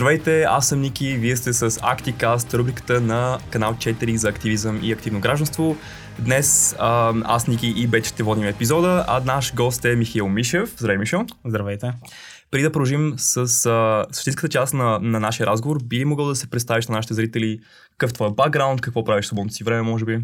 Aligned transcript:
Здравейте, 0.00 0.42
аз 0.42 0.68
съм 0.68 0.80
Ники, 0.80 1.16
вие 1.16 1.36
сте 1.36 1.52
с 1.52 1.70
ActiCast, 1.70 2.54
рубриката 2.54 3.00
на 3.00 3.38
канал 3.50 3.74
4 3.74 4.14
за 4.14 4.28
активизъм 4.28 4.80
и 4.82 4.92
активно 4.92 5.20
гражданство. 5.20 5.76
Днес 6.18 6.76
а, 6.78 7.14
аз, 7.24 7.48
Ники 7.48 7.74
и 7.76 7.86
Беч 7.86 8.06
ще 8.06 8.22
водим 8.22 8.44
епизода, 8.44 9.04
а 9.08 9.20
наш 9.24 9.54
гост 9.54 9.84
е 9.84 9.96
Михаил 9.96 10.28
Мишев. 10.28 10.74
Здравей, 10.78 10.98
Мишо. 10.98 11.26
Здравейте. 11.46 11.92
Преди 12.50 12.62
да 12.62 12.72
продължим 12.72 13.14
с 13.16 13.66
а, 13.66 14.06
същинската 14.12 14.48
част 14.48 14.74
на, 14.74 14.98
на 14.98 15.20
нашия 15.20 15.46
разговор, 15.46 15.78
би 15.84 15.98
ли 15.98 16.04
могъл 16.04 16.26
да 16.26 16.36
се 16.36 16.50
представиш 16.50 16.88
на 16.88 16.94
нашите 16.94 17.14
зрители 17.14 17.60
какъв 17.90 18.12
твой 18.12 18.30
бакграунд, 18.30 18.80
какво 18.80 19.04
правиш 19.04 19.24
в 19.24 19.28
свободното 19.28 19.54
си 19.54 19.64
време, 19.64 19.82
може 19.82 20.04
би? 20.04 20.18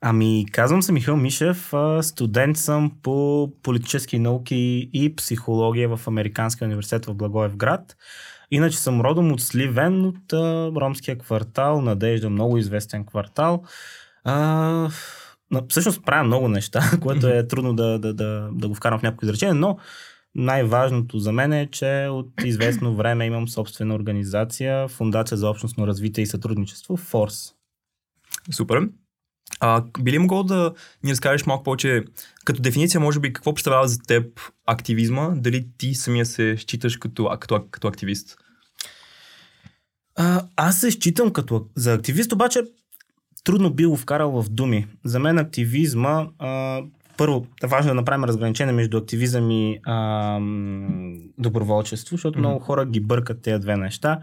Ами, 0.00 0.46
казвам 0.52 0.82
се 0.82 0.92
Михаил 0.92 1.16
Мишев, 1.16 1.72
студент 2.00 2.56
съм 2.56 2.92
по 3.02 3.48
политически 3.62 4.18
науки 4.18 4.90
и 4.92 5.16
психология 5.16 5.96
в 5.96 6.00
Американския 6.06 6.66
университет 6.66 7.06
в 7.06 7.14
Благоевград. 7.14 7.96
Иначе 8.50 8.78
съм 8.78 9.00
родом 9.00 9.32
от 9.32 9.40
Сливен, 9.40 10.04
от 10.04 10.32
а, 10.32 10.70
ромския 10.80 11.18
квартал, 11.18 11.80
Надежда, 11.80 12.30
много 12.30 12.58
известен 12.58 13.06
квартал. 13.06 13.62
А, 14.24 14.88
всъщност 15.68 16.04
правя 16.04 16.24
много 16.24 16.48
неща, 16.48 16.90
което 17.00 17.28
е 17.28 17.48
трудно 17.48 17.74
да, 17.74 17.98
да, 17.98 18.14
да, 18.14 18.48
да 18.52 18.68
го 18.68 18.74
вкарам 18.74 18.98
в 18.98 19.02
някои 19.02 19.26
изречение, 19.26 19.54
но 19.54 19.78
най-важното 20.34 21.18
за 21.18 21.32
мен 21.32 21.52
е, 21.52 21.68
че 21.70 22.08
от 22.10 22.30
известно 22.44 22.96
време 22.96 23.26
имам 23.26 23.48
собствена 23.48 23.94
организация, 23.94 24.88
Фундация 24.88 25.38
за 25.38 25.48
общностно 25.48 25.86
развитие 25.86 26.22
и 26.22 26.26
сътрудничество, 26.26 26.96
Force. 26.96 27.52
Супер. 28.50 28.88
А, 29.60 29.84
би 30.00 30.12
ли 30.12 30.18
могъл 30.18 30.42
да 30.42 30.72
ни 31.04 31.10
разкажеш 31.10 31.46
малко 31.46 31.64
повече, 31.64 32.04
като 32.44 32.62
дефиниция, 32.62 33.00
може 33.00 33.20
би, 33.20 33.32
какво 33.32 33.54
представлява 33.54 33.88
за 33.88 33.98
теб 33.98 34.40
активизма? 34.66 35.32
Дали 35.36 35.66
ти 35.78 35.94
самия 35.94 36.26
се 36.26 36.56
считаш 36.58 36.96
като, 36.96 37.36
като, 37.40 37.64
като 37.70 37.88
активист? 37.88 38.38
А, 40.16 40.42
аз 40.56 40.80
се 40.80 40.90
считам 40.90 41.32
като 41.32 41.66
за 41.74 41.94
активист, 41.94 42.32
обаче 42.32 42.62
трудно 43.44 43.70
би 43.70 43.86
го 43.86 43.96
вкарал 43.96 44.42
в 44.42 44.48
думи. 44.50 44.86
За 45.04 45.18
мен 45.18 45.38
активизма, 45.38 46.26
а, 46.38 46.82
първо, 47.16 47.46
е 47.62 47.66
важно 47.66 47.90
да 47.90 47.94
направим 47.94 48.24
разграничение 48.24 48.72
между 48.72 48.98
активизъм 48.98 49.50
и 49.50 49.78
а, 49.84 50.38
доброволчество, 51.38 52.16
защото 52.16 52.36
mm-hmm. 52.36 52.42
много 52.42 52.60
хора 52.60 52.86
ги 52.86 53.00
бъркат 53.00 53.42
тези 53.42 53.60
две 53.60 53.76
неща. 53.76 54.20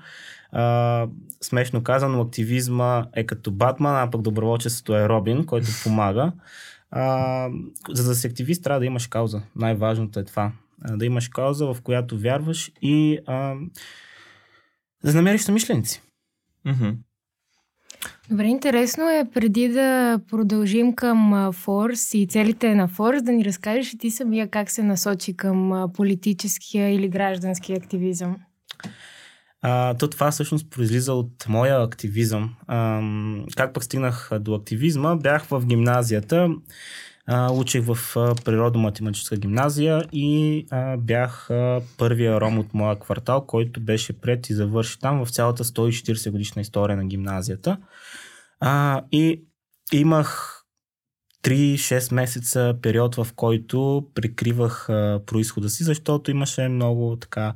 А, 0.51 1.07
смешно 1.41 1.83
казано, 1.83 2.21
активизма 2.21 3.05
е 3.13 3.23
като 3.23 3.51
Батман, 3.51 3.95
а 3.95 4.11
пък 4.11 4.21
доброволчеството 4.21 4.95
е 4.95 5.09
Робин, 5.09 5.45
който 5.45 5.67
помага. 5.83 6.31
А, 6.91 7.49
за 7.89 8.09
да 8.09 8.15
си 8.15 8.27
активист 8.27 8.63
трябва 8.63 8.79
да 8.79 8.85
имаш 8.85 9.07
кауза. 9.07 9.41
Най-важното 9.55 10.19
е 10.19 10.23
това. 10.23 10.51
Да 10.89 11.05
имаш 11.05 11.27
кауза, 11.27 11.73
в 11.73 11.77
която 11.83 12.17
вярваш 12.17 12.71
и 12.81 13.19
а, 13.25 13.55
да 15.05 15.13
намериш 15.13 15.41
самишленици. 15.41 16.01
Mm-hmm. 16.67 16.95
Добре, 18.29 18.45
интересно 18.45 19.09
е 19.09 19.29
преди 19.33 19.69
да 19.69 20.19
продължим 20.29 20.95
към 20.95 21.51
Форс 21.53 22.13
и 22.13 22.27
целите 22.27 22.75
на 22.75 22.87
Форс, 22.87 23.23
да 23.23 23.31
ни 23.31 23.45
разкажеш 23.45 23.93
и 23.93 23.97
ти 23.97 24.11
самия 24.11 24.47
как 24.47 24.71
се 24.71 24.83
насочи 24.83 25.37
към 25.37 25.89
политическия 25.93 26.89
или 26.89 27.09
граждански 27.09 27.73
активизъм. 27.73 28.35
А, 29.61 29.93
то 29.93 30.07
това 30.07 30.31
всъщност 30.31 30.69
произлиза 30.69 31.13
от 31.13 31.45
моя 31.49 31.83
активизъм. 31.83 32.55
А, 32.67 33.01
как 33.55 33.73
пък 33.73 33.83
стигнах 33.83 34.29
до 34.39 34.55
активизма? 34.55 35.15
Бях 35.15 35.43
в 35.43 35.65
гимназията, 35.65 36.49
а, 37.27 37.51
учих 37.51 37.83
в 37.85 37.97
природно-математическа 38.45 39.37
гимназия 39.37 40.05
и 40.11 40.65
а, 40.69 40.97
бях 40.97 41.49
а, 41.49 41.81
първия 41.97 42.41
ром 42.41 42.59
от 42.59 42.73
моя 42.73 42.99
квартал, 42.99 43.45
който 43.45 43.81
беше 43.81 44.21
пред 44.21 44.49
и 44.49 44.53
завърши 44.53 44.99
там 44.99 45.25
в 45.25 45.31
цялата 45.31 45.63
140 45.63 46.31
годишна 46.31 46.61
история 46.61 46.97
на 46.97 47.05
гимназията. 47.05 47.77
А, 48.59 49.03
и 49.11 49.43
имах 49.93 50.59
3-6 51.43 52.13
месеца 52.13 52.75
период, 52.81 53.15
в 53.15 53.27
който 53.35 54.07
прикривах 54.15 54.89
а, 54.89 55.21
происхода 55.25 55.69
си, 55.69 55.83
защото 55.83 56.31
имаше 56.31 56.67
много 56.67 57.17
така 57.21 57.53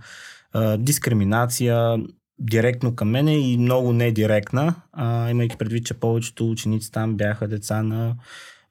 а, 0.53 0.77
дискриминация 0.77 1.97
директно 2.39 2.95
към 2.95 3.09
мене 3.09 3.37
и 3.37 3.57
много 3.57 3.93
недиректна, 3.93 4.75
а, 4.91 5.29
имайки 5.29 5.57
предвид, 5.57 5.85
че 5.85 5.93
повечето 5.93 6.51
ученици 6.51 6.91
там 6.91 7.15
бяха 7.15 7.47
деца 7.47 7.83
на 7.83 8.15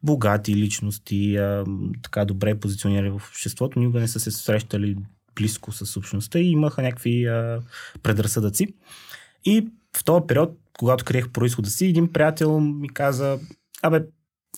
богати 0.06 0.56
личности, 0.56 1.36
а, 1.36 1.64
така 2.02 2.24
добре 2.24 2.60
позиционирали 2.60 3.10
в 3.10 3.14
обществото, 3.14 3.78
никога 3.78 4.00
не 4.00 4.08
са 4.08 4.20
се 4.20 4.30
срещали 4.30 4.96
близко 5.34 5.72
с 5.72 5.96
общността 5.96 6.38
и 6.38 6.50
имаха 6.50 6.82
някакви 6.82 7.26
а, 7.26 7.60
предразсъдъци. 8.02 8.66
И 9.44 9.66
в 9.96 10.04
този 10.04 10.26
период, 10.26 10.58
когато 10.78 11.04
криех 11.04 11.28
происхода 11.28 11.70
си, 11.70 11.86
един 11.86 12.12
приятел 12.12 12.60
ми 12.60 12.88
каза, 12.88 13.38
абе, 13.82 14.04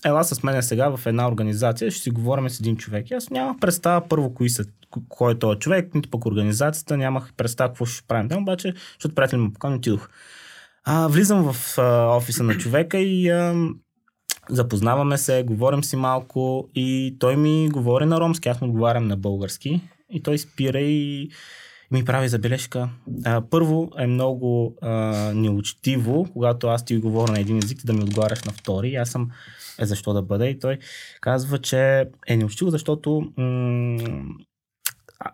ела 0.05 0.25
с 0.25 0.43
мен 0.43 0.63
сега 0.63 0.97
в 0.97 1.07
една 1.07 1.29
организация, 1.29 1.91
ще 1.91 2.03
си 2.03 2.11
говорим 2.11 2.49
с 2.49 2.61
един 2.61 2.77
човек. 2.77 3.11
И 3.11 3.15
аз 3.15 3.31
нямах 3.31 3.59
представа 3.59 4.09
първо 4.09 4.35
кои 4.35 4.51
са, 4.51 4.65
кой 5.09 5.33
е 5.33 5.39
този 5.39 5.59
човек, 5.59 5.95
нито 5.95 6.11
пък 6.11 6.27
организацията, 6.27 6.97
нямах 6.97 7.33
представа 7.37 7.69
какво 7.69 7.85
ще 7.85 8.07
правим 8.09 8.29
там, 8.29 8.43
обаче, 8.43 8.75
защото 8.99 9.15
приятел 9.15 9.39
ми 9.39 9.53
покани, 9.53 9.77
отидох. 9.77 10.09
А, 10.85 11.09
влизам 11.09 11.53
в 11.53 11.79
а, 11.79 12.17
офиса 12.17 12.43
на 12.43 12.59
човека 12.59 12.99
и 12.99 13.29
а, 13.29 13.69
запознаваме 14.51 15.19
се, 15.19 15.43
говорим 15.43 15.85
си 15.85 15.97
малко 15.97 16.69
и 16.75 17.17
той 17.19 17.37
ми 17.37 17.69
говори 17.69 18.05
на 18.05 18.21
ромски, 18.21 18.49
аз 18.49 18.61
му 18.61 18.67
отговарям 18.67 19.07
на 19.07 19.17
български 19.17 19.81
и 20.11 20.23
той 20.23 20.39
спира 20.39 20.81
и 20.81 21.31
ми 21.91 22.05
прави 22.05 22.29
забележка. 22.29 22.89
А, 23.25 23.43
първо 23.51 23.91
е 23.99 24.07
много 24.07 24.77
а, 24.83 24.91
неучтиво, 25.35 26.27
когато 26.33 26.67
аз 26.67 26.85
ти 26.85 26.97
говоря 26.97 27.33
на 27.33 27.41
един 27.41 27.59
език, 27.59 27.81
да 27.85 27.93
ми 27.93 28.03
отговаряш 28.03 28.45
на 28.45 28.53
втори. 28.53 28.95
Аз 28.95 29.11
съм 29.11 29.31
е 29.79 29.87
защо 29.87 30.13
да 30.13 30.23
бъде 30.23 30.49
и 30.49 30.59
той 30.59 30.79
казва, 31.21 31.59
че 31.59 32.05
е 32.27 32.37
неучтиво, 32.37 32.71
защото 32.71 33.33
м- 33.37 33.99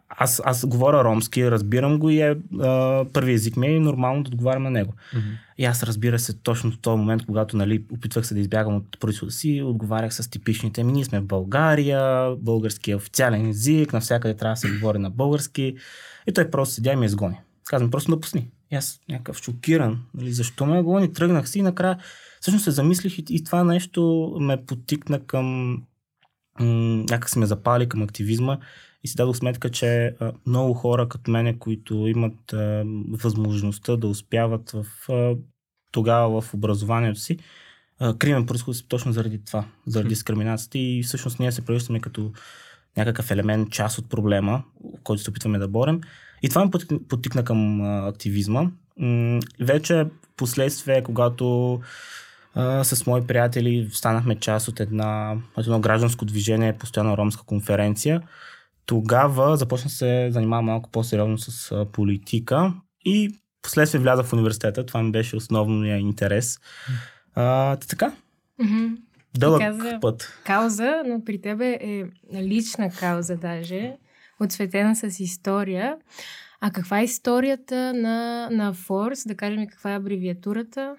аз, 0.08 0.42
аз 0.44 0.66
говоря 0.66 1.04
ромски, 1.04 1.50
разбирам 1.50 1.98
го 1.98 2.10
и 2.10 2.20
е, 2.20 2.36
а, 2.60 3.04
първи 3.12 3.32
език 3.32 3.56
ми 3.56 3.66
е 3.66 3.80
нормално 3.80 4.22
да 4.22 4.28
отговарям 4.28 4.62
на 4.62 4.70
него. 4.70 4.92
Mm-hmm. 4.92 5.38
И 5.58 5.64
аз 5.64 5.82
разбира 5.82 6.18
се, 6.18 6.38
точно 6.38 6.70
в 6.70 6.78
този 6.78 6.98
момент, 6.98 7.26
когато 7.26 7.56
нали, 7.56 7.84
опитвах 7.92 8.26
се 8.26 8.34
да 8.34 8.40
избягам 8.40 8.76
от 8.76 9.00
происхода 9.00 9.32
си, 9.32 9.62
отговарях 9.64 10.14
с 10.14 10.30
типичните 10.30 10.84
ми. 10.84 10.92
Ние 10.92 11.04
сме 11.04 11.20
в 11.20 11.26
България, 11.26 12.30
български 12.36 12.90
е 12.90 12.96
официален 12.96 13.48
език, 13.48 13.92
навсякъде 13.92 14.36
трябва 14.36 14.52
да 14.52 14.56
се 14.56 14.70
говори 14.70 14.98
на 14.98 15.10
български. 15.10 15.76
И 16.26 16.32
той 16.32 16.50
просто 16.50 16.74
седя 16.74 16.92
и 16.92 16.96
ме 16.96 17.06
изгони. 17.06 17.40
Казвам, 17.64 17.90
просто 17.90 18.10
напусни. 18.10 18.50
И 18.72 18.76
аз 18.76 19.00
някакъв 19.08 19.38
шокиран. 19.38 20.02
Нали, 20.14 20.32
защо 20.32 20.66
ме 20.66 20.82
гони? 20.82 21.12
Тръгнах 21.12 21.48
си 21.48 21.58
и 21.58 21.62
накрая 21.62 21.98
всъщност 22.40 22.64
се 22.64 22.70
замислих 22.70 23.18
и, 23.18 23.24
и 23.30 23.44
това 23.44 23.64
нещо 23.64 24.32
ме 24.40 24.64
потикна 24.66 25.20
към 25.20 25.72
м- 26.60 27.04
някак 27.10 27.30
се 27.30 27.38
ме 27.38 27.46
запали 27.46 27.88
към 27.88 28.02
активизма 28.02 28.58
и 29.04 29.08
си 29.08 29.16
дадох 29.16 29.36
сметка, 29.36 29.70
че 29.70 30.06
а, 30.06 30.32
много 30.46 30.74
хора 30.74 31.08
като 31.08 31.30
мене, 31.30 31.58
които 31.58 31.94
имат 31.94 32.52
а, 32.52 32.84
възможността 33.10 33.96
да 33.96 34.06
успяват 34.06 34.70
в, 34.70 34.86
а, 35.12 35.36
тогава 35.92 36.40
в 36.40 36.54
образованието 36.54 37.20
си, 37.20 37.38
кримен 38.18 38.46
происход 38.46 38.76
точно 38.88 39.12
заради 39.12 39.44
това, 39.44 39.64
заради 39.86 40.08
дискриминацията 40.08 40.78
и 40.78 41.02
всъщност 41.02 41.40
ние 41.40 41.52
се 41.52 41.64
превръщаме 41.64 42.00
като 42.00 42.32
някакъв 42.96 43.30
елемент, 43.30 43.70
част 43.70 43.98
от 43.98 44.08
проблема, 44.08 44.62
който 45.02 45.22
се 45.22 45.30
опитваме 45.30 45.58
да 45.58 45.68
борем. 45.68 46.00
И 46.42 46.48
това 46.48 46.64
ме 46.64 46.70
потикна 47.08 47.44
към 47.44 47.80
активизма. 48.06 48.70
Вече 49.60 50.06
последствие, 50.36 51.02
когато 51.02 51.80
а, 52.54 52.84
с 52.84 53.06
мои 53.06 53.26
приятели 53.26 53.88
станахме 53.92 54.36
част 54.36 54.68
от 54.68 54.80
една, 54.80 55.36
от 55.56 55.66
едно 55.66 55.80
гражданско 55.80 56.24
движение, 56.24 56.78
постоянна 56.78 57.16
ромска 57.16 57.42
конференция, 57.44 58.22
тогава 58.86 59.56
започна 59.56 59.90
се 59.90 60.28
занимава 60.30 60.62
малко 60.62 60.90
по-сериозно 60.90 61.38
с 61.38 61.86
политика 61.92 62.72
и 63.04 63.38
последствие 63.62 64.00
вляза 64.00 64.24
в 64.24 64.32
университета. 64.32 64.86
Това 64.86 65.02
ми 65.02 65.12
беше 65.12 65.36
основния 65.36 65.98
интерес. 65.98 66.60
А, 67.34 67.76
така. 67.76 68.12
Mm-hmm. 68.60 68.96
Дълъг 69.38 69.60
каза, 69.60 69.98
път. 70.00 70.40
Кауза, 70.44 71.02
но 71.06 71.24
при 71.24 71.40
тебе 71.40 71.78
е 71.80 72.04
лична 72.34 72.90
кауза 72.90 73.36
даже, 73.36 73.96
отсветена 74.40 74.96
с 74.96 75.20
история. 75.20 75.96
А 76.60 76.70
каква 76.70 77.00
е 77.00 77.04
историята 77.04 77.94
на, 77.94 78.48
на 78.50 78.74
Форс? 78.74 79.22
Да 79.26 79.36
кажем 79.36 79.66
каква 79.66 79.92
е 79.92 79.96
абревиатурата? 79.96 80.96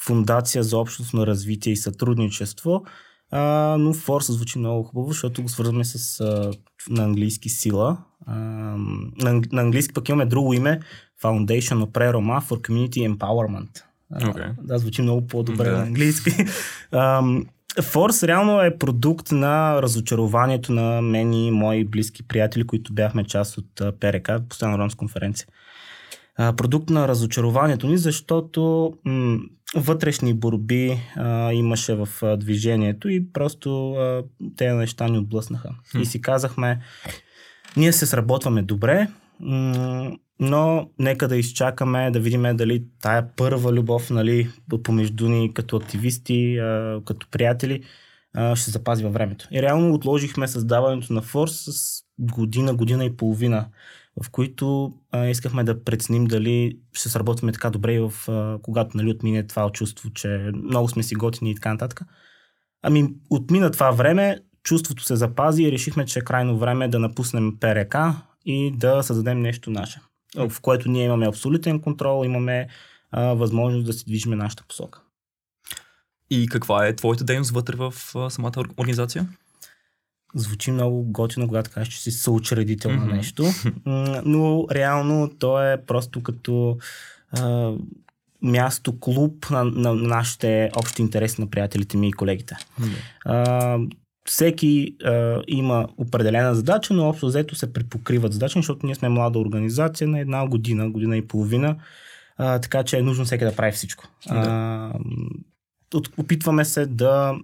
Фундация 0.00 0.62
за 0.62 0.78
общностно 0.78 1.26
развитие 1.26 1.72
и 1.72 1.76
сътрудничество. 1.76 2.84
А, 3.32 3.76
но 3.78 3.92
Форс 3.92 4.32
звучи 4.32 4.58
много 4.58 4.82
хубаво, 4.82 5.08
защото 5.08 5.42
го 5.42 5.48
свързваме 5.48 5.84
с 5.84 6.20
а, 6.20 6.50
на 6.90 7.04
английски 7.04 7.48
сила. 7.48 7.98
А, 8.26 8.34
на, 8.36 9.42
на 9.52 9.62
английски 9.62 9.94
пък 9.94 10.08
имаме 10.08 10.26
друго 10.26 10.54
име 10.54 10.80
Foundation 11.22 11.84
of 11.84 11.86
Prayer 11.86 12.12
Roma 12.12 12.48
for 12.48 12.68
Community 12.68 13.16
Empowerment. 13.16 13.82
Okay. 14.14 14.52
Да, 14.62 14.78
звучи 14.78 15.02
много 15.02 15.26
по-добре 15.26 15.70
да. 15.70 15.76
на 15.76 15.82
английски. 15.82 16.30
Форс 17.82 18.22
реално 18.22 18.60
е 18.60 18.78
продукт 18.78 19.32
на 19.32 19.82
разочарованието 19.82 20.72
на 20.72 21.02
мен 21.02 21.32
и 21.32 21.50
мои 21.50 21.84
близки 21.84 22.28
приятели, 22.28 22.66
които 22.66 22.92
бяхме 22.92 23.24
част 23.24 23.58
от 23.58 24.00
ПРК, 24.00 24.30
постоянно 24.48 24.78
ромска 24.78 24.98
конференция. 24.98 25.46
А, 26.36 26.52
продукт 26.52 26.90
на 26.90 27.08
разочарованието 27.08 27.86
ни, 27.86 27.98
защото 27.98 28.92
м- 29.04 29.38
вътрешни 29.74 30.34
борби 30.34 31.00
а, 31.16 31.52
имаше 31.52 31.94
в 31.94 32.08
а, 32.22 32.36
движението 32.36 33.08
и 33.08 33.32
просто 33.32 33.92
а, 33.92 34.22
тези 34.56 34.74
неща 34.74 35.08
ни 35.08 35.18
отблъснаха. 35.18 35.70
Хм. 35.92 36.00
И 36.00 36.06
си 36.06 36.20
казахме, 36.20 36.80
ние 37.76 37.92
се 37.92 38.06
сработваме 38.06 38.62
добре, 38.62 39.08
м- 39.40 40.12
но 40.40 40.88
нека 40.98 41.28
да 41.28 41.36
изчакаме 41.36 42.10
да 42.10 42.20
видим 42.20 42.56
дали 42.56 42.84
тая 43.02 43.36
първа 43.36 43.72
любов 43.72 44.10
нали, 44.10 44.50
помежду 44.82 45.28
ни 45.28 45.54
като 45.54 45.76
активисти, 45.76 46.58
а, 46.58 47.00
като 47.04 47.26
приятели, 47.30 47.82
а, 48.34 48.56
ще 48.56 48.70
запази 48.70 49.04
във 49.04 49.12
времето. 49.12 49.48
И 49.50 49.62
реално 49.62 49.94
отложихме 49.94 50.48
създаването 50.48 51.12
на 51.12 51.22
Форс 51.22 51.52
с 51.52 52.02
година, 52.18 52.74
година 52.74 53.04
и 53.04 53.16
половина, 53.16 53.66
в 54.20 54.30
които 54.30 54.94
а, 55.12 55.26
искахме 55.26 55.64
да 55.64 55.84
преценим 55.84 56.24
дали 56.24 56.78
ще 56.92 57.08
сработваме 57.08 57.52
така 57.52 57.70
добре, 57.70 58.00
в, 58.00 58.12
а, 58.28 58.58
когато 58.62 58.96
нали, 58.96 59.10
отмине 59.10 59.46
това 59.46 59.70
чувство, 59.70 60.10
че 60.10 60.50
много 60.54 60.88
сме 60.88 61.02
си 61.02 61.14
готини 61.14 61.50
и 61.50 61.54
така 61.54 61.72
нататък. 61.72 62.02
Ами, 62.82 63.14
отмина 63.30 63.70
това 63.70 63.90
време, 63.90 64.38
чувството 64.62 65.04
се 65.04 65.16
запази 65.16 65.62
и 65.62 65.72
решихме, 65.72 66.06
че 66.06 66.18
е 66.18 66.22
крайно 66.22 66.58
време 66.58 66.88
да 66.88 66.98
напуснем 66.98 67.56
ПРК 67.60 67.96
и 68.44 68.72
да 68.76 69.02
създадем 69.02 69.40
нещо 69.40 69.70
наше, 69.70 70.00
в 70.36 70.60
което 70.60 70.90
ние 70.90 71.04
имаме 71.04 71.28
абсолютен 71.28 71.80
контрол, 71.80 72.24
имаме 72.24 72.68
а, 73.10 73.22
възможност 73.22 73.86
да 73.86 73.92
си 73.92 74.04
движиме 74.04 74.36
нашата 74.36 74.64
посока. 74.68 75.02
И 76.30 76.48
каква 76.48 76.86
е 76.86 76.96
твоята 76.96 77.24
дейност 77.24 77.50
вътре 77.50 77.76
в 77.76 77.94
а, 78.14 78.30
самата 78.30 78.52
организация? 78.78 79.26
Звучи 80.34 80.70
много 80.70 81.02
готино, 81.02 81.48
когато 81.48 81.70
кажеш, 81.70 81.94
че 81.94 82.00
си 82.00 82.10
съучредител 82.10 82.90
mm-hmm. 82.90 83.06
на 83.06 83.14
нещо, 83.14 83.44
но 84.24 84.66
реално 84.70 85.30
то 85.38 85.62
е 85.62 85.84
просто 85.86 86.22
като 86.22 86.78
а, 87.32 87.72
място, 88.42 89.00
клуб 89.00 89.46
на, 89.50 89.64
на 89.64 89.94
нашите 89.94 90.70
общи 90.76 91.02
интереси 91.02 91.40
на 91.40 91.46
приятелите 91.46 91.96
ми 91.96 92.08
и 92.08 92.12
колегите. 92.12 92.54
Mm-hmm. 92.54 92.96
А, 93.24 93.78
всеки 94.24 94.96
а, 95.04 95.42
има 95.48 95.88
определена 95.96 96.54
задача, 96.54 96.94
но 96.94 97.08
общо 97.08 97.26
взето 97.26 97.54
се 97.54 97.72
препокриват 97.72 98.32
задачи, 98.32 98.58
защото 98.58 98.86
ние 98.86 98.94
сме 98.94 99.08
млада 99.08 99.38
организация 99.38 100.08
на 100.08 100.20
една 100.20 100.46
година, 100.46 100.90
година 100.90 101.16
и 101.16 101.28
половина, 101.28 101.76
а, 102.36 102.58
така 102.58 102.82
че 102.82 102.98
е 102.98 103.02
нужно 103.02 103.24
всеки 103.24 103.44
да 103.44 103.56
прави 103.56 103.72
всичко. 103.72 104.04
Mm-hmm. 104.28 104.46
А, 104.46 104.92
опитваме 106.16 106.64
се 106.64 106.86
да 106.86 107.34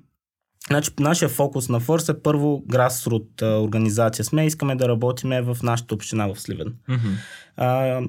Значи, 0.69 0.91
нашия 1.01 1.29
фокус 1.29 1.69
на 1.69 1.81
Фърс 1.81 2.09
е 2.09 2.23
първо 2.23 2.63
грасрут 2.67 3.43
организация 3.43 4.25
сме. 4.25 4.47
Искаме 4.47 4.77
да 4.77 4.89
работиме 4.89 5.43
в 5.43 5.59
нашата 5.63 5.95
община 5.95 6.27
в 6.27 6.41
Сливен. 6.41 6.75
Mm-hmm. 6.89 7.15
А, 7.57 8.01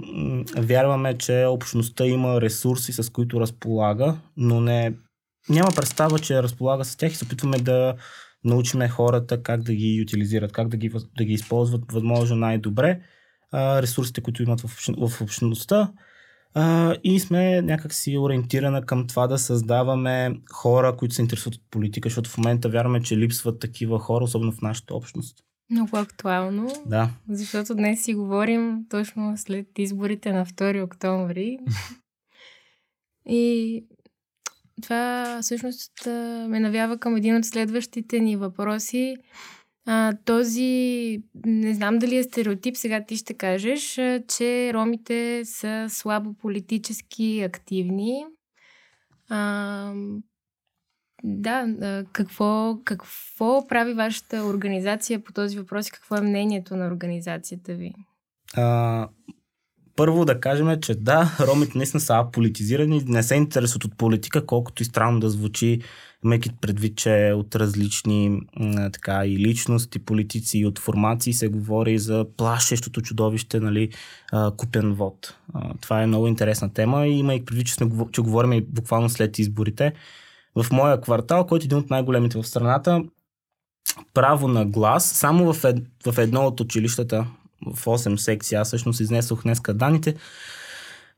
вярваме, 0.57 1.17
че 1.17 1.45
общността 1.45 2.05
има 2.05 2.41
ресурси, 2.41 2.93
с 2.93 3.09
които 3.09 3.39
разполага, 3.39 4.17
но 4.37 4.61
не, 4.61 4.93
няма 5.49 5.69
представа, 5.75 6.19
че 6.19 6.43
разполага 6.43 6.85
с 6.85 6.95
тях 6.95 7.11
и 7.11 7.15
се 7.15 7.25
опитваме 7.25 7.57
да 7.57 7.95
научиме 8.43 8.89
хората 8.89 9.43
как 9.43 9.63
да 9.63 9.73
ги 9.73 10.01
утилизират, 10.01 10.51
как 10.51 10.67
да 10.67 10.77
ги, 10.77 10.91
да 11.17 11.23
ги 11.23 11.33
използват 11.33 11.91
възможно 11.91 12.35
най-добре. 12.35 12.99
А, 13.51 13.81
ресурсите, 13.81 14.21
които 14.21 14.43
имат 14.43 14.61
в, 14.61 14.69
в 15.09 15.21
общността 15.21 15.91
а, 16.53 16.95
и 17.03 17.19
сме 17.19 17.61
някакси 17.61 18.17
ориентирана 18.17 18.85
към 18.85 19.07
това 19.07 19.27
да 19.27 19.37
създаваме 19.37 20.35
хора, 20.51 20.95
които 20.97 21.15
се 21.15 21.21
интересуват 21.21 21.55
от 21.55 21.61
политика, 21.71 22.09
защото 22.09 22.29
в 22.29 22.37
момента 22.37 22.69
вярваме, 22.69 23.01
че 23.01 23.17
липсват 23.17 23.59
такива 23.59 23.99
хора, 23.99 24.23
особено 24.23 24.51
в 24.51 24.61
нашата 24.61 24.95
общност. 24.95 25.43
Много 25.71 25.97
актуално. 25.97 26.67
Да. 26.85 27.09
Защото 27.29 27.75
днес 27.75 28.03
си 28.03 28.13
говорим 28.13 28.85
точно 28.89 29.33
след 29.37 29.67
изборите 29.77 30.31
на 30.31 30.45
2 30.45 30.83
октомври. 30.83 31.57
и 33.29 33.85
това 34.81 35.39
всъщност 35.41 35.91
ме 36.47 36.59
навява 36.59 36.97
към 36.97 37.15
един 37.15 37.35
от 37.35 37.45
следващите 37.45 38.19
ни 38.19 38.35
въпроси. 38.35 39.15
А, 39.91 40.13
този, 40.25 41.23
не 41.45 41.73
знам 41.73 41.99
дали 41.99 42.17
е 42.17 42.23
стереотип, 42.23 42.77
сега 42.77 43.05
ти 43.05 43.17
ще 43.17 43.33
кажеш, 43.33 43.97
а, 43.97 44.23
че 44.27 44.73
ромите 44.73 45.41
са 45.45 45.85
слабо 45.89 46.33
политически 46.33 47.41
активни. 47.41 48.25
А, 49.29 49.93
да, 51.23 51.75
а, 51.81 52.05
какво, 52.11 52.77
какво 52.83 53.67
прави 53.67 53.93
вашата 53.93 54.43
организация 54.43 55.23
по 55.23 55.33
този 55.33 55.57
въпрос 55.57 55.87
и 55.87 55.91
какво 55.91 56.15
е 56.15 56.21
мнението 56.21 56.75
на 56.75 56.87
организацията 56.87 57.73
ви? 57.73 57.93
А, 58.57 59.07
първо 59.99 60.25
да 60.25 60.39
кажем, 60.39 60.81
че 60.81 60.95
да, 60.95 61.37
ромите 61.39 61.77
наистина 61.77 62.01
са 62.01 62.25
политизирани, 62.31 63.03
не 63.07 63.23
се 63.23 63.35
интересуват 63.35 63.85
от 63.85 63.97
политика, 63.97 64.45
колкото 64.45 64.83
и 64.83 64.85
странно 64.85 65.19
да 65.19 65.29
звучи, 65.29 65.81
имайки 66.25 66.49
предвид, 66.61 66.97
че 66.97 67.33
от 67.35 67.55
различни 67.55 68.41
така, 68.93 69.25
и 69.25 69.37
личности, 69.37 69.99
политици 69.99 70.59
и 70.59 70.65
от 70.65 70.79
формации 70.79 71.33
се 71.33 71.47
говори 71.47 71.99
за 71.99 72.25
плашещото 72.37 73.01
чудовище, 73.01 73.59
нали, 73.59 73.89
купен 74.57 74.93
вод. 74.93 75.35
Това 75.81 76.01
е 76.01 76.07
много 76.07 76.27
интересна 76.27 76.73
тема 76.73 77.07
и 77.07 77.19
имайки 77.19 77.45
предвид, 77.45 77.67
че, 77.67 77.73
сме, 77.73 77.89
че 78.11 78.21
говорим 78.21 78.65
буквално 78.69 79.09
след 79.09 79.39
изборите. 79.39 79.93
В 80.55 80.65
моя 80.71 81.01
квартал, 81.01 81.45
който 81.45 81.63
е 81.63 81.67
един 81.67 81.77
от 81.77 81.89
най-големите 81.89 82.41
в 82.41 82.47
страната, 82.47 83.03
право 84.13 84.47
на 84.47 84.65
глас, 84.65 85.05
само 85.05 85.53
в, 85.53 85.63
ед, 85.63 85.77
в 86.05 86.17
едно 86.17 86.45
от 86.45 86.59
училищата 86.59 87.25
в 87.65 87.85
8 87.85 88.15
секции. 88.15 88.55
Аз 88.55 88.67
всъщност 88.67 88.99
изнесох 88.99 89.43
днеска 89.43 89.73
данните. 89.73 90.15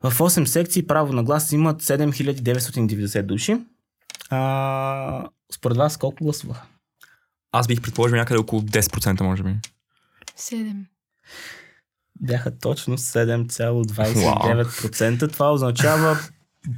В 0.02 0.12
8 0.18 0.44
секции 0.44 0.86
право 0.86 1.12
на 1.12 1.22
глас 1.22 1.52
имат 1.52 1.82
7990 1.82 3.22
души. 3.22 3.56
А, 4.30 5.28
според 5.52 5.76
вас 5.76 5.96
колко 5.96 6.24
гласуваха? 6.24 6.62
Аз 7.52 7.66
бих 7.66 7.82
предположил 7.82 8.16
някъде 8.16 8.40
около 8.40 8.62
10% 8.62 9.20
може 9.20 9.42
би. 9.42 9.54
7. 10.38 10.84
Бяха 12.20 12.58
точно 12.58 12.98
7,29%. 12.98 15.32
Това 15.32 15.52
означава 15.52 16.18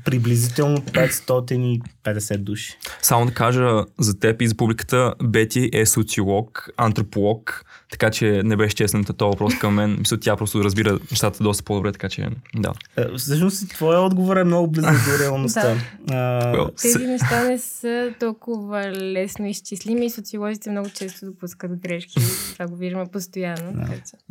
приблизително 0.04 0.76
550 0.76 2.38
души. 2.38 2.78
Само 3.02 3.26
да 3.26 3.34
кажа 3.34 3.84
за 3.98 4.18
теб 4.18 4.42
и 4.42 4.48
за 4.48 4.54
публиката, 4.54 5.14
Бети 5.22 5.70
е 5.72 5.86
социолог, 5.86 6.68
антрополог, 6.76 7.64
така 7.90 8.10
че 8.10 8.42
не 8.44 8.56
беше 8.56 8.76
честен 8.76 9.04
този 9.04 9.16
въпрос 9.18 9.58
към 9.58 9.74
мен. 9.74 9.96
Мисля, 9.98 10.20
тя 10.20 10.36
просто 10.36 10.64
разбира 10.64 10.98
нещата 11.10 11.44
доста 11.44 11.64
по-добре, 11.64 11.92
така 11.92 12.08
че 12.08 12.28
да. 12.56 12.72
Е, 12.96 13.04
всъщност 13.16 13.68
твоя 13.68 14.00
отговор 14.00 14.36
е 14.36 14.44
много 14.44 14.70
близък 14.70 14.92
до 14.92 15.18
реалността. 15.24 15.76
да. 16.06 16.70
Тези 16.82 17.06
неща 17.06 17.44
не 17.44 17.58
са 17.58 18.12
толкова 18.20 18.92
лесно 18.92 19.46
изчислими 19.46 20.06
и 20.06 20.10
социолозите 20.10 20.70
много 20.70 20.88
често 20.90 21.26
допускат 21.26 21.80
грешки. 21.80 22.20
Това 22.52 22.66
го 22.66 22.76
виждаме 22.76 23.06
постоянно. 23.12 23.72
Да. 23.72 23.86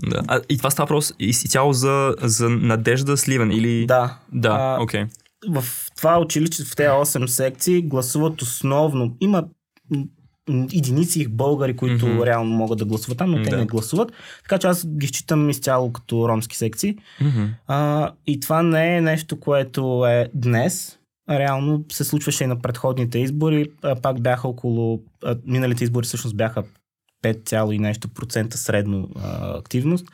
да. 0.10 0.22
А, 0.28 0.42
и 0.50 0.58
това 0.58 0.70
става 0.70 0.86
въпрос 0.86 1.14
и 1.20 1.34
цяло 1.34 1.74
за, 1.74 2.16
за 2.22 2.50
Надежда 2.50 3.18
Сливен 3.18 3.52
или... 3.52 3.86
Да. 3.86 4.18
Да, 4.32 4.78
окей. 4.82 5.02
Okay 5.04 5.23
в 5.50 5.66
това 5.98 6.20
училище, 6.20 6.64
в 6.64 6.76
тези 6.76 6.90
8 6.90 7.26
секции, 7.26 7.82
гласуват 7.82 8.42
основно. 8.42 9.18
Има 9.22 9.44
единици 10.50 11.28
българи, 11.28 11.76
които 11.76 12.06
mm-hmm. 12.06 12.26
реално 12.26 12.56
могат 12.56 12.80
да 12.80 12.86
гласуват 12.86 13.18
там, 13.18 13.32
но 13.32 13.38
mm-hmm. 13.38 13.50
те 13.50 13.58
не 13.58 13.66
гласуват. 13.66 14.12
Така 14.42 14.58
че 14.58 14.68
аз 14.68 14.88
ги 14.88 15.08
считам 15.08 15.50
изцяло 15.50 15.94
като 15.94 16.30
ромски 16.30 16.58
секции. 16.58 16.98
Mm-hmm. 17.22 17.50
А, 17.68 18.12
и 18.28 18.40
това 18.40 18.64
не 18.64 18.98
е 18.98 19.02
нещо, 19.02 19.40
което 19.40 20.06
е 20.06 20.30
днес. 20.34 21.00
Реално 21.30 21.86
се 21.92 22.04
случваше 22.04 22.44
и 22.44 22.48
на 22.48 22.62
предходните 22.62 23.20
избори. 23.20 23.72
А, 23.82 23.96
пак 23.96 24.22
бяха 24.22 24.48
около... 24.48 25.00
А, 25.24 25.36
миналите 25.46 25.84
избори 25.84 26.06
всъщност 26.06 26.38
бяха 26.38 26.64
5, 27.24 27.72
и 27.74 27.80
нещо 27.80 28.08
процента 28.08 28.58
средно 28.58 29.10
а, 29.16 29.58
активност. 29.58 30.06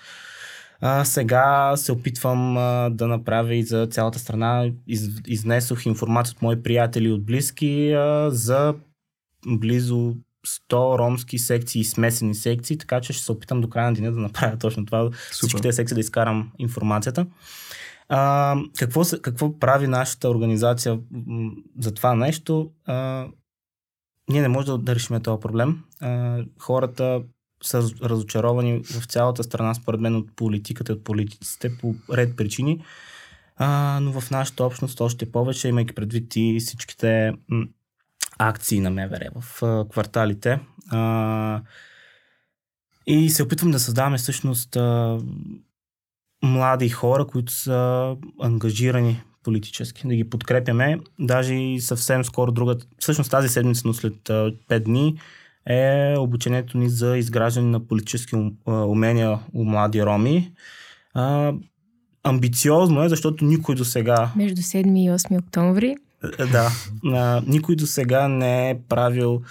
А, 0.81 1.05
сега 1.05 1.73
се 1.77 1.91
опитвам 1.91 2.57
а, 2.57 2.89
да 2.89 3.07
направя 3.07 3.55
и 3.55 3.63
за 3.63 3.87
цялата 3.87 4.19
страна. 4.19 4.71
Из, 4.87 5.09
изнесох 5.27 5.85
информация 5.85 6.35
от 6.35 6.41
мои 6.41 6.63
приятели 6.63 7.07
и 7.07 7.11
от 7.11 7.25
близки 7.25 7.91
а, 7.91 8.29
за 8.31 8.75
близо 9.47 10.15
100 10.47 10.99
ромски 10.99 11.37
секции 11.37 11.81
и 11.81 11.85
смесени 11.85 12.35
секции, 12.35 12.77
така 12.77 13.01
че 13.01 13.13
ще 13.13 13.23
се 13.23 13.31
опитам 13.31 13.61
до 13.61 13.69
края 13.69 13.87
на 13.87 13.93
деня 13.93 14.11
да 14.11 14.19
направя 14.19 14.57
точно 14.57 14.85
това. 14.85 15.03
Супер. 15.03 15.17
Всички 15.31 15.61
тези 15.61 15.75
секции 15.75 15.95
да 15.95 16.01
изкарам 16.01 16.51
информацията. 16.59 17.25
А, 18.09 18.55
какво, 18.77 19.01
какво 19.21 19.59
прави 19.59 19.87
нашата 19.87 20.29
организация 20.29 20.99
за 21.79 21.93
това 21.93 22.15
нещо? 22.15 22.71
А, 22.85 23.27
ние 24.29 24.41
не 24.41 24.47
можем 24.47 24.75
да, 24.75 24.77
да 24.77 24.95
решим 24.95 25.21
този 25.21 25.39
проблем. 25.39 25.83
А, 25.99 26.39
хората 26.59 27.21
са 27.63 27.89
разочаровани 28.03 28.83
в 28.83 29.05
цялата 29.05 29.43
страна, 29.43 29.73
според 29.73 30.01
мен, 30.01 30.15
от 30.15 30.35
политиката, 30.35 30.93
от 30.93 31.03
политиците 31.03 31.77
по 31.77 31.95
ред 32.13 32.35
причини. 32.37 32.83
А, 33.57 33.99
но 34.01 34.21
в 34.21 34.31
нашата 34.31 34.63
общност 34.63 35.01
още 35.01 35.31
повече, 35.31 35.67
имайки 35.67 35.95
предвид 35.95 36.35
и 36.35 36.57
всичките 36.59 37.33
м- 37.47 37.65
акции 38.37 38.79
на 38.79 38.89
МВР 38.89 39.29
в 39.41 39.63
а, 39.63 39.89
кварталите. 39.89 40.59
А, 40.89 41.61
и 43.07 43.29
се 43.29 43.43
опитвам 43.43 43.71
да 43.71 43.79
създаваме 43.79 44.17
всъщност 44.17 44.75
а, 44.75 45.19
млади 46.43 46.89
хора, 46.89 47.27
които 47.27 47.53
са 47.53 48.15
ангажирани 48.41 49.23
политически, 49.43 50.07
да 50.07 50.15
ги 50.15 50.29
подкрепяме. 50.29 50.99
Даже 51.19 51.53
и 51.53 51.81
съвсем 51.81 52.25
скоро 52.25 52.51
друга, 52.51 52.77
всъщност 52.99 53.31
тази 53.31 53.49
седмица, 53.49 53.81
но 53.85 53.93
след 53.93 54.13
5 54.13 54.79
дни, 54.79 55.19
е 55.65 56.15
обучението 56.17 56.77
ни 56.77 56.89
за 56.89 57.17
изграждане 57.17 57.67
на 57.67 57.79
политически 57.79 58.35
умения 58.67 59.39
у 59.53 59.63
млади 59.63 60.03
роми. 60.03 60.51
А, 61.13 61.53
амбициозно 62.23 63.03
е, 63.03 63.09
защото 63.09 63.45
никой 63.45 63.75
до 63.75 63.85
сега... 63.85 64.31
Между 64.35 64.61
7 64.61 64.99
и 64.99 65.09
8 65.09 65.39
октомври. 65.39 65.95
Е, 66.39 66.45
да. 66.45 66.71
А, 67.05 67.41
никой 67.47 67.75
до 67.75 67.87
сега 67.87 68.27
не 68.27 68.69
е 68.69 68.79
правил 68.89 69.41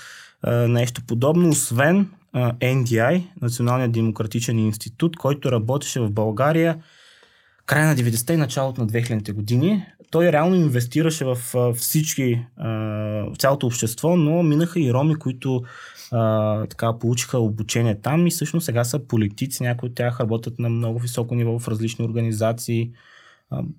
а, 0.43 0.69
нещо 0.69 1.03
подобно, 1.07 1.49
освен 1.49 2.09
а, 2.33 2.53
NDI, 2.53 3.23
Националния 3.43 3.89
демократичен 3.89 4.59
институт, 4.59 5.17
който 5.17 5.53
работеше 5.53 6.01
в 6.01 6.11
България 6.11 6.79
края 7.69 7.87
на 7.87 7.97
90-те 7.97 8.33
и 8.33 8.37
началото 8.37 8.81
на 8.81 8.87
2000-те 8.87 9.33
години. 9.33 9.87
Той 10.11 10.33
реално 10.33 10.55
инвестираше 10.55 11.25
в 11.25 11.39
всички, 11.75 12.47
в 12.57 13.35
цялото 13.39 13.67
общество, 13.67 14.17
но 14.17 14.43
минаха 14.43 14.81
и 14.81 14.93
роми, 14.93 15.15
които 15.15 15.63
така, 16.71 16.99
получиха 16.99 17.39
обучение 17.39 18.01
там 18.01 18.27
и 18.27 18.31
всъщност 18.31 18.67
сега 18.67 18.85
са 18.85 18.99
политици, 18.99 19.63
някои 19.63 19.89
от 19.89 19.95
тях 19.95 20.21
работят 20.21 20.59
на 20.59 20.69
много 20.69 20.99
високо 20.99 21.35
ниво 21.35 21.59
в 21.59 21.69
различни 21.69 22.05
организации. 22.05 22.91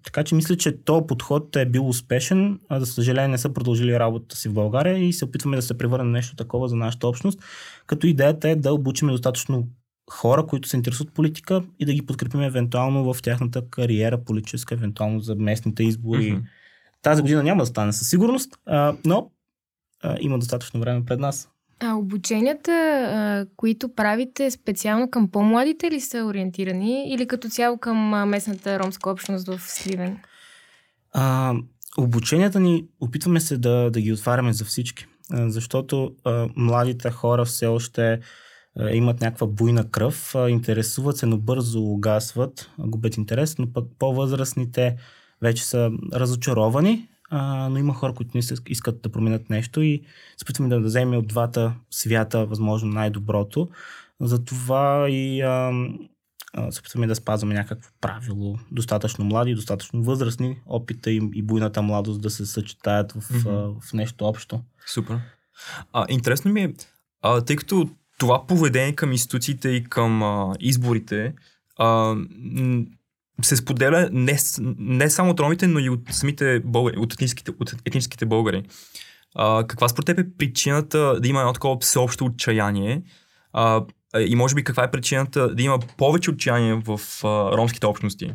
Така 0.03 0.23
че 0.23 0.35
мисля, 0.35 0.57
че 0.57 0.83
то 0.83 1.07
подход 1.07 1.55
е 1.55 1.65
бил 1.65 1.89
успешен, 1.89 2.59
а 2.69 2.79
за 2.79 2.85
съжаление 2.85 3.27
не 3.27 3.37
са 3.37 3.53
продължили 3.53 3.99
работата 3.99 4.35
си 4.35 4.49
в 4.49 4.53
България 4.53 4.97
и 4.97 5.13
се 5.13 5.25
опитваме 5.25 5.55
да 5.55 5.61
се 5.61 5.77
превърнем 5.77 6.11
нещо 6.11 6.35
такова 6.35 6.67
за 6.67 6.75
нашата 6.75 7.07
общност, 7.07 7.39
като 7.85 8.07
идеята 8.07 8.49
е 8.49 8.55
да 8.55 8.73
обучиме 8.73 9.11
достатъчно 9.11 9.67
хора, 10.09 10.45
които 10.45 10.69
се 10.69 10.77
интересуват 10.77 11.13
политика 11.13 11.63
и 11.79 11.85
да 11.85 11.93
ги 11.93 12.05
подкрепим 12.05 12.41
евентуално 12.41 13.13
в 13.13 13.21
тяхната 13.21 13.69
кариера 13.69 14.23
политическа, 14.23 14.75
евентуално 14.75 15.19
за 15.19 15.35
местните 15.35 15.83
избори. 15.83 16.33
Mm-hmm. 16.33 16.43
Тази 17.01 17.21
година 17.21 17.43
няма 17.43 17.63
да 17.63 17.67
стане 17.67 17.93
със 17.93 18.09
сигурност, 18.09 18.59
а, 18.65 18.95
но 19.05 19.31
а, 20.03 20.17
има 20.19 20.39
достатъчно 20.39 20.79
време 20.79 21.05
пред 21.05 21.19
нас. 21.19 21.49
А 21.79 21.93
обученията, 21.93 22.71
а, 22.71 23.45
които 23.55 23.95
правите 23.95 24.51
специално 24.51 25.09
към 25.11 25.31
по-младите 25.31 25.91
ли 25.91 26.01
са 26.01 26.23
ориентирани 26.23 27.13
или 27.13 27.27
като 27.27 27.49
цяло 27.49 27.77
към 27.77 28.29
местната 28.29 28.79
ромска 28.79 29.09
общност 29.09 29.47
в 29.47 29.59
Сливен? 29.59 30.17
А, 31.13 31.53
обученията 31.97 32.59
ни 32.59 32.85
опитваме 32.99 33.39
се 33.39 33.57
да, 33.57 33.89
да 33.91 34.01
ги 34.01 34.13
отваряме 34.13 34.53
за 34.53 34.65
всички, 34.65 35.05
а, 35.31 35.49
защото 35.49 36.11
а, 36.25 36.49
младите 36.55 37.11
хора 37.11 37.45
все 37.45 37.67
още 37.67 38.13
а, 38.13 38.19
имат 38.93 39.21
някаква 39.21 39.47
буйна 39.47 39.89
кръв, 39.89 40.35
интересуват 40.49 41.17
се, 41.17 41.25
но 41.25 41.37
бързо 41.37 41.81
угасват, 41.81 42.69
губят 42.79 43.17
интерес, 43.17 43.57
но 43.57 43.73
пък 43.73 43.85
по-възрастните 43.99 44.97
вече 45.41 45.65
са 45.65 45.91
разочаровани 46.13 47.09
а, 47.29 47.69
но 47.69 47.77
има 47.77 47.93
хора, 47.93 48.13
които 48.13 48.37
не 48.37 48.41
искат 48.67 49.01
да 49.01 49.09
променят 49.09 49.49
нещо 49.49 49.81
и 49.81 50.01
се 50.37 50.43
опитваме 50.43 50.69
да 50.69 50.79
вземем 50.79 51.19
от 51.19 51.27
двата 51.27 51.73
свята 51.89 52.45
възможно 52.45 52.89
най-доброто. 52.89 53.69
Затова 54.21 55.09
и 55.09 55.41
а, 55.41 55.71
се 56.69 56.79
опитваме 56.79 57.07
да 57.07 57.15
спазваме 57.15 57.53
някакво 57.53 57.89
правило. 58.01 58.59
Достатъчно 58.71 59.25
млади, 59.25 59.55
достатъчно 59.55 60.03
възрастни, 60.03 60.61
опита 60.65 61.11
им 61.11 61.31
и 61.33 61.41
буйната 61.41 61.81
младост 61.81 62.21
да 62.21 62.29
се 62.29 62.45
съчетаят 62.45 63.11
в, 63.11 63.15
mm-hmm. 63.15 63.75
а, 63.77 63.81
в 63.81 63.93
нещо 63.93 64.25
общо. 64.25 64.61
Супер. 64.87 65.19
А, 65.93 66.05
интересно 66.09 66.51
ми 66.51 66.63
е, 66.63 66.73
а, 67.21 67.41
тъй 67.41 67.55
като 67.55 67.89
това 68.19 68.47
поведение 68.47 68.95
към 68.95 69.11
институциите 69.11 69.69
и 69.69 69.83
към 69.83 70.23
а, 70.23 70.55
изборите 70.59 71.33
а, 71.77 72.15
се 73.41 73.55
споделя 73.55 74.09
не, 74.11 74.37
не 74.79 75.09
само 75.09 75.31
от 75.31 75.39
ромите, 75.39 75.67
но 75.67 75.79
и 75.79 75.89
от 75.89 76.01
самите 76.11 76.59
българи, 76.59 76.97
от 76.97 77.13
етническите, 77.13 77.51
от 77.59 77.75
етническите 77.85 78.25
българи. 78.25 78.63
А, 79.35 79.67
каква 79.67 79.89
според 79.89 80.05
теб 80.05 80.19
е 80.19 80.37
причината 80.37 81.19
да 81.19 81.27
има 81.27 81.39
едно 81.39 81.53
такова 81.53 81.77
всеобщо 81.79 82.25
отчаяние? 82.25 83.03
А, 83.53 83.85
и 84.19 84.35
може 84.35 84.55
би 84.55 84.63
каква 84.63 84.83
е 84.83 84.91
причината 84.91 85.55
да 85.55 85.63
има 85.63 85.79
повече 85.79 86.31
отчаяние 86.31 86.81
в 86.85 86.99
а, 87.23 87.27
ромските 87.57 87.87
общности? 87.87 88.33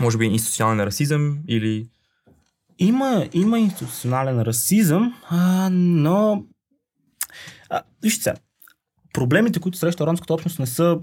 Може 0.00 0.18
би 0.18 0.24
институционален 0.24 0.86
расизъм 0.86 1.38
или... 1.48 1.88
Има, 2.78 3.26
има 3.32 3.58
институционален 3.58 4.42
расизъм, 4.42 5.14
а, 5.28 5.68
но... 5.72 6.44
А, 7.70 7.82
вижте 8.02 8.22
сега, 8.22 8.36
проблемите, 9.12 9.60
които 9.60 9.78
среща 9.78 10.06
ромската 10.06 10.34
общност 10.34 10.58
не 10.58 10.66
са 10.66 10.98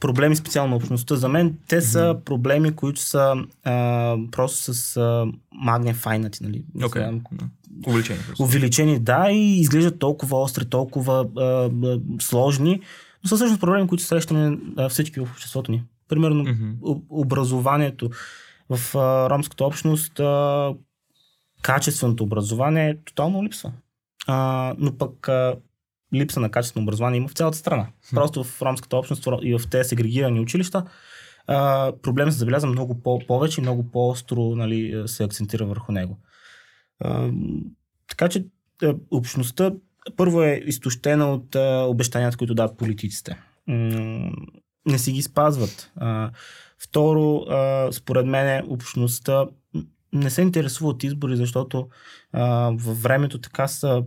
проблеми 0.00 0.36
специално 0.36 0.70
на 0.70 0.76
общността. 0.76 1.16
За 1.16 1.28
мен 1.28 1.58
те 1.68 1.80
са 1.80 1.98
mm-hmm. 1.98 2.24
проблеми, 2.24 2.76
които 2.76 3.00
са 3.00 3.34
а, 3.64 4.16
просто 4.30 4.74
с 4.74 4.96
а, 4.96 5.26
магнифайнати, 5.54 6.42
нали? 6.42 6.64
Okay. 6.76 7.20
Увеличени. 7.86 8.18
Увеличени, 8.40 8.98
да, 8.98 9.30
и 9.30 9.60
изглеждат 9.60 9.98
толкова 9.98 10.42
остри, 10.42 10.64
толкова 10.64 11.26
а, 11.36 11.42
а, 11.42 12.00
сложни, 12.20 12.80
но 13.24 13.28
са 13.28 13.36
всъщност 13.36 13.60
проблеми, 13.60 13.88
които 13.88 14.04
срещаме 14.04 14.58
а, 14.76 14.88
всички 14.88 15.20
в 15.20 15.30
обществото 15.32 15.72
ни. 15.72 15.84
Примерно 16.08 16.44
mm-hmm. 16.44 17.02
образованието 17.08 18.10
в 18.70 18.98
а, 18.98 19.30
ромската 19.30 19.64
общност, 19.64 20.20
а, 20.20 20.74
качественото 21.62 22.24
образование 22.24 22.98
тотално 23.04 23.44
липсва. 23.44 23.72
А, 24.26 24.74
но 24.78 24.96
пък 24.96 25.28
а, 25.28 25.56
липса 26.14 26.40
на 26.40 26.50
качествено 26.50 26.84
образование 26.84 27.18
има 27.18 27.28
в 27.28 27.32
цялата 27.32 27.58
страна. 27.58 27.86
Просто 28.14 28.44
в 28.44 28.62
ромската 28.62 28.96
общност 28.96 29.28
и 29.42 29.58
в 29.58 29.68
тези 29.70 29.88
сегрегирани 29.88 30.40
училища 30.40 30.84
а, 31.48 31.92
проблем 32.02 32.32
се 32.32 32.38
забелязва 32.38 32.68
много 32.70 33.02
по- 33.02 33.18
повече 33.26 33.60
и 33.60 33.62
много 33.62 33.90
по-остро 33.90 34.40
нали, 34.40 35.02
се 35.06 35.24
акцентира 35.24 35.66
върху 35.66 35.92
него. 35.92 36.18
А, 37.00 37.30
така 38.08 38.28
че 38.28 38.46
а, 38.82 38.94
общността 39.10 39.72
първо 40.16 40.42
е 40.42 40.62
изтощена 40.66 41.32
от 41.32 41.54
а, 41.56 41.84
обещанията, 41.88 42.36
които 42.36 42.54
дават 42.54 42.76
политиците. 42.76 43.38
М- 43.66 44.30
не 44.86 44.98
си 44.98 45.12
ги 45.12 45.22
спазват. 45.22 45.92
А, 45.96 46.30
второ, 46.78 47.36
а, 47.36 47.88
според 47.92 48.26
мен 48.26 48.64
общността 48.68 49.46
не 50.12 50.30
се 50.30 50.42
интересува 50.42 50.90
от 50.90 51.04
избори, 51.04 51.36
защото 51.36 51.88
а, 52.32 52.70
във 52.74 53.02
времето 53.02 53.40
така, 53.40 53.68
са, 53.68 54.04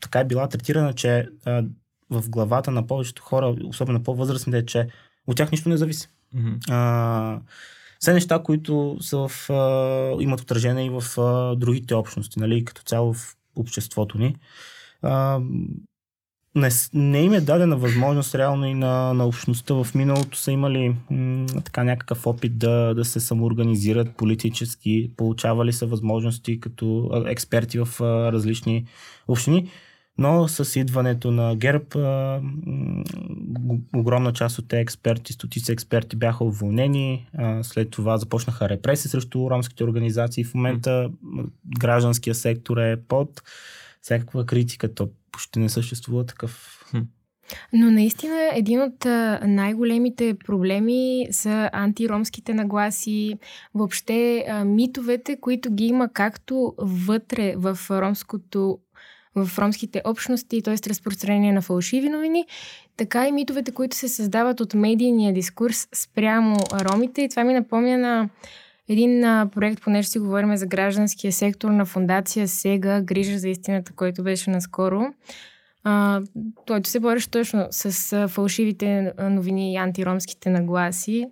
така 0.00 0.20
е 0.20 0.24
била 0.24 0.48
третирана, 0.48 0.92
че 0.92 1.28
а, 1.44 1.64
в 2.10 2.30
главата 2.30 2.70
на 2.70 2.86
повечето 2.86 3.22
хора, 3.22 3.56
особено 3.64 4.02
по-възрастните, 4.02 4.58
е, 4.58 4.66
че 4.66 4.88
от 5.26 5.36
тях 5.36 5.50
нищо 5.50 5.68
не 5.68 5.76
зависи. 5.76 6.08
Mm-hmm. 6.36 6.70
А, 6.70 7.40
все 7.98 8.12
неща, 8.12 8.42
които 8.42 8.96
са 9.00 9.28
в, 9.28 9.50
а, 9.50 10.22
имат 10.22 10.40
отражение 10.40 10.86
и 10.86 10.90
в 10.90 11.20
а, 11.20 11.56
другите 11.56 11.94
общности, 11.94 12.40
нали, 12.40 12.64
като 12.64 12.82
цяло 12.82 13.14
в 13.14 13.36
обществото 13.56 14.18
ни. 14.18 14.36
А, 15.02 15.40
не, 16.54 16.68
не 16.94 17.22
им 17.22 17.32
е 17.32 17.40
дадена 17.40 17.76
възможност 17.76 18.34
реално 18.34 18.66
и 18.66 18.74
на, 18.74 19.14
на 19.14 19.26
общността 19.26 19.74
в 19.74 19.86
миналото 19.94 20.38
са 20.38 20.52
имали 20.52 20.96
м, 21.10 21.46
така 21.64 21.84
някакъв 21.84 22.26
опит 22.26 22.58
да, 22.58 22.94
да 22.94 23.04
се 23.04 23.20
самоорганизират 23.20 24.16
политически, 24.16 25.10
получавали 25.16 25.72
са 25.72 25.86
възможности 25.86 26.60
като 26.60 27.10
експерти 27.26 27.78
в 27.78 28.00
а, 28.00 28.32
различни 28.32 28.86
общини, 29.28 29.70
но 30.18 30.48
с 30.48 30.80
идването 30.80 31.30
на 31.30 31.56
ГЕРБ 31.56 31.84
а, 31.96 32.40
м, 32.42 33.04
огромна 33.94 34.32
част 34.32 34.58
от 34.58 34.68
тези 34.68 34.80
експерти, 34.80 35.32
стотици 35.32 35.72
експерти 35.72 36.16
бяха 36.16 36.44
уволнени, 36.44 37.28
а, 37.38 37.62
след 37.62 37.90
това 37.90 38.18
започнаха 38.18 38.68
репресии 38.68 39.10
срещу 39.10 39.50
ромските 39.50 39.84
организации, 39.84 40.44
в 40.44 40.54
момента 40.54 41.10
гражданския 41.78 42.34
сектор 42.34 42.76
е 42.76 42.96
под 43.08 43.42
всякаква 44.02 44.46
критика, 44.46 44.94
то 44.94 45.08
почти 45.32 45.58
не 45.58 45.68
съществува 45.68 46.26
такъв. 46.26 46.84
Но 47.72 47.90
наистина 47.90 48.50
един 48.54 48.82
от 48.82 49.04
най-големите 49.46 50.34
проблеми 50.46 51.26
са 51.30 51.70
антиромските 51.72 52.54
нагласи, 52.54 53.38
въобще 53.74 54.46
митовете, 54.64 55.40
които 55.40 55.70
ги 55.70 55.84
има 55.84 56.08
както 56.08 56.74
вътре 56.78 57.54
в 57.56 57.78
ромското 57.90 58.78
в 59.34 59.58
ромските 59.58 60.02
общности, 60.04 60.62
т.е. 60.62 60.76
разпространение 60.88 61.52
на 61.52 61.62
фалшиви 61.62 62.08
новини, 62.08 62.46
така 62.96 63.28
и 63.28 63.32
митовете, 63.32 63.72
които 63.72 63.96
се 63.96 64.08
създават 64.08 64.60
от 64.60 64.74
медийния 64.74 65.34
дискурс 65.34 65.88
спрямо 65.94 66.56
ромите. 66.72 67.22
И 67.22 67.28
това 67.28 67.44
ми 67.44 67.54
напомня 67.54 67.98
на 67.98 68.28
един 68.92 69.24
а, 69.24 69.48
проект, 69.52 69.82
понеже 69.82 70.08
си 70.08 70.18
говорим 70.18 70.56
за 70.56 70.66
гражданския 70.66 71.32
сектор 71.32 71.70
на 71.70 71.84
фундация 71.84 72.48
Сега, 72.48 73.00
Грижа 73.00 73.38
за 73.38 73.48
истината, 73.48 73.92
който 73.92 74.22
беше 74.22 74.50
наскоро. 74.50 75.02
А, 75.84 76.22
който 76.66 76.88
се 76.88 77.00
бореше 77.00 77.30
точно 77.30 77.66
с 77.70 78.12
а, 78.12 78.28
фалшивите 78.28 79.12
новини 79.18 79.72
и 79.72 79.76
антиромските 79.76 80.50
нагласи. 80.50 81.26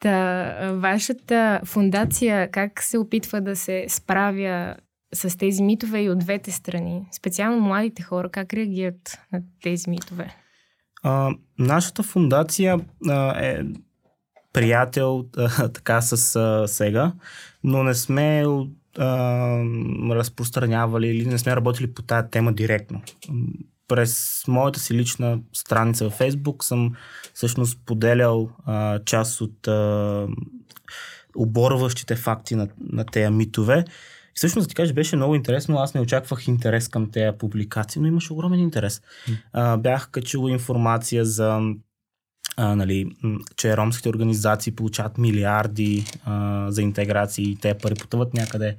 Та, 0.00 0.70
вашата 0.72 1.60
фундация 1.64 2.50
как 2.50 2.82
се 2.82 2.98
опитва 2.98 3.40
да 3.40 3.56
се 3.56 3.84
справя 3.88 4.76
с 5.14 5.38
тези 5.38 5.62
митове 5.62 6.02
и 6.02 6.10
от 6.10 6.18
двете 6.18 6.50
страни? 6.50 7.06
Специално 7.12 7.60
младите 7.60 8.02
хора, 8.02 8.28
как 8.28 8.52
реагират 8.52 9.18
на 9.32 9.40
тези 9.62 9.90
митове? 9.90 10.36
А, 11.02 11.30
нашата 11.58 12.02
фундация 12.02 12.80
а, 13.08 13.44
е 13.44 13.60
приятел 14.54 15.24
а, 15.36 15.68
така 15.68 16.00
с 16.00 16.36
а, 16.36 16.68
Сега, 16.68 17.12
но 17.64 17.82
не 17.82 17.94
сме 17.94 18.44
а, 18.98 19.06
разпространявали 20.10 21.08
или 21.08 21.26
не 21.26 21.38
сме 21.38 21.56
работили 21.56 21.94
по 21.94 22.02
тази 22.02 22.28
тема 22.30 22.52
директно. 22.52 23.02
През 23.88 24.44
моята 24.48 24.80
си 24.80 24.94
лична 24.94 25.38
страница 25.52 26.10
в 26.10 26.12
Фейсбук 26.12 26.64
съм 26.64 26.94
всъщност 27.34 27.78
поделял 27.86 28.50
а, 28.66 28.98
част 29.04 29.40
от 29.40 29.68
а, 29.68 30.26
оборващите 31.36 32.16
факти 32.16 32.54
на, 32.54 32.68
на 32.92 33.04
тези 33.06 33.30
митове. 33.30 33.84
И 34.34 34.36
всъщност, 34.36 34.64
да 34.64 34.68
ти 34.68 34.74
кажа, 34.74 34.94
беше 34.94 35.16
много 35.16 35.34
интересно. 35.34 35.78
Аз 35.78 35.94
не 35.94 36.00
очаквах 36.00 36.48
интерес 36.48 36.88
към 36.88 37.10
тези 37.10 37.38
публикации, 37.38 38.02
но 38.02 38.08
имаше 38.08 38.32
огромен 38.32 38.60
интерес. 38.60 39.02
А, 39.52 39.76
бях 39.76 40.10
качил 40.10 40.48
информация 40.48 41.24
за 41.24 41.60
а, 42.56 42.76
нали, 42.76 43.06
че 43.56 43.76
ромските 43.76 44.08
организации 44.08 44.74
получават 44.74 45.18
милиарди 45.18 46.04
а, 46.24 46.66
за 46.70 46.82
интеграции 46.82 47.50
и 47.50 47.56
те 47.56 47.74
пари 47.74 47.94
потъват 47.94 48.34
някъде. 48.34 48.76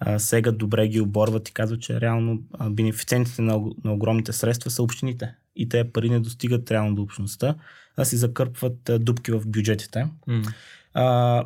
А, 0.00 0.18
сега 0.18 0.52
добре 0.52 0.88
ги 0.88 1.00
оборват 1.00 1.48
и 1.48 1.52
казват, 1.52 1.80
че 1.80 2.00
реално 2.00 2.42
а, 2.58 2.70
бенефициентите 2.70 3.42
на, 3.42 3.60
на 3.84 3.92
огромните 3.92 4.32
средства 4.32 4.70
са 4.70 4.82
общините. 4.82 5.34
И 5.56 5.68
те 5.68 5.92
пари 5.92 6.10
не 6.10 6.20
достигат 6.20 6.70
реално 6.70 6.94
до 6.94 7.02
общността, 7.02 7.54
а 7.96 8.04
си 8.04 8.16
закърпват 8.16 8.88
а, 8.88 8.98
дупки 8.98 9.32
в 9.32 9.42
бюджетите. 9.46 10.06
Mm. 10.28 10.54
А, 10.94 11.44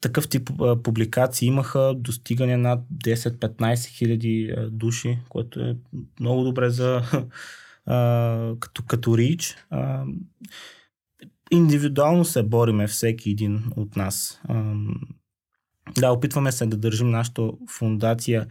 такъв 0.00 0.28
тип 0.28 0.50
а, 0.60 0.82
публикации 0.82 1.48
имаха 1.48 1.94
достигане 1.96 2.56
над 2.56 2.80
10-15 3.04 3.86
хиляди 3.86 4.54
души, 4.70 5.18
което 5.28 5.60
е 5.60 5.76
много 6.20 6.44
добре 6.44 6.70
за 6.70 7.02
а, 7.86 8.52
като, 8.60 8.82
като 8.82 9.18
рич. 9.18 9.56
А, 9.70 10.04
индивидуално 11.54 12.24
се 12.24 12.42
бориме 12.42 12.86
всеки 12.86 13.30
един 13.30 13.62
от 13.76 13.96
нас. 13.96 14.40
А, 14.48 14.74
да, 15.98 16.10
опитваме 16.10 16.52
се 16.52 16.66
да 16.66 16.76
държим 16.76 17.10
нашата 17.10 17.50
фундация 17.70 18.46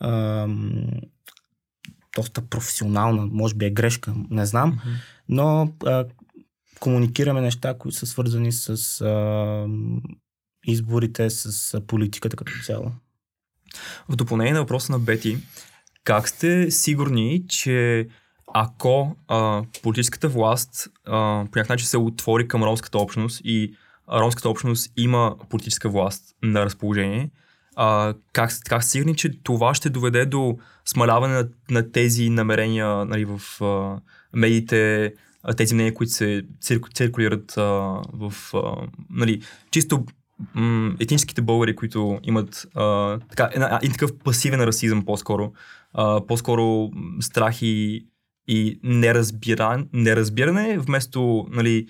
а, 0.00 0.48
доста 2.16 2.42
професионална, 2.42 3.28
може 3.32 3.54
би 3.54 3.64
е 3.64 3.70
грешка, 3.70 4.14
не 4.30 4.46
знам, 4.46 4.72
mm-hmm. 4.72 4.96
но 5.28 5.72
а, 5.86 6.04
комуникираме 6.80 7.40
неща, 7.40 7.74
които 7.78 7.96
са 7.96 8.06
свързани 8.06 8.52
с 8.52 9.00
а, 9.00 9.66
изборите, 10.66 11.30
с 11.30 11.80
политиката 11.80 12.36
като 12.36 12.52
цяло. 12.64 12.92
В 14.08 14.16
допълнение 14.16 14.52
на 14.52 14.60
въпроса 14.60 14.92
на 14.92 14.98
Бети, 14.98 15.38
как 16.04 16.28
сте 16.28 16.70
сигурни, 16.70 17.44
че 17.48 18.08
ако 18.54 19.16
а, 19.28 19.62
политическата 19.82 20.28
власт 20.28 20.88
а, 21.04 21.10
по 21.52 21.58
някакъв 21.58 21.68
начин 21.68 21.86
се 21.86 21.98
отвори 21.98 22.48
към 22.48 22.64
ромската 22.64 22.98
общност 22.98 23.40
и 23.44 23.74
ромската 24.12 24.48
общност 24.48 24.92
има 24.96 25.36
политическа 25.48 25.88
власт 25.88 26.36
на 26.42 26.64
разположение, 26.64 27.30
а, 27.76 28.14
как, 28.32 28.50
как 28.68 28.84
сигурни, 28.84 29.16
че 29.16 29.42
това 29.42 29.74
ще 29.74 29.90
доведе 29.90 30.26
до 30.26 30.58
смаляване 30.84 31.34
на, 31.34 31.48
на 31.70 31.92
тези 31.92 32.30
намерения 32.30 33.04
нали, 33.04 33.24
в 33.24 33.64
а, 33.64 34.00
медиите, 34.32 35.12
тези 35.56 35.74
мнения, 35.74 35.94
които 35.94 36.12
се 36.12 36.42
циркулират 36.94 37.56
а, 37.56 37.62
в 38.12 38.32
а, 38.54 38.86
нали, 39.10 39.42
чисто 39.70 40.04
м- 40.54 40.94
етническите 41.00 41.42
българи, 41.42 41.76
които 41.76 42.20
имат 42.22 42.66
а, 42.74 43.18
така, 43.18 43.50
един 43.82 43.92
такъв 43.92 44.10
пасивен 44.24 44.60
расизъм 44.60 45.04
по-скоро, 45.04 45.52
а, 45.92 46.26
по-скоро 46.26 46.90
страх 47.20 47.62
и, 47.62 48.06
и 48.48 48.80
неразбира, 48.82 49.84
неразбиране, 49.92 50.78
вместо 50.78 51.46
нали, 51.50 51.86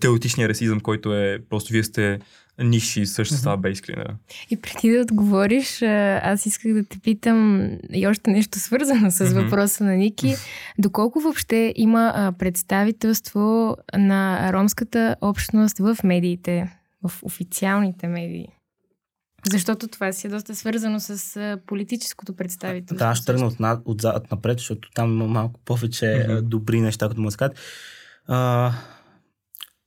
теоретичния 0.00 0.48
расизъм, 0.48 0.80
който 0.80 1.14
е 1.14 1.38
просто 1.50 1.72
вие 1.72 1.84
сте 1.84 2.18
ниши 2.62 3.06
същества, 3.06 3.58
mm-hmm. 3.58 3.74
basically. 3.74 3.96
Да. 3.96 4.14
И 4.50 4.60
преди 4.60 4.90
да 4.90 5.00
отговориш, 5.00 5.82
аз 6.22 6.46
исках 6.46 6.72
да 6.72 6.84
те 6.84 6.98
питам 6.98 7.68
и 7.92 8.06
още 8.06 8.30
нещо 8.30 8.58
свързано 8.58 9.10
с 9.10 9.18
mm-hmm. 9.18 9.44
въпроса 9.44 9.84
на 9.84 9.94
Ники. 9.94 10.34
Доколко 10.78 11.20
въобще 11.20 11.72
има 11.76 12.34
представителство 12.38 13.76
на 13.98 14.52
ромската 14.52 15.16
общност 15.20 15.78
в 15.78 15.96
медиите? 16.04 16.78
в 17.08 17.22
официалните 17.22 18.08
медии. 18.08 18.48
Защото 19.50 19.88
това 19.88 20.12
си 20.12 20.26
е 20.26 20.30
доста 20.30 20.54
свързано 20.54 21.00
с 21.00 21.58
политическото 21.66 22.36
представителство. 22.36 23.06
Да, 23.06 23.14
ще 23.14 23.26
тръгна 23.26 23.46
от, 23.46 23.82
отзад 23.84 24.30
напред, 24.30 24.58
защото 24.58 24.90
там 24.94 25.12
има 25.12 25.26
малко 25.26 25.60
повече 25.64 26.04
mm-hmm. 26.04 26.40
добри 26.40 26.80
неща, 26.80 27.08
като 27.08 27.20
му 27.20 27.30
сказать. 27.30 27.58
А, 28.26 28.72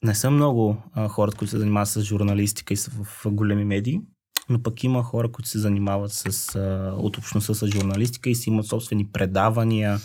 не 0.04 0.16
са 0.16 0.32
много 0.32 0.78
а, 0.94 1.08
хора, 1.08 1.32
които 1.32 1.52
се 1.52 1.58
занимават 1.58 1.90
с 1.90 2.02
журналистика 2.02 2.74
и 2.74 2.78
са 2.78 2.92
в 2.92 3.26
големи 3.26 3.66
медии, 3.66 4.02
но 4.50 4.64
пък 4.64 4.84
има 4.84 5.04
хора, 5.04 5.32
които 5.32 5.50
се 5.50 5.60
занимават 5.60 6.12
с, 6.12 6.56
а, 6.56 6.94
от 6.98 7.18
общността 7.18 7.54
с 7.54 7.68
журналистика 7.68 8.30
и 8.30 8.36
си 8.36 8.50
имат 8.50 8.66
собствени 8.66 9.08
предавания, 9.08 9.98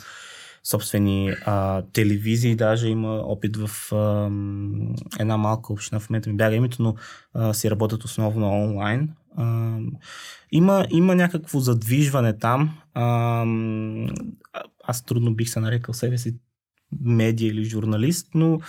собствени 0.64 1.32
а, 1.46 1.82
телевизии, 1.92 2.56
даже 2.56 2.88
има 2.88 3.16
опит 3.16 3.56
в 3.56 3.92
а, 3.92 4.30
една 5.20 5.36
малка 5.36 5.72
община, 5.72 6.00
в 6.00 6.10
момента 6.10 6.30
ми 6.30 6.36
бяга 6.36 6.56
името, 6.56 6.82
но 6.82 6.94
а, 7.34 7.54
си 7.54 7.70
работят 7.70 8.04
основно 8.04 8.46
онлайн. 8.46 9.08
А, 9.36 9.78
има, 10.52 10.86
има 10.90 11.14
някакво 11.14 11.60
задвижване 11.60 12.38
там. 12.38 12.78
А, 12.94 13.44
аз 14.84 15.02
трудно 15.02 15.34
бих 15.34 15.50
се 15.50 15.60
нарекал 15.60 15.94
себе 15.94 16.18
си 16.18 16.34
медия 17.00 17.48
или 17.48 17.64
журналист, 17.64 18.28
но 18.34 18.60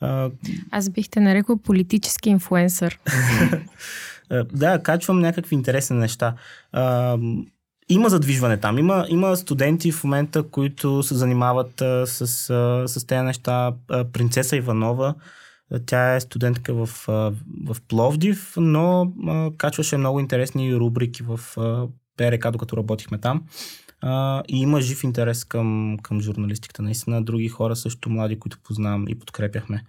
а... 0.00 0.30
Аз 0.70 0.90
бих 0.90 1.08
те 1.08 1.20
нарекал 1.20 1.56
политически 1.56 2.30
инфлуенсър. 2.30 2.98
да, 4.52 4.82
качвам 4.82 5.20
някакви 5.20 5.54
интересни 5.54 5.96
неща. 5.96 6.34
А, 6.72 7.18
има 7.88 8.08
задвижване 8.08 8.56
там. 8.56 8.78
Има, 8.78 9.06
има 9.08 9.36
студенти 9.36 9.92
в 9.92 10.04
момента, 10.04 10.42
които 10.42 11.02
се 11.02 11.14
занимават 11.14 11.80
а, 11.80 12.06
с, 12.06 12.50
а, 12.50 12.88
с 12.88 13.06
тези 13.06 13.22
неща. 13.22 13.72
А, 13.88 14.04
принцеса 14.04 14.56
Иванова, 14.56 15.14
тя 15.86 16.14
е 16.14 16.20
студентка 16.20 16.74
в, 16.74 16.88
в 17.64 17.76
Пловдив, 17.88 18.54
но 18.56 19.12
качваше 19.58 19.96
много 19.96 20.20
интересни 20.20 20.76
рубрики 20.76 21.22
в 21.22 21.40
ПРК, 22.16 22.50
докато 22.50 22.76
работихме 22.76 23.18
там. 23.18 23.44
И 24.48 24.60
има 24.60 24.80
жив 24.80 25.04
интерес 25.04 25.44
към, 25.44 25.98
към 26.02 26.20
журналистиката. 26.20 26.82
Наистина, 26.82 27.22
други 27.22 27.48
хора 27.48 27.76
също 27.76 28.10
млади, 28.10 28.38
които 28.38 28.58
познавам 28.58 29.08
и 29.08 29.18
подкрепяхме. 29.18 29.84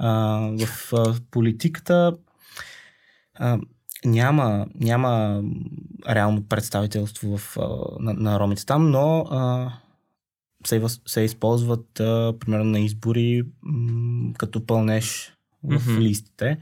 В 0.00 0.94
политиката 1.30 2.16
няма, 4.04 4.66
няма 4.74 5.42
реално 6.08 6.48
представителство 6.48 7.38
в, 7.38 7.56
на, 8.00 8.12
на 8.12 8.40
ромите 8.40 8.66
там, 8.66 8.90
но 8.90 9.24
се, 10.66 10.82
се 11.06 11.20
използват 11.20 12.00
а, 12.00 12.34
примерно 12.40 12.64
на 12.64 12.80
избори 12.80 13.42
м, 13.62 14.32
като 14.38 14.66
пълнеш 14.66 15.32
в 15.64 15.78
mm-hmm. 15.78 15.98
листите. 15.98 16.58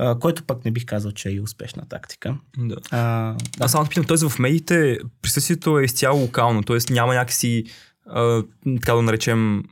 Uh, 0.00 0.18
което 0.18 0.44
пък 0.44 0.64
не 0.64 0.70
бих 0.70 0.84
казал, 0.86 1.12
че 1.12 1.28
е 1.28 1.32
и 1.32 1.40
успешна 1.40 1.88
тактика. 1.88 2.36
Да. 2.58 2.74
Uh, 2.74 3.58
да. 3.58 3.64
Аз 3.64 3.72
само 3.72 3.88
питам, 3.88 4.04
т.е. 4.04 4.28
в 4.28 4.38
медиите 4.38 4.98
присъствието 5.22 5.78
е 5.78 5.84
изцяло 5.84 6.20
локално, 6.20 6.62
т.е. 6.62 6.92
няма 6.92 7.14
някакси, 7.14 7.64
uh, 8.10 8.46
така 8.80 8.94
да 8.94 9.02
наречем, 9.02 9.62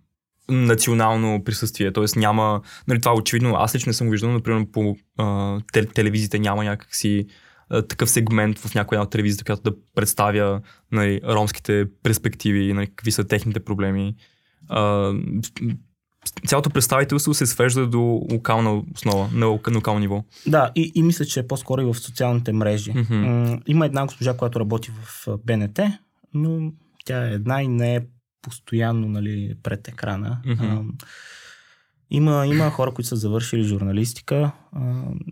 национално 0.51 1.45
присъствие. 1.45 1.93
Тоест 1.93 2.17
няма, 2.17 2.61
нали, 2.89 3.01
това 3.01 3.15
очевидно, 3.15 3.55
аз 3.57 3.75
лично 3.75 3.91
не 3.91 3.95
съм 3.95 4.07
го 4.07 4.11
виждал, 4.11 4.33
например 4.33 4.67
по 4.73 4.97
а, 5.19 5.61
телевизиите 5.95 6.39
няма 6.39 6.65
някакси 6.65 7.27
а, 7.29 7.33
такъв 7.89 8.11
сегмент 8.11 8.59
в 8.59 8.75
някоя 8.75 9.03
от 9.03 9.11
телевизията, 9.11 9.45
която 9.45 9.63
да 9.63 9.77
представя 9.95 10.61
нали, 10.93 11.21
ромските 11.25 11.87
перспективи, 12.03 12.73
нали, 12.73 12.87
какви 12.87 13.13
са 13.13 13.25
техните 13.25 13.61
проблеми. 13.61 14.15
А, 14.69 15.13
цялото 16.47 16.71
представителство 16.71 17.35
се 17.35 17.47
свежда 17.47 17.87
до 17.87 18.01
локална 18.33 18.83
основа, 18.95 19.29
на, 19.33 19.47
на 19.67 19.77
локално 19.77 20.01
ниво. 20.01 20.25
Да, 20.47 20.71
и, 20.75 20.93
и 20.95 21.03
мисля, 21.03 21.25
че 21.25 21.41
е 21.41 21.47
по-скоро 21.47 21.81
и 21.81 21.85
в 21.85 21.95
социалните 21.95 22.53
мрежи. 22.53 22.93
Mm-hmm. 22.93 23.63
Има 23.67 23.87
една 23.87 24.07
госпожа, 24.07 24.37
която 24.37 24.61
работи 24.61 24.91
в 24.91 25.39
БНТ, 25.45 25.81
но 26.35 26.73
тя 27.05 27.29
е 27.29 27.33
една 27.33 27.63
и 27.63 27.69
не 27.69 27.95
е 27.95 28.01
постоянно 28.43 29.09
нали, 29.09 29.55
пред 29.63 29.89
екрана. 29.89 30.41
Mm-hmm. 30.47 30.93
А, 31.01 31.07
има, 32.11 32.47
има 32.47 32.71
хора, 32.71 32.95
които 32.95 33.09
са 33.09 33.17
завършили 33.17 33.63
журналистика, 33.63 34.51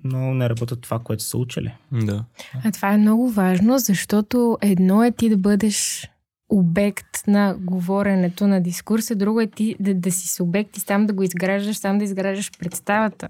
но 0.04 0.34
не 0.34 0.48
работят 0.48 0.80
това, 0.80 0.98
което 0.98 1.22
са 1.22 1.38
учили. 1.38 1.74
Да. 1.92 2.24
А 2.64 2.72
това 2.72 2.92
е 2.92 2.98
много 2.98 3.30
важно, 3.30 3.78
защото 3.78 4.58
едно 4.60 5.04
е 5.04 5.10
ти 5.10 5.28
да 5.28 5.36
бъдеш 5.36 6.08
обект 6.48 7.26
на 7.26 7.56
говоренето 7.60 8.46
на 8.46 8.62
дискурса, 8.62 9.14
друго 9.14 9.40
е 9.40 9.46
ти 9.46 9.76
да, 9.80 9.94
да 9.94 10.12
си 10.12 10.28
субект 10.28 10.76
и 10.76 10.80
сам 10.80 11.06
да 11.06 11.12
го 11.12 11.22
изграждаш, 11.22 11.76
сам 11.76 11.98
да 11.98 12.04
изграждаш 12.04 12.50
представата 12.58 13.28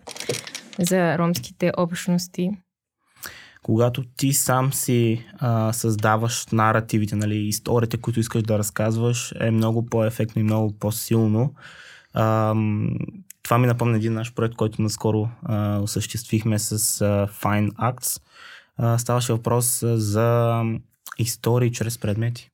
за 0.79 1.19
ромските 1.19 1.73
общности 1.77 2.51
когато 3.63 4.05
ти 4.17 4.33
сам 4.33 4.73
си 4.73 5.27
а, 5.39 5.73
създаваш 5.73 6.47
наративите, 6.47 7.17
нали, 7.17 7.37
историите, 7.37 7.97
които 7.97 8.21
искаш 8.21 8.43
да 8.43 8.59
разказваш, 8.59 9.35
е 9.41 9.51
много 9.51 9.87
по-ефектно 9.87 10.41
и 10.41 10.43
много 10.43 10.73
по-силно. 10.79 11.55
А, 12.15 12.55
това 13.49 13.59
ми 13.59 13.67
напомня 13.67 13.97
един 13.97 14.13
наш 14.13 14.35
проект, 14.35 14.55
който 14.55 14.83
наскоро 14.83 15.29
а, 15.43 15.79
осъществихме 15.79 16.59
с 16.59 16.73
а, 16.73 16.75
Fine 17.27 17.71
Acts. 17.71 18.23
А, 18.77 18.99
ставаше 18.99 19.33
въпрос 19.33 19.81
за 19.83 20.63
истории 21.19 21.73
чрез 21.73 21.99
предмети. 21.99 22.51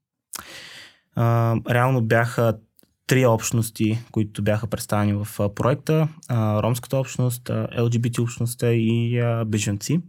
А, 1.15 1.57
реално 1.71 2.03
бяха 2.03 2.59
три 3.07 3.27
общности, 3.27 3.99
които 4.13 4.43
бяха 4.43 4.67
представени 4.67 5.13
в 5.13 5.29
а, 5.41 5.55
проекта. 5.55 6.09
А, 6.29 6.63
ромската 6.63 6.97
общност, 6.97 7.51
а, 7.51 7.69
LGBT 7.79 8.23
общността 8.23 8.73
и 8.73 9.19
а, 9.19 9.45
бежанци. 9.45 10.01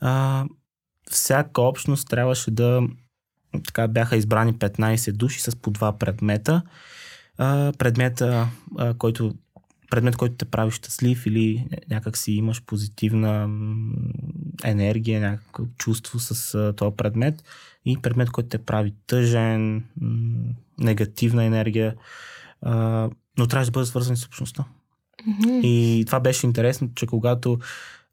А, 0.00 0.44
всяка 1.10 1.62
общност 1.62 2.08
трябваше 2.08 2.50
да 2.50 2.82
така 3.66 3.88
бяха 3.88 4.16
избрани 4.16 4.54
15 4.54 5.12
души 5.12 5.40
с 5.40 5.56
по 5.56 5.70
два 5.70 5.98
предмета. 5.98 6.62
А, 7.38 7.72
предмета, 7.78 8.48
а, 8.78 8.94
който 8.94 9.34
предмет, 9.90 10.16
който 10.16 10.36
те 10.36 10.44
прави 10.44 10.70
щастлив 10.70 11.26
или 11.26 11.66
някак 11.90 12.16
си 12.16 12.32
имаш 12.32 12.62
позитивна 12.62 13.48
енергия, 14.64 15.20
някакво 15.20 15.64
чувство 15.78 16.18
с 16.18 16.72
този 16.76 16.96
предмет 16.96 17.44
и 17.84 17.96
предмет, 18.02 18.30
който 18.30 18.48
те 18.48 18.58
прави 18.58 18.94
тъжен, 19.06 19.84
негативна 20.78 21.44
енергия, 21.44 21.94
но 23.38 23.46
трябва 23.48 23.64
да 23.64 23.70
бъде 23.70 23.86
свързан 23.86 24.16
с 24.16 24.26
общността. 24.26 24.64
Mm-hmm. 25.28 25.60
И 25.62 26.04
това 26.06 26.20
беше 26.20 26.46
интересно, 26.46 26.90
че 26.94 27.06
когато 27.06 27.58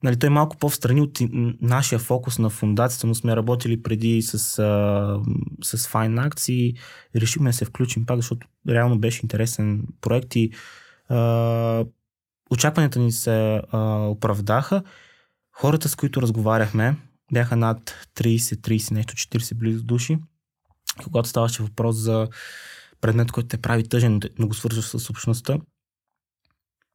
нали, 0.03 0.19
той 0.19 0.27
е 0.27 0.29
малко 0.29 0.57
по-встрани 0.57 1.01
от 1.01 1.19
нашия 1.61 1.99
фокус 1.99 2.39
на 2.39 2.49
фундацията, 2.49 3.07
но 3.07 3.15
сме 3.15 3.35
работили 3.35 3.83
преди 3.83 4.21
с, 4.21 4.33
а, 4.33 5.19
с 5.63 5.77
Fine 5.77 6.29
Acts 6.29 6.51
и 6.51 6.75
решихме 7.15 7.49
да 7.49 7.53
се 7.53 7.65
включим 7.65 8.05
пак, 8.05 8.17
защото 8.17 8.47
реално 8.69 8.99
беше 8.99 9.21
интересен 9.23 9.83
проект 10.01 10.35
и 10.35 10.51
очакванията 12.49 12.99
ни 12.99 13.11
се 13.11 13.61
а, 13.71 13.79
оправдаха. 14.07 14.83
Хората, 15.55 15.89
с 15.89 15.95
които 15.95 16.21
разговаряхме, 16.21 16.97
бяха 17.33 17.55
над 17.55 18.07
30-30, 18.15 18.91
нещо 18.91 19.13
40 19.13 19.55
близо 19.55 19.83
души. 19.83 20.17
Когато 21.03 21.29
ставаше 21.29 21.63
въпрос 21.63 21.95
за 21.95 22.27
предмет, 23.01 23.31
който 23.31 23.47
те 23.47 23.57
прави 23.57 23.89
тъжен, 23.89 24.21
но 24.39 24.47
го 24.47 24.53
свързваш 24.53 24.85
с 24.85 25.09
общността, 25.09 25.57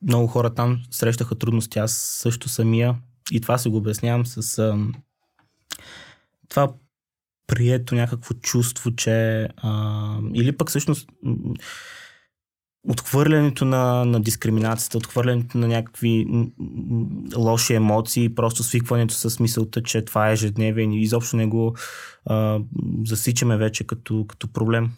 много 0.02 0.26
хора 0.26 0.54
там 0.54 0.82
срещаха 0.90 1.38
трудности. 1.38 1.78
Аз 1.78 1.92
също 1.92 2.48
самия 2.48 2.96
и 3.32 3.40
това 3.40 3.58
се 3.58 3.68
го 3.68 3.76
обяснявам 3.76 4.26
с 4.26 4.58
а, 4.58 4.78
това 6.48 6.72
прието 7.46 7.94
някакво 7.94 8.34
чувство, 8.34 8.96
че 8.96 9.48
а, 9.56 10.18
или 10.34 10.56
пък 10.56 10.68
всъщност 10.68 11.08
отхвърлянето 12.88 13.64
на, 13.64 14.04
на 14.04 14.20
дискриминацията, 14.20 14.98
отхвърлянето 14.98 15.58
на 15.58 15.68
някакви 15.68 16.26
лоши 17.36 17.74
емоции, 17.74 18.34
просто 18.34 18.62
свикването 18.62 19.14
с 19.14 19.40
мисълта, 19.40 19.82
че 19.82 20.04
това 20.04 20.28
е 20.28 20.32
ежедневие 20.32 20.84
и 20.84 21.02
изобщо 21.02 21.36
не 21.36 21.46
го 21.46 21.76
а, 22.26 22.60
засичаме 23.06 23.56
вече 23.56 23.86
като, 23.86 24.24
като 24.28 24.52
проблем. 24.52 24.90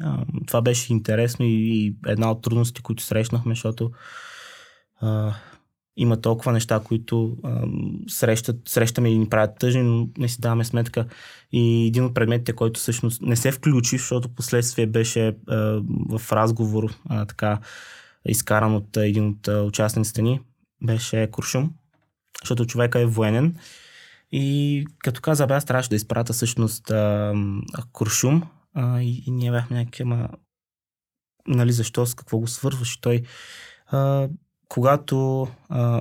А, 0.00 0.24
това 0.46 0.62
беше 0.62 0.92
интересно 0.92 1.44
и, 1.44 1.48
и 1.50 1.96
една 2.06 2.30
от 2.30 2.42
трудностите, 2.42 2.82
които 2.82 3.02
срещнахме, 3.02 3.52
защото 3.54 3.90
а, 5.00 5.34
има 5.96 6.20
толкова 6.20 6.52
неща, 6.52 6.80
които 6.84 7.36
а, 7.44 7.62
срещат, 8.08 8.68
срещаме 8.68 9.08
и 9.08 9.18
ни 9.18 9.28
правят 9.28 9.58
тъжни, 9.58 9.82
но 9.82 10.08
не 10.18 10.28
си 10.28 10.40
даваме 10.40 10.64
сметка. 10.64 11.06
И 11.52 11.86
един 11.86 12.04
от 12.04 12.14
предметите, 12.14 12.52
който 12.52 12.80
всъщност 12.80 13.22
не 13.22 13.36
се 13.36 13.52
включи, 13.52 13.98
защото 13.98 14.28
последствие 14.28 14.86
беше 14.86 15.36
а, 15.48 15.82
в 16.08 16.32
разговор 16.32 16.94
а, 17.08 17.26
така 17.26 17.60
изкаран 18.28 18.74
от 18.74 18.96
а, 18.96 19.06
един 19.06 19.28
от 19.28 19.48
а, 19.48 19.62
участниците 19.62 20.22
ни, 20.22 20.40
беше 20.82 21.30
Куршум, 21.30 21.72
защото 22.42 22.66
човека 22.66 23.00
е 23.00 23.06
военен. 23.06 23.56
И 24.32 24.86
като 24.98 25.20
каза, 25.20 25.46
бе, 25.46 25.54
аз 25.54 25.64
трябваше 25.64 25.90
да 25.90 25.96
изпрата 25.96 26.32
всъщност 26.32 26.90
а, 26.90 27.34
Куршум 27.92 28.42
а, 28.74 29.02
и, 29.02 29.22
и 29.26 29.30
ние 29.30 29.50
бяхме 29.50 29.78
някакви, 29.78 30.02
ама, 30.02 30.28
нали, 31.48 31.72
защо, 31.72 32.06
с 32.06 32.14
какво 32.14 32.38
го 32.38 32.46
свързваш? 32.46 32.96
Той 32.96 33.22
а, 33.86 34.28
когато 34.72 35.48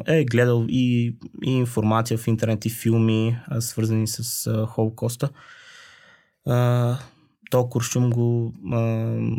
е 0.07 0.25
гледал 0.25 0.65
и, 0.69 1.15
и 1.43 1.51
информация 1.51 2.17
в 2.17 2.27
интернет 2.27 2.65
и 2.65 2.69
филми, 2.69 3.38
свързани 3.60 4.07
с 4.07 4.47
а, 4.47 4.65
Холокоста, 4.65 5.29
то 7.49 7.69
Куршум 7.69 8.10
го 8.10 8.53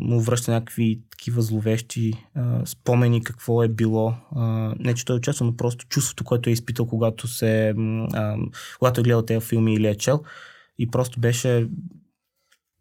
му 0.03 0.21
връща 0.21 0.53
някакви 0.53 1.01
такива 1.11 1.43
зловещи 1.43 2.13
спомени 2.65 3.25
какво 3.25 3.63
е 3.63 3.69
било. 3.69 4.15
Не, 4.79 4.95
че 4.95 5.05
той 5.05 5.17
е 5.17 5.19
участвал, 5.19 5.47
но 5.51 5.57
просто 5.57 5.87
чувството, 5.89 6.25
което 6.25 6.51
е 6.51 6.53
изпитал, 6.53 6.87
когато, 6.87 7.29
се, 7.29 7.75
когато 8.79 9.01
е 9.01 9.05
гледал 9.05 9.23
тези 9.23 9.47
филми 9.47 9.75
или 9.75 9.87
е 9.87 9.95
чел. 9.95 10.23
И 10.79 10.91
просто 10.91 11.21
беше... 11.21 11.69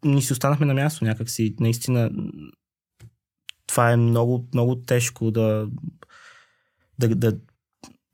Ни 0.04 0.22
си 0.22 0.32
останахме 0.32 0.66
на 0.66 0.74
място 0.74 1.04
някакси. 1.04 1.54
Наистина 1.60 2.10
това 3.66 3.92
е 3.92 3.96
много, 3.96 4.48
много 4.54 4.76
тежко 4.76 5.30
да 5.30 5.68
да, 7.08 7.14
да 7.14 7.38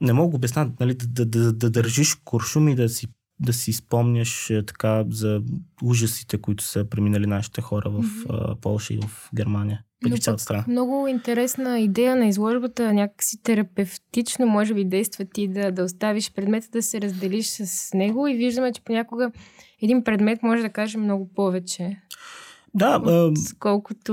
не 0.00 0.12
мога 0.12 0.30
да 0.30 0.36
обясня, 0.36 0.70
нали, 0.80 0.94
да, 0.94 1.06
да, 1.06 1.26
да, 1.26 1.52
да 1.52 1.70
държиш 1.70 2.14
куршум 2.14 2.68
и 2.68 2.74
да 2.74 2.88
си, 2.88 3.06
да 3.40 3.52
си 3.52 3.72
спомняш 3.72 4.50
е, 4.50 4.66
така 4.66 5.04
за 5.10 5.42
ужасите, 5.82 6.38
които 6.38 6.64
са 6.64 6.84
преминали 6.84 7.26
нашите 7.26 7.60
хора 7.60 7.90
в 7.90 8.02
mm-hmm. 8.02 8.60
Польша 8.60 8.94
и 8.94 9.00
в 9.00 9.30
Германия. 9.34 9.82
Но 10.04 10.16
цялата 10.16 10.42
страна. 10.42 10.64
Много 10.68 11.08
интересна 11.08 11.80
идея 11.80 12.16
на 12.16 12.26
изложбата, 12.26 12.92
някакси 12.92 13.42
терапевтично 13.42 14.46
може 14.46 14.74
би 14.74 14.84
действа 14.84 15.24
ти 15.24 15.48
да, 15.48 15.72
да 15.72 15.84
оставиш 15.84 16.32
предмета 16.32 16.68
да 16.72 16.82
се 16.82 17.00
разделиш 17.00 17.46
с 17.46 17.94
него 17.94 18.28
и 18.28 18.36
виждаме, 18.36 18.72
че 18.72 18.84
понякога 18.84 19.30
един 19.82 20.04
предмет 20.04 20.42
може 20.42 20.62
да 20.62 20.68
каже 20.68 20.98
много 20.98 21.30
повече. 21.34 21.96
Да. 22.74 23.02
Колкото 23.58 24.12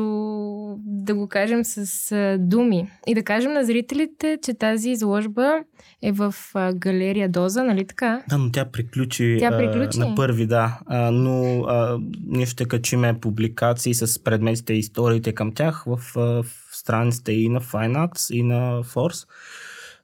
да 0.85 1.15
го 1.15 1.27
кажем 1.27 1.61
с 1.63 2.37
думи. 2.39 2.89
И 3.07 3.15
да 3.15 3.23
кажем 3.23 3.53
на 3.53 3.65
зрителите, 3.65 4.37
че 4.43 4.53
тази 4.53 4.89
изложба 4.89 5.59
е 6.03 6.11
в 6.11 6.35
галерия 6.73 7.29
Доза, 7.29 7.63
нали 7.63 7.87
така? 7.87 8.23
Да, 8.29 8.37
но 8.37 8.51
тя 8.51 8.65
приключи, 8.65 9.37
тя 9.39 9.57
приключи? 9.57 10.01
А, 10.01 10.05
на 10.05 10.15
първи, 10.15 10.47
да. 10.47 10.79
А, 10.85 11.11
но 11.11 11.61
а, 11.61 11.99
ние 12.27 12.45
ще 12.45 12.65
качиме 12.65 13.19
публикации 13.19 13.93
с 13.93 14.23
предметите 14.23 14.73
и 14.73 14.79
историите 14.79 15.33
към 15.33 15.53
тях 15.53 15.83
в, 15.87 15.99
в 16.15 16.45
страниците 16.71 17.31
и 17.31 17.49
на 17.49 17.61
Fine 17.61 18.33
и 18.33 18.43
на 18.43 18.83
Force. 18.83 19.27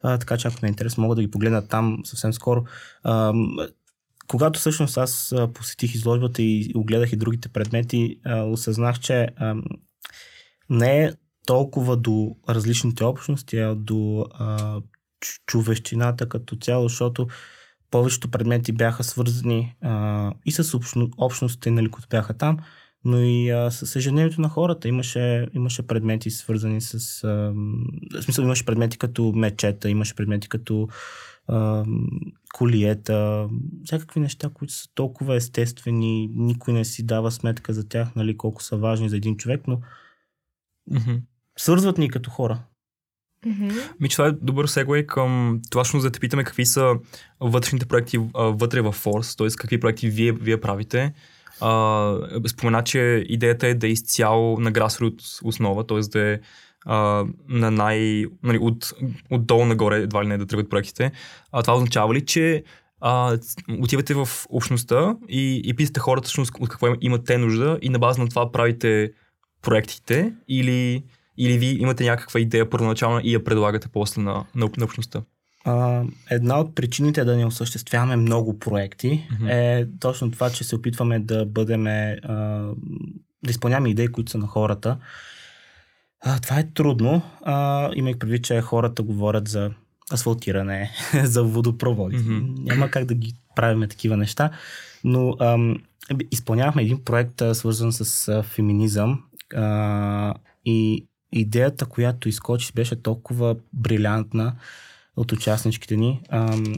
А, 0.03 0.17
така 0.17 0.37
че 0.37 0.47
ако 0.47 0.57
ме 0.61 0.67
е 0.67 0.69
интересно, 0.69 1.03
мога 1.03 1.15
да 1.15 1.21
ги 1.21 1.31
погледна 1.31 1.67
там 1.67 1.97
съвсем 2.03 2.33
скоро. 2.33 2.63
А, 3.03 3.33
когато 4.31 4.59
всъщност 4.59 4.97
аз 4.97 5.35
посетих 5.53 5.95
изложбата 5.95 6.41
и 6.41 6.71
огледах 6.75 7.13
и 7.13 7.15
другите 7.15 7.49
предмети, 7.49 8.19
осъзнах, 8.45 8.99
че 8.99 9.27
не 10.69 11.03
е 11.03 11.13
толкова 11.45 11.97
до 11.97 12.35
различните 12.49 13.03
общности, 13.03 13.57
а 13.57 13.75
до 13.75 14.25
а, 14.33 14.81
човещината 15.45 16.29
като 16.29 16.55
цяло, 16.55 16.87
защото 16.87 17.27
повечето 17.91 18.31
предмети 18.31 18.71
бяха 18.71 19.03
свързани 19.03 19.75
и 20.45 20.51
с 20.51 20.73
общно, 20.73 21.09
общностите, 21.17 21.71
нали, 21.71 21.91
които 21.91 22.07
бяха 22.09 22.33
там, 22.33 22.57
но 23.05 23.17
и 23.19 23.51
с 23.69 23.95
ежедневието 23.95 24.41
на 24.41 24.49
хората. 24.49 24.87
Имаше, 24.87 25.47
имаше 25.53 25.87
предмети 25.87 26.31
свързани 26.31 26.81
с... 26.81 27.21
В 28.13 28.21
смисъл 28.21 28.43
имаше 28.43 28.65
предмети 28.65 28.97
като 28.97 29.31
мечета, 29.35 29.89
имаше 29.89 30.15
предмети 30.15 30.49
като 30.49 30.87
колиета, 32.53 33.49
всякакви 33.83 34.19
неща, 34.19 34.49
които 34.53 34.73
са 34.73 34.87
толкова 34.95 35.35
естествени, 35.35 36.29
никой 36.33 36.73
не 36.73 36.85
си 36.85 37.05
дава 37.05 37.31
сметка 37.31 37.73
за 37.73 37.89
тях, 37.89 38.15
нали, 38.15 38.37
колко 38.37 38.63
са 38.63 38.77
важни 38.77 39.09
за 39.09 39.17
един 39.17 39.37
човек, 39.37 39.61
но 39.67 39.79
mm-hmm. 40.91 41.21
свързват 41.57 41.97
ни 41.97 42.09
като 42.09 42.29
хора. 42.29 42.63
Mm-hmm. 43.45 43.91
Ми, 43.99 44.09
това 44.09 44.27
е 44.27 44.31
добър 44.31 44.67
сегвей 44.67 45.05
към 45.05 45.61
това, 45.69 45.83
да 46.01 46.11
те 46.11 46.19
питаме 46.19 46.43
какви 46.43 46.65
са 46.65 46.95
вътрешните 47.39 47.85
проекти 47.85 48.17
а, 48.33 48.43
вътре 48.43 48.81
в 48.81 48.93
Force, 48.93 49.37
т.е. 49.37 49.47
какви 49.57 49.79
проекти 49.79 50.09
вие, 50.09 50.31
вие 50.31 50.61
правите. 50.61 51.13
А, 51.61 52.41
спомена, 52.47 52.83
че 52.83 53.25
идеята 53.27 53.67
е 53.67 53.73
да 53.73 53.87
е 53.87 53.91
изцяло 53.91 54.59
на 54.59 54.71
grassroots 54.71 55.45
основа, 55.45 55.87
т.е. 55.87 55.99
да 55.99 56.31
е 56.31 56.39
а, 56.85 57.25
на 57.49 57.71
най... 57.71 58.25
Нали, 58.43 58.57
от, 58.57 58.93
отдолу 59.29 59.65
нагоре 59.65 59.97
едва 59.97 60.23
ли 60.23 60.27
не 60.27 60.37
да 60.37 60.45
тръгват 60.45 60.69
проектите. 60.69 61.11
А, 61.51 61.61
това 61.61 61.75
означава 61.75 62.13
ли, 62.13 62.25
че 62.25 62.63
а, 63.01 63.37
отивате 63.79 64.13
в 64.13 64.27
общността 64.49 65.15
и, 65.29 65.61
и 65.65 65.73
питате 65.73 65.99
хората 65.99 66.25
всъщност 66.25 66.53
от 66.59 66.69
какво 66.69 66.87
имат 67.01 67.25
те 67.25 67.37
нужда 67.37 67.79
и 67.81 67.89
на 67.89 67.99
база 67.99 68.21
на 68.21 68.29
това 68.29 68.51
правите 68.51 69.11
проектите 69.61 70.33
или, 70.47 71.03
или 71.37 71.57
ви 71.57 71.65
имате 71.65 72.03
някаква 72.03 72.39
идея 72.39 72.69
първоначална 72.69 73.21
и 73.23 73.33
я 73.33 73.43
предлагате 73.43 73.87
после 73.87 74.21
на, 74.21 74.45
на, 74.55 74.69
на 74.77 74.85
общността? 74.85 75.21
А, 75.63 76.03
една 76.29 76.59
от 76.59 76.75
причините 76.75 77.23
да 77.23 77.37
не 77.37 77.45
осъществяваме 77.45 78.15
много 78.15 78.59
проекти 78.59 79.27
mm-hmm. 79.31 79.49
е 79.49 79.87
точно 79.99 80.31
това, 80.31 80.49
че 80.49 80.63
се 80.63 80.75
опитваме 80.75 81.19
да 81.19 81.45
бъдем, 81.45 81.87
а, 81.87 82.19
да 83.43 83.51
изпълняваме 83.51 83.89
идеи, 83.89 84.07
които 84.07 84.31
са 84.31 84.37
на 84.37 84.47
хората. 84.47 84.97
А, 86.21 86.39
това 86.39 86.59
е 86.59 86.67
трудно. 86.73 87.21
А, 87.41 87.89
имах 87.95 88.17
предвид, 88.17 88.43
че 88.43 88.61
хората 88.61 89.03
говорят 89.03 89.47
за 89.47 89.71
асфалтиране, 90.13 90.91
за 91.23 91.43
водопроводи. 91.43 92.17
Mm-hmm. 92.17 92.59
Няма 92.59 92.91
как 92.91 93.05
да 93.05 93.13
ги 93.13 93.33
правиме 93.55 93.87
такива 93.87 94.17
неща. 94.17 94.51
Но 95.03 95.35
ам, 95.39 95.77
изпълнявахме 96.31 96.81
един 96.81 97.03
проект, 97.03 97.41
свързан 97.53 97.91
с 97.91 98.27
а, 98.27 98.43
феминизъм. 98.43 99.23
А, 99.55 100.33
и 100.65 101.07
идеята, 101.31 101.85
която 101.85 102.29
изкочи, 102.29 102.73
беше 102.75 103.01
толкова 103.01 103.55
брилянтна 103.73 104.55
от 105.15 105.31
участничките 105.31 105.97
ни. 105.97 106.21
Ам, 106.29 106.75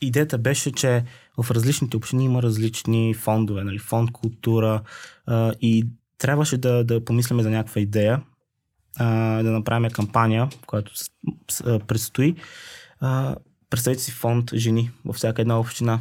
идеята 0.00 0.38
беше, 0.38 0.72
че 0.72 1.04
в 1.38 1.50
различните 1.50 1.96
общини 1.96 2.24
има 2.24 2.42
различни 2.42 3.14
фондове, 3.14 3.64
нали, 3.64 3.78
фонд 3.78 4.12
култура 4.12 4.82
а, 5.26 5.52
и 5.60 5.86
трябваше 6.20 6.58
да, 6.58 6.84
да 6.84 7.04
помислиме 7.04 7.42
за 7.42 7.50
някаква 7.50 7.80
идея, 7.80 8.22
а, 8.96 9.42
да 9.42 9.50
направим 9.50 9.90
кампания, 9.90 10.48
която 10.66 10.98
с, 10.98 11.10
с, 11.50 11.80
предстои. 11.86 12.34
А, 13.00 13.36
представете 13.70 14.02
си 14.02 14.12
фонд 14.12 14.54
жени 14.54 14.90
във 15.04 15.16
всяка 15.16 15.42
една 15.42 15.60
община. 15.60 16.00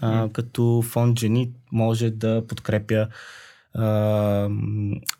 А, 0.00 0.28
като 0.32 0.82
фонд 0.82 1.18
жени 1.18 1.52
може 1.72 2.10
да 2.10 2.46
подкрепя 2.48 3.08
а, 3.74 4.48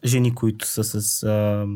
жени, 0.05 0.35
които 0.35 0.67
са 0.67 0.85
с 0.85 1.23
а, 1.23 1.67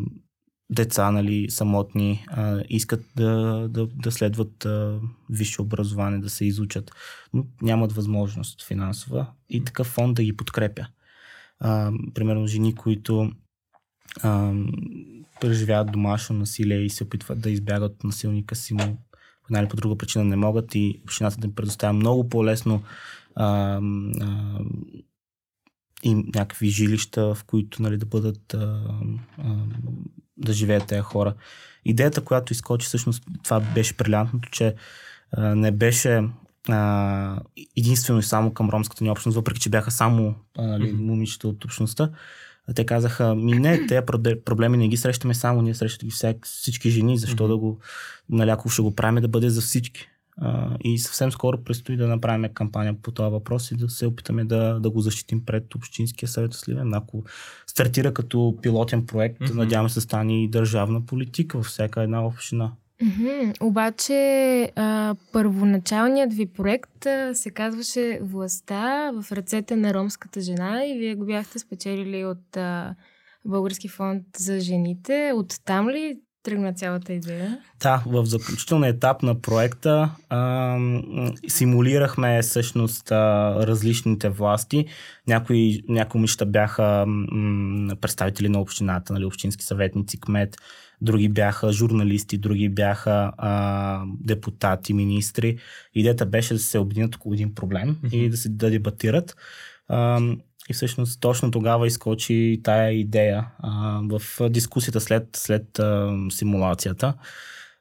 деца, 0.70 1.10
нали, 1.10 1.50
самотни, 1.50 2.26
а, 2.28 2.62
искат 2.68 3.04
да, 3.16 3.66
да, 3.70 3.86
да 3.86 4.12
следват 4.12 4.64
а, 4.64 4.98
висше 5.30 5.62
образование, 5.62 6.18
да 6.18 6.30
се 6.30 6.44
изучат, 6.44 6.90
но 7.32 7.46
нямат 7.62 7.92
възможност 7.92 8.66
финансова 8.66 9.26
и 9.48 9.64
такъв 9.64 9.86
фонд 9.86 10.14
да 10.14 10.24
ги 10.24 10.36
подкрепя. 10.36 10.86
А, 11.60 11.92
примерно 12.14 12.46
жени, 12.46 12.74
които 12.74 13.30
а, 14.22 14.52
преживяват 15.40 15.92
домашно 15.92 16.36
насилие 16.36 16.78
и 16.78 16.90
се 16.90 17.04
опитват 17.04 17.40
да 17.40 17.50
избягат 17.50 18.04
насилника 18.04 18.54
си, 18.54 18.74
но 18.74 18.96
по 19.42 19.48
една 19.50 19.60
или 19.60 19.68
по 19.68 19.76
друга 19.76 19.98
причина 19.98 20.24
не 20.24 20.36
могат 20.36 20.74
и 20.74 21.00
общината 21.04 21.36
да 21.36 21.46
им 21.46 21.54
предоставя 21.54 21.92
много 21.92 22.28
по-лесно 22.28 22.82
а, 23.34 23.80
а, 24.20 24.60
и 26.02 26.14
някакви 26.14 26.68
жилища, 26.68 27.34
в 27.34 27.44
които 27.44 27.82
нали, 27.82 27.96
да 27.96 28.06
бъдат 28.06 28.54
а, 28.54 28.84
а, 29.38 29.56
да 30.36 30.52
живеят 30.52 30.86
тези 30.86 31.00
хора. 31.00 31.34
Идеята, 31.84 32.24
която 32.24 32.52
изкочи, 32.52 32.86
всъщност 32.86 33.24
това 33.42 33.60
беше 33.60 33.94
брилянтното, 33.94 34.50
че 34.50 34.74
а, 35.32 35.54
не 35.54 35.70
беше 35.70 36.22
а, 36.68 37.40
единствено 37.76 38.18
и 38.18 38.22
само 38.22 38.54
към 38.54 38.70
ромската 38.70 39.04
ни 39.04 39.10
общност, 39.10 39.36
въпреки 39.36 39.60
че 39.60 39.70
бяха 39.70 39.90
само 39.90 40.34
нали, 40.58 40.92
момичета 40.92 41.48
от 41.48 41.64
общността. 41.64 42.10
Те 42.74 42.86
казаха, 42.86 43.34
ми 43.34 43.52
не, 43.52 43.86
тези 43.86 44.06
проблеми 44.44 44.76
не 44.76 44.88
ги 44.88 44.96
срещаме 44.96 45.34
само, 45.34 45.62
ние 45.62 45.74
срещаме 45.74 46.10
ги 46.10 46.38
всички 46.42 46.90
жени, 46.90 47.18
защо 47.18 47.44
mm-hmm. 47.44 47.48
да 47.48 47.56
го, 47.56 47.80
ако 48.40 48.68
ще 48.68 48.82
го 48.82 48.94
правим 48.94 49.22
да 49.22 49.28
бъде 49.28 49.50
за 49.50 49.60
всички. 49.60 50.08
А, 50.36 50.76
и 50.84 50.98
съвсем 50.98 51.32
скоро 51.32 51.64
предстои 51.64 51.96
да 51.96 52.08
направим 52.08 52.50
кампания 52.54 52.94
по 53.02 53.10
този 53.10 53.30
въпрос 53.30 53.70
и 53.70 53.76
да 53.76 53.88
се 53.88 54.06
опитаме 54.06 54.44
да, 54.44 54.80
да 54.80 54.90
го 54.90 55.00
защитим 55.00 55.44
пред 55.44 55.74
Общинския 55.74 56.28
съвет 56.28 56.52
Сливен. 56.52 56.94
Ако 56.94 57.24
стартира 57.66 58.14
като 58.14 58.56
пилотен 58.62 59.06
проект, 59.06 59.40
mm-hmm. 59.40 59.54
надяваме 59.54 59.88
се 59.88 60.00
стане 60.00 60.44
и 60.44 60.48
държавна 60.48 61.06
политика 61.06 61.58
във 61.58 61.66
всяка 61.66 62.02
една 62.02 62.26
община. 62.26 62.72
Mm-hmm. 63.02 63.62
Обаче 63.62 64.72
а, 64.76 65.14
първоначалният 65.32 66.34
ви 66.34 66.46
проект 66.46 67.06
а, 67.06 67.34
се 67.34 67.50
казваше 67.50 68.18
Властта 68.22 69.10
в 69.14 69.32
ръцете 69.32 69.76
на 69.76 69.94
ромската 69.94 70.40
жена 70.40 70.84
и 70.86 70.98
вие 70.98 71.14
го 71.14 71.26
бяхте 71.26 71.58
спечелили 71.58 72.24
от 72.24 72.56
а, 72.56 72.94
Български 73.44 73.88
фонд 73.88 74.22
за 74.36 74.60
жените. 74.60 75.32
От 75.34 75.54
там 75.64 75.90
ли 75.90 76.16
тръгна 76.42 76.72
цялата 76.72 77.12
идея? 77.12 77.58
Да, 77.82 78.02
в 78.06 78.24
заключителния 78.24 78.90
етап 78.90 79.22
на 79.22 79.40
проекта 79.40 80.10
а, 80.28 80.78
симулирахме 81.48 82.42
всъщност 82.42 83.12
а, 83.12 83.54
различните 83.66 84.28
власти. 84.28 84.86
Някои, 85.26 85.82
някои 85.88 86.18
момичета 86.18 86.46
бяха 86.46 87.04
м, 87.06 87.96
представители 88.00 88.48
на 88.48 88.60
общината, 88.60 89.12
нали, 89.12 89.24
общински 89.24 89.64
съветници, 89.64 90.20
кмет, 90.20 90.56
други 91.04 91.28
бяха 91.28 91.72
журналисти, 91.72 92.38
други 92.38 92.68
бяха 92.68 93.32
а, 93.38 94.04
депутати, 94.20 94.92
министри. 94.92 95.58
Идеята 95.94 96.26
беше 96.26 96.54
да 96.54 96.60
се 96.60 96.78
объединят 96.78 97.16
около 97.16 97.34
един 97.34 97.54
проблем 97.54 97.96
mm-hmm. 97.96 98.14
и 98.14 98.30
да 98.30 98.36
се 98.36 98.48
да 98.48 98.70
дебатират. 98.70 99.36
А, 99.88 100.20
и 100.70 100.72
всъщност 100.72 101.20
точно 101.20 101.50
тогава 101.50 101.86
изкочи 101.86 102.60
тая 102.64 102.92
идея 102.92 103.46
а, 103.58 104.00
в 104.02 104.48
дискусията 104.50 105.00
след, 105.00 105.28
след 105.36 105.78
а, 105.78 106.16
симулацията. 106.30 107.14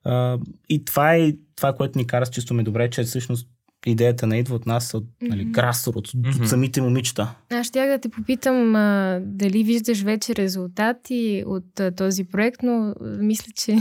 А, 0.04 0.38
и 0.70 0.86
това 0.86 1.16
е 1.16 1.34
това, 1.56 1.74
което 1.74 1.98
ни 1.98 2.08
кара 2.08 2.26
с 2.26 2.32
чувстваме 2.32 2.64
добре, 2.64 2.90
че 2.90 3.04
всъщност 3.04 3.50
идеята 3.86 4.28
не 4.28 4.40
идва 4.40 4.56
от 4.56 4.66
нас, 4.66 4.94
от 4.94 5.06
нали, 5.22 5.46
грасор, 5.46 5.94
от, 5.96 6.08
mm-hmm. 6.08 6.42
от 6.42 6.50
самите 6.50 6.82
момичета. 6.82 7.36
Аз 7.50 7.68
ще 7.68 7.88
да 7.88 7.98
те 7.98 8.10
попитам 8.10 8.76
а, 8.76 9.20
дали 9.24 9.64
виждаш 9.64 10.02
вече 10.02 10.36
резултати 10.36 11.44
от 11.48 11.80
а, 11.80 11.92
този 11.92 12.24
проект, 12.24 12.64
но 12.64 12.96
мисля, 13.02 13.52
че 13.56 13.78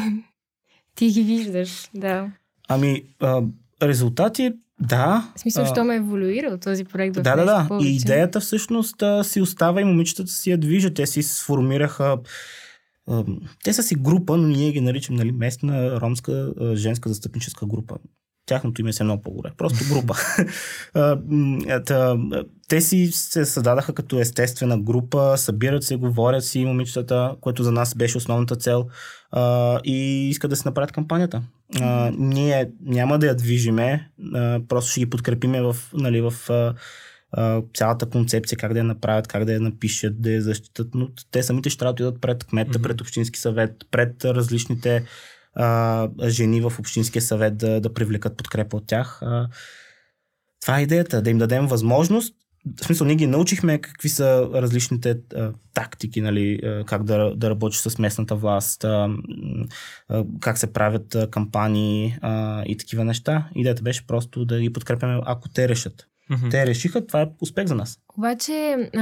ти 0.95 1.09
ги 1.09 1.23
виждаш, 1.23 1.91
да. 1.95 2.31
Ами, 2.69 3.03
а, 3.21 3.43
резултати 3.83 4.53
да. 4.81 5.33
В 5.37 5.41
смисъл, 5.41 5.67
що 5.67 5.85
ме 5.85 5.97
еволюира 5.97 6.47
от 6.47 6.61
този 6.61 6.85
проект 6.85 7.15
Да, 7.15 7.37
да, 7.37 7.45
да. 7.45 7.65
Повече. 7.69 7.89
И 7.89 7.97
идеята 7.97 8.41
всъщност 8.41 9.03
си 9.23 9.41
остава 9.41 9.81
и 9.81 9.85
момичетата 9.85 10.31
си 10.31 10.51
я 10.51 10.59
движат. 10.59 10.95
Те 10.95 11.07
си 11.07 11.23
сформираха 11.23 12.19
те 13.65 13.73
са 13.73 13.83
си 13.83 13.95
група, 13.95 14.37
но 14.37 14.49
ние 14.49 14.73
ги 14.73 14.81
наричам 14.81 15.17
нали, 15.17 15.33
местна 15.33 16.01
ромска 16.01 16.55
женска 16.75 17.09
застъпническа 17.09 17.67
група. 17.67 17.97
Тяхното 18.47 18.81
име 18.81 18.91
е 19.01 19.05
много 19.05 19.23
по-горе. 19.23 19.51
Просто 19.57 19.95
група. 19.95 20.15
те 22.69 22.81
си 22.81 23.09
се 23.13 23.45
създадаха 23.45 23.95
като 23.95 24.21
естествена 24.21 24.79
група, 24.79 25.35
събират 25.37 25.85
се, 25.85 25.97
говорят 25.97 26.45
си 26.45 26.65
момичетата, 26.65 27.37
което 27.41 27.63
за 27.63 27.73
нас 27.73 27.95
беше 27.95 28.17
основната 28.17 28.57
цел 28.57 28.87
и 29.85 30.29
искат 30.31 30.51
да 30.51 30.57
се 30.57 30.69
направят 30.69 30.93
кампанията. 30.93 31.43
Ние 32.13 32.71
няма 32.85 33.19
да 33.19 33.27
я 33.27 33.37
движиме, 33.37 34.11
просто 34.69 34.91
ще 34.91 35.01
ги 35.01 35.11
подкрепиме 35.11 35.63
в, 35.63 35.77
нали, 35.95 36.21
в 36.21 36.35
цялата 37.75 38.07
концепция, 38.07 38.59
как 38.59 38.73
да 38.73 38.79
я 38.79 38.85
направят, 38.85 39.29
как 39.29 39.45
да 39.45 39.53
я 39.53 39.61
напишат, 39.61 40.23
да 40.23 40.31
я 40.31 40.43
защитат, 40.43 40.89
но 40.95 41.09
те 41.31 41.43
самите 41.43 41.71
ще 41.71 41.79
трябва 41.79 41.95
да 41.95 42.05
отидат 42.05 42.21
пред 42.21 42.45
кмета, 42.45 42.83
пред 42.83 43.01
Общински 43.01 43.41
съвет, 43.41 43.73
пред 43.91 44.25
различните 44.25 45.05
а, 45.55 46.09
жени 46.25 46.61
в 46.61 46.73
Общинския 46.79 47.23
съвет 47.23 47.57
да, 47.57 47.81
да 47.81 47.95
привлекат 47.95 48.37
подкрепа 48.37 48.77
от 48.77 48.87
тях. 48.87 49.19
А, 49.23 49.49
това 50.61 50.79
е 50.79 50.83
идеята, 50.83 51.23
да 51.23 51.31
им 51.31 51.39
дадем 51.39 51.67
възможност 51.67 52.35
в 52.81 52.85
смисъл, 52.85 53.07
ние 53.07 53.17
ги 53.17 53.27
научихме 53.27 53.79
какви 53.79 54.09
са 54.09 54.51
различните 54.55 55.19
а, 55.35 55.53
тактики, 55.75 56.21
нали, 56.21 56.61
а, 56.65 56.85
как 56.85 57.05
да, 57.05 57.37
да 57.37 57.51
работиш 57.51 57.79
с 57.79 57.99
местната 57.99 58.37
власт, 58.37 58.85
а, 58.85 59.09
а, 60.09 60.25
как 60.41 60.59
се 60.59 60.73
правят 60.73 61.15
а, 61.15 61.31
кампании 61.31 62.17
а, 62.21 62.63
и 62.67 62.77
такива 62.77 63.05
неща. 63.05 63.49
Идеята 63.55 63.83
беше 63.83 64.07
просто 64.07 64.45
да 64.45 64.61
ги 64.61 64.73
подкрепяме, 64.73 65.21
ако 65.27 65.49
те 65.49 65.69
решат. 65.69 66.07
Mm-hmm. 66.33 66.51
Те 66.51 66.67
решиха, 66.67 67.07
това 67.07 67.23
е 67.23 67.27
успех 67.41 67.67
за 67.67 67.75
нас. 67.75 67.99
Обаче, 68.19 68.91
а, 68.97 69.01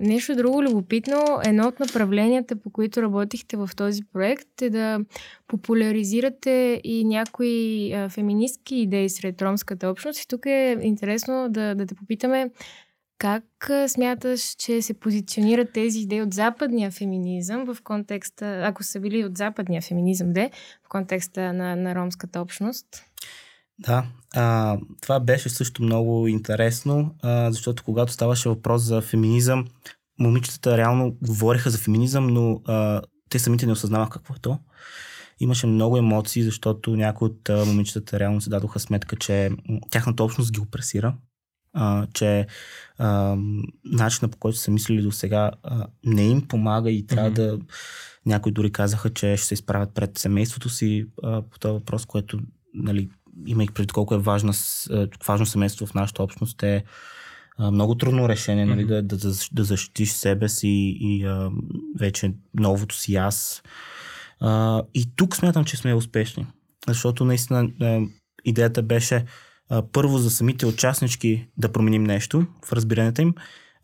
нещо 0.00 0.36
друго 0.36 0.62
любопитно, 0.62 1.40
едно 1.44 1.68
от 1.68 1.80
направленията, 1.80 2.56
по 2.56 2.70
които 2.70 3.02
работихте 3.02 3.56
в 3.56 3.70
този 3.76 4.02
проект 4.12 4.62
е 4.62 4.70
да 4.70 5.00
популяризирате 5.48 6.80
и 6.84 7.04
някои 7.04 7.92
а, 7.92 8.08
феминистки 8.08 8.76
идеи 8.76 9.08
сред 9.08 9.42
ромската 9.42 9.88
общност. 9.88 10.20
И 10.20 10.28
тук 10.28 10.46
е 10.46 10.78
интересно 10.82 11.46
да, 11.50 11.74
да 11.74 11.86
те 11.86 11.94
попитаме 11.94 12.50
как 13.18 13.70
смяташ, 13.88 14.54
че 14.54 14.82
се 14.82 14.94
позиционират 14.94 15.72
тези 15.72 16.00
идеи 16.00 16.22
от 16.22 16.34
западния 16.34 16.90
феминизъм 16.90 17.64
в 17.64 17.82
контекста, 17.84 18.60
ако 18.64 18.82
са 18.82 19.00
били 19.00 19.24
от 19.24 19.36
западния 19.36 19.82
феминизъм, 19.82 20.32
де, 20.32 20.50
в 20.84 20.88
контекста 20.88 21.52
на, 21.52 21.76
на 21.76 21.94
ромската 21.94 22.40
общност? 22.40 22.86
Да, 23.86 24.04
а, 24.34 24.78
това 25.00 25.20
беше 25.20 25.48
също 25.48 25.82
много 25.82 26.28
интересно, 26.28 27.14
а, 27.22 27.50
защото 27.50 27.84
когато 27.84 28.12
ставаше 28.12 28.48
въпрос 28.48 28.82
за 28.82 29.00
феминизъм, 29.00 29.66
момичетата 30.18 30.76
реално 30.76 31.16
говореха 31.22 31.70
за 31.70 31.78
феминизъм, 31.78 32.26
но 32.26 32.60
а, 32.66 33.02
те 33.28 33.38
самите 33.38 33.66
не 33.66 33.72
осъзнаваха 33.72 34.10
какво 34.10 34.34
е 34.34 34.38
то. 34.42 34.58
Имаше 35.40 35.66
много 35.66 35.96
емоции, 35.96 36.42
защото 36.42 36.96
някои 36.96 37.26
от 37.26 37.48
а, 37.48 37.64
момичетата 37.64 38.20
реално 38.20 38.40
се 38.40 38.50
дадоха 38.50 38.80
сметка, 38.80 39.16
че 39.16 39.50
тяхната 39.90 40.24
общност 40.24 40.52
ги 40.52 40.60
опресира, 40.60 41.14
а, 41.72 42.06
че 42.14 42.46
а, 42.98 43.36
начина 43.84 44.28
по 44.28 44.38
който 44.38 44.58
са 44.58 44.70
мислили 44.70 45.02
до 45.02 45.12
сега 45.12 45.50
не 46.04 46.28
им 46.28 46.48
помага 46.48 46.90
и 46.90 47.06
трябва 47.06 47.30
mm-hmm. 47.30 47.34
да... 47.34 47.58
Някои 48.26 48.52
дори 48.52 48.72
казаха, 48.72 49.10
че 49.10 49.36
ще 49.36 49.46
се 49.46 49.54
изправят 49.54 49.94
пред 49.94 50.18
семейството 50.18 50.68
си 50.68 51.06
а, 51.22 51.42
по 51.42 51.58
този 51.58 51.72
въпрос, 51.72 52.06
което, 52.06 52.38
нали, 52.74 53.08
имайки 53.46 53.74
преди 53.74 53.92
колко 53.92 54.14
е 54.14 54.18
важна, 54.18 54.52
важно 55.26 55.46
семейство 55.46 55.86
в 55.86 55.94
нашата 55.94 56.22
общност, 56.22 56.62
а, 57.58 57.70
много 57.70 57.94
трудно 57.94 58.28
решение, 58.28 58.66
нали, 58.66 58.84
mm-hmm. 58.84 59.02
да, 59.02 59.16
да, 59.16 59.32
да 59.52 59.64
защитиш 59.64 60.10
себе 60.10 60.48
си 60.48 60.96
и 61.00 61.24
а, 61.24 61.50
вече 61.98 62.32
новото 62.54 62.94
си 62.94 63.16
аз. 63.16 63.62
А, 64.40 64.82
и 64.94 65.16
тук 65.16 65.36
смятам, 65.36 65.64
че 65.64 65.76
сме 65.76 65.94
успешни. 65.94 66.46
Защото 66.88 67.24
наистина 67.24 67.70
а, 67.80 68.00
идеята 68.44 68.82
беше 68.82 69.24
а, 69.68 69.82
първо 69.92 70.18
за 70.18 70.30
самите 70.30 70.66
участнички 70.66 71.46
да 71.56 71.72
променим 71.72 72.04
нещо 72.04 72.46
в 72.64 72.72
разбирането 72.72 73.22
им 73.22 73.34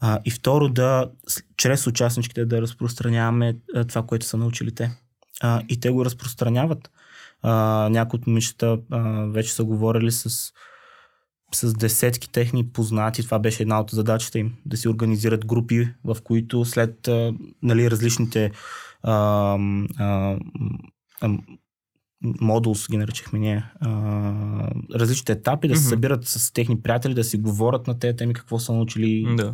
а, 0.00 0.18
и 0.24 0.30
второ 0.30 0.68
да 0.68 1.11
чрез 1.56 1.87
участничките 1.87 2.44
да 2.44 2.62
разпространяваме 2.62 3.56
а, 3.74 3.84
това, 3.84 4.02
което 4.02 4.26
са 4.26 4.37
научили 4.37 4.74
те. 4.74 4.90
А, 5.40 5.62
и 5.68 5.80
те 5.80 5.90
го 5.90 6.04
разпространяват. 6.04 6.90
А, 7.42 7.88
някои 7.90 8.18
от 8.18 8.27
момичета 8.27 8.79
а, 8.90 9.01
вече 9.27 9.53
са 9.53 9.64
говорили 9.64 10.12
с, 10.12 10.53
с 11.55 11.74
десетки 11.74 12.33
техни 12.33 12.68
познати. 12.68 13.22
Това 13.22 13.38
беше 13.38 13.62
една 13.62 13.81
от 13.81 13.90
задачите 13.90 14.38
им. 14.38 14.55
Да 14.66 14.77
си 14.77 14.88
организират 14.88 15.46
групи, 15.46 15.88
в 16.05 16.16
които 16.24 16.64
след 16.64 17.09
а, 17.09 17.35
нали, 17.62 17.90
различните 17.90 18.51
а, 19.03 19.12
а, 19.98 20.38
а, 21.20 21.38
модулс 22.40 22.87
ги 22.90 22.96
наричахме 22.96 23.38
ние, 23.38 23.64
а, 23.81 23.90
различните 24.94 25.33
етапи, 25.33 25.68
да 25.68 25.77
се 25.77 25.83
mm-hmm. 25.83 25.88
събират 25.88 26.24
с 26.24 26.53
техни 26.53 26.83
приятели, 26.83 27.14
да 27.14 27.24
си 27.24 27.38
говорят 27.38 27.87
на 27.87 27.98
тези 27.98 28.16
теми, 28.16 28.35
какво 28.35 28.59
са 28.59 28.72
научили. 28.72 29.37
Да. 29.37 29.53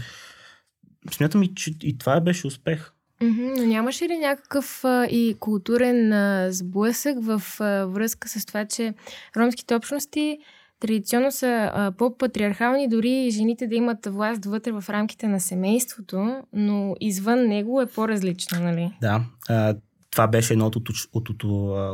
Смятам 1.11 1.43
и, 1.43 1.55
че 1.55 1.75
и 1.83 1.99
това 1.99 2.21
беше 2.21 2.47
успех. 2.47 2.94
Но 3.21 3.67
нямаше 3.67 4.09
ли 4.09 4.19
някакъв 4.19 4.85
а, 4.85 5.07
и 5.07 5.37
културен 5.41 6.13
а, 6.13 6.53
сблъсък 6.53 7.17
в 7.25 7.43
а, 7.61 7.87
връзка 7.87 8.29
с 8.29 8.47
това, 8.47 8.65
че 8.65 8.95
ромските 9.37 9.75
общности 9.75 10.39
традиционно 10.81 11.33
са 11.33 11.71
а, 11.75 11.93
по-патриархални, 11.93 12.89
дори 12.89 13.31
жените 13.31 13.67
да 13.67 13.75
имат 13.75 14.07
власт 14.07 14.45
вътре 14.45 14.73
в 14.73 14.85
рамките 14.89 15.29
на 15.29 15.41
семейството, 15.41 16.43
но 16.53 16.95
извън 17.01 17.47
него 17.49 17.81
е 17.81 17.87
по-различно, 17.87 18.61
нали? 18.61 18.93
Да. 19.01 19.25
А, 19.49 19.75
това 20.11 20.27
беше 20.27 20.53
едно 20.53 20.67
от, 20.67 20.77
от, 20.77 20.89
от, 21.13 21.31
от 21.31 21.45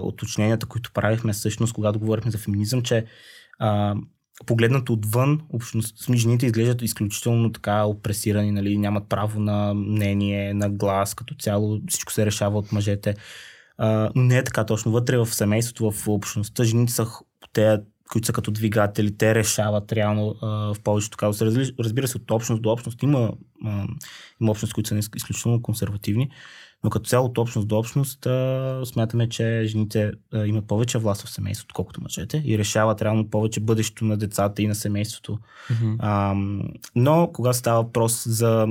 уточненията, 0.03 0.67
които 0.67 0.93
правихме 0.93 1.33
всъщност, 1.33 1.73
когато 1.73 1.99
говорихме 1.99 2.31
за 2.31 2.39
феминизъм, 2.39 2.83
че 2.83 3.05
а, 3.59 3.95
погледнато 4.47 4.93
отвън, 4.93 5.41
общност, 5.51 6.17
жените 6.17 6.47
изглеждат 6.47 6.83
изключително 6.83 7.53
така 7.53 7.85
опресирани, 7.85 8.53
нали, 8.53 8.79
нямат 8.79 9.09
право 9.09 9.41
на 9.41 9.75
мнение, 9.75 10.55
на 10.55 10.71
глас, 10.71 11.15
като 11.15 11.35
цяло 11.35 11.81
всичко 11.89 12.13
се 12.13 12.27
решава 12.27 12.59
от 12.59 12.73
мъжете. 12.73 13.15
А, 13.79 14.11
но 14.17 14.23
не 14.23 14.39
е 14.39 14.45
така 14.45 14.67
точно. 14.67 14.93
Вътре 14.93 15.19
в 15.19 15.27
семейството, 15.27 15.91
в 15.91 16.09
общността, 16.09 16.65
жените 16.65 16.93
са 16.93 17.07
те, 17.53 17.79
които 18.11 18.27
са 18.27 18.33
като 18.33 18.51
двигатели, 18.51 19.17
те 19.17 19.35
решават 19.35 19.93
реално 19.93 20.35
а, 20.43 20.75
в 20.75 20.81
повечето 20.85 21.17
казуси. 21.17 21.73
Разбира 21.81 22.09
се, 22.09 22.17
от 22.17 22.31
общност 22.31 22.63
до 22.63 22.71
общност 22.71 23.03
има, 23.03 23.33
а, 23.65 23.87
има 24.41 24.51
общност, 24.51 24.75
които 24.75 24.89
са 24.89 24.99
изключително 25.17 25.63
консервативни, 25.63 26.31
но 26.85 26.91
като 26.91 27.09
цяло 27.09 27.27
от 27.27 27.39
общност 27.39 27.69
до 27.69 27.79
общност 27.79 28.27
а, 28.27 28.81
смятаме, 28.85 29.29
че 29.29 29.63
жените 29.65 30.13
а, 30.33 30.47
имат 30.47 30.67
повече 30.67 30.99
власт 30.99 31.23
в 31.23 31.31
семейството, 31.31 31.75
колкото 31.75 32.03
мъжете 32.03 32.43
и 32.47 32.59
решават 32.59 33.03
реално 33.03 33.31
повече 33.31 33.61
бъдещето 33.61 34.05
на 34.05 34.17
децата 34.17 34.63
и 34.63 34.67
на 34.67 34.75
семейството. 34.75 35.39
Mm-hmm. 35.71 35.97
А, 35.99 36.35
но 36.95 37.31
когато 37.33 37.59
става 37.59 37.83
въпрос 37.83 38.29
за 38.29 38.67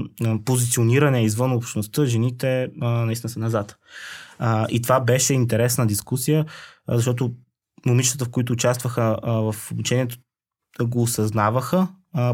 позициониране 0.45 1.23
извън 1.23 1.53
общността, 1.53 2.05
жените 2.05 2.69
а, 2.81 2.87
наистина 2.89 3.29
са 3.29 3.39
назад. 3.39 3.77
А, 4.39 4.67
и 4.69 4.81
това 4.81 4.99
беше 4.99 5.33
интересна 5.33 5.87
дискусия, 5.87 6.45
а, 6.87 6.95
защото 6.95 7.33
момичетата, 7.85 8.25
в 8.25 8.29
които 8.29 8.53
участваха 8.53 9.17
а, 9.23 9.31
в 9.31 9.71
обучението, 9.71 10.17
го 10.81 11.01
осъзнаваха, 11.01 11.87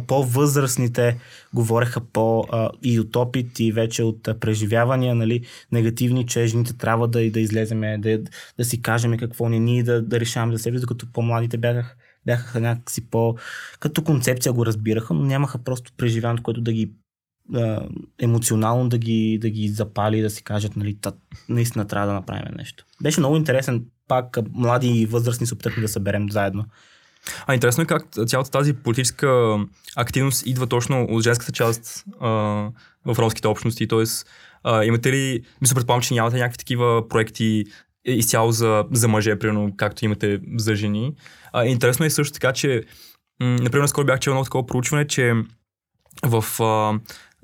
по-възрастните 0.08 1.18
говореха 1.54 2.02
по 2.02 2.46
и 2.84 3.00
от 3.00 3.16
опит 3.16 3.60
и 3.60 3.72
вече 3.72 4.04
от 4.04 4.24
преживявания, 4.40 5.16
нали, 5.16 5.46
негативни, 5.72 6.26
че 6.26 6.48
жените 6.48 6.78
трябва 6.78 7.08
да, 7.08 7.32
да 7.32 7.40
излеземе, 7.40 7.98
да, 7.98 8.22
да 8.58 8.66
си 8.66 8.82
кажем 8.82 9.18
какво 9.18 9.50
ни, 9.50 9.84
да, 9.84 10.02
да 10.02 10.20
решаваме 10.20 10.54
за 10.58 10.64
себе, 10.64 10.80
докато 10.80 11.12
по-младите 11.14 11.58
бяха, 11.58 11.96
бяха 12.26 12.60
някакси 12.60 13.10
по... 13.10 13.36
като 13.80 14.04
концепция 14.04 14.54
го 14.54 14.66
разбираха, 14.66 15.14
но 15.14 15.24
нямаха 15.24 15.58
просто 15.58 15.92
преживяването, 15.98 16.44
което 16.44 16.62
да 16.62 16.74
ги 16.74 16.92
емоционално 18.20 18.90
да 18.90 18.98
ги, 18.98 19.38
да 19.42 19.50
ги 19.50 19.68
запали, 19.68 20.22
да 20.22 20.30
си 20.30 20.44
кажат, 20.44 20.76
нали, 20.76 20.98
та, 21.02 21.12
наистина 21.50 21.88
трябва 21.88 22.08
да 22.08 22.14
направим 22.14 22.54
нещо. 22.58 22.86
Беше 23.04 23.20
много 23.20 23.36
интересен, 23.36 23.86
пак 24.08 24.38
млади 24.54 24.88
и 24.88 25.06
възрастни 25.06 25.48
се 25.48 25.54
опитахме 25.54 25.82
да 25.82 25.88
съберем 25.88 26.30
заедно. 26.32 26.66
А 27.48 27.54
интересно 27.54 27.84
е 27.84 27.86
как 27.86 28.04
цялата 28.28 28.52
тази 28.52 28.74
политическа 28.74 29.58
активност 29.96 30.46
идва 30.46 30.68
точно 30.68 31.08
от 31.10 31.24
женската 31.24 31.52
част 31.52 32.06
а, 32.22 32.28
в 33.06 33.20
ромските 33.20 33.48
общности. 33.48 33.88
А, 34.64 34.84
имате 34.84 35.12
ли, 35.12 35.44
мисля, 35.62 35.76
предполагам, 35.76 36.02
че 36.02 36.14
нямате 36.14 36.38
някакви 36.38 36.58
такива 36.58 37.08
проекти 37.10 37.66
изцяло 38.06 38.52
за, 38.52 38.86
за 38.92 39.08
мъже, 39.08 39.40
примерно, 39.40 39.74
както 39.78 40.06
имате 40.06 40.40
за 40.58 40.76
жени. 40.76 41.14
А, 41.54 41.66
интересно 41.66 42.06
е 42.06 42.10
също 42.10 42.34
така, 42.34 42.54
че, 42.54 42.84
м- 43.40 43.58
например, 43.62 43.88
скоро 43.88 44.06
бях 44.06 44.20
чел 44.20 44.32
едно 44.32 44.44
такова 44.44 44.66
проучване, 44.66 45.08
че 45.08 45.34
в, 46.24 46.46
а, 46.60 47.00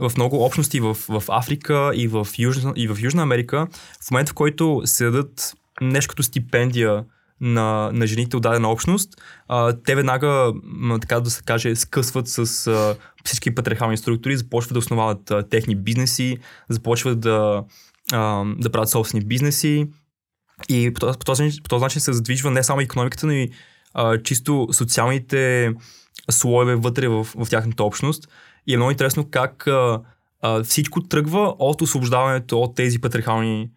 в 0.09 0.11
много 0.17 0.45
общности 0.45 0.79
в, 0.79 0.93
в 0.93 1.23
Африка 1.29 1.91
и 1.95 2.07
в, 2.07 2.27
Южна, 2.37 2.73
и 2.75 2.87
в 2.87 2.97
Южна 3.01 3.21
Америка, 3.21 3.67
в 4.07 4.11
момента 4.11 4.31
в 4.31 4.35
който 4.35 4.81
се 4.85 5.03
дадат 5.03 5.53
нещо 5.81 6.09
като 6.09 6.23
стипендия 6.23 7.03
на, 7.41 7.91
на 7.93 8.07
жените 8.07 8.37
от 8.37 8.43
дадена 8.43 8.69
общност, 8.69 9.21
а, 9.47 9.73
те 9.85 9.95
веднага, 9.95 10.53
така 11.01 11.19
да 11.19 11.29
се 11.29 11.43
каже, 11.43 11.75
скъсват 11.75 12.27
с 12.27 12.67
а, 12.67 12.95
всички 13.23 13.55
патриархални 13.55 13.97
структури, 13.97 14.37
започват 14.37 14.73
да 14.73 14.79
основават 14.79 15.31
а, 15.31 15.43
техни 15.49 15.75
бизнеси, 15.75 16.37
започват 16.69 17.19
да, 17.19 17.63
а, 18.11 18.43
да 18.57 18.69
правят 18.69 18.89
собствени 18.89 19.25
бизнеси 19.25 19.87
и 20.69 20.93
по 20.93 20.99
този, 20.99 21.49
по, 21.63 21.69
този, 21.69 21.83
начин 21.83 22.01
се 22.01 22.13
задвижва 22.13 22.51
не 22.51 22.63
само 22.63 22.81
економиката, 22.81 23.25
но 23.25 23.31
и 23.31 23.49
а, 23.93 24.17
чисто 24.17 24.67
социалните 24.71 25.73
слоеве 26.31 26.75
вътре 26.75 27.07
в, 27.07 27.23
в 27.23 27.49
тяхната 27.49 27.83
общност. 27.83 28.27
И 28.67 28.73
е 28.73 28.77
много 28.77 28.91
интересно 28.91 29.27
как 29.31 29.67
а, 29.67 30.01
а, 30.41 30.63
всичко 30.63 31.03
тръгва 31.03 31.55
от 31.59 31.81
освобождаването 31.81 32.61
от 32.61 32.75
тези 32.75 33.01
патриархални 33.01 33.69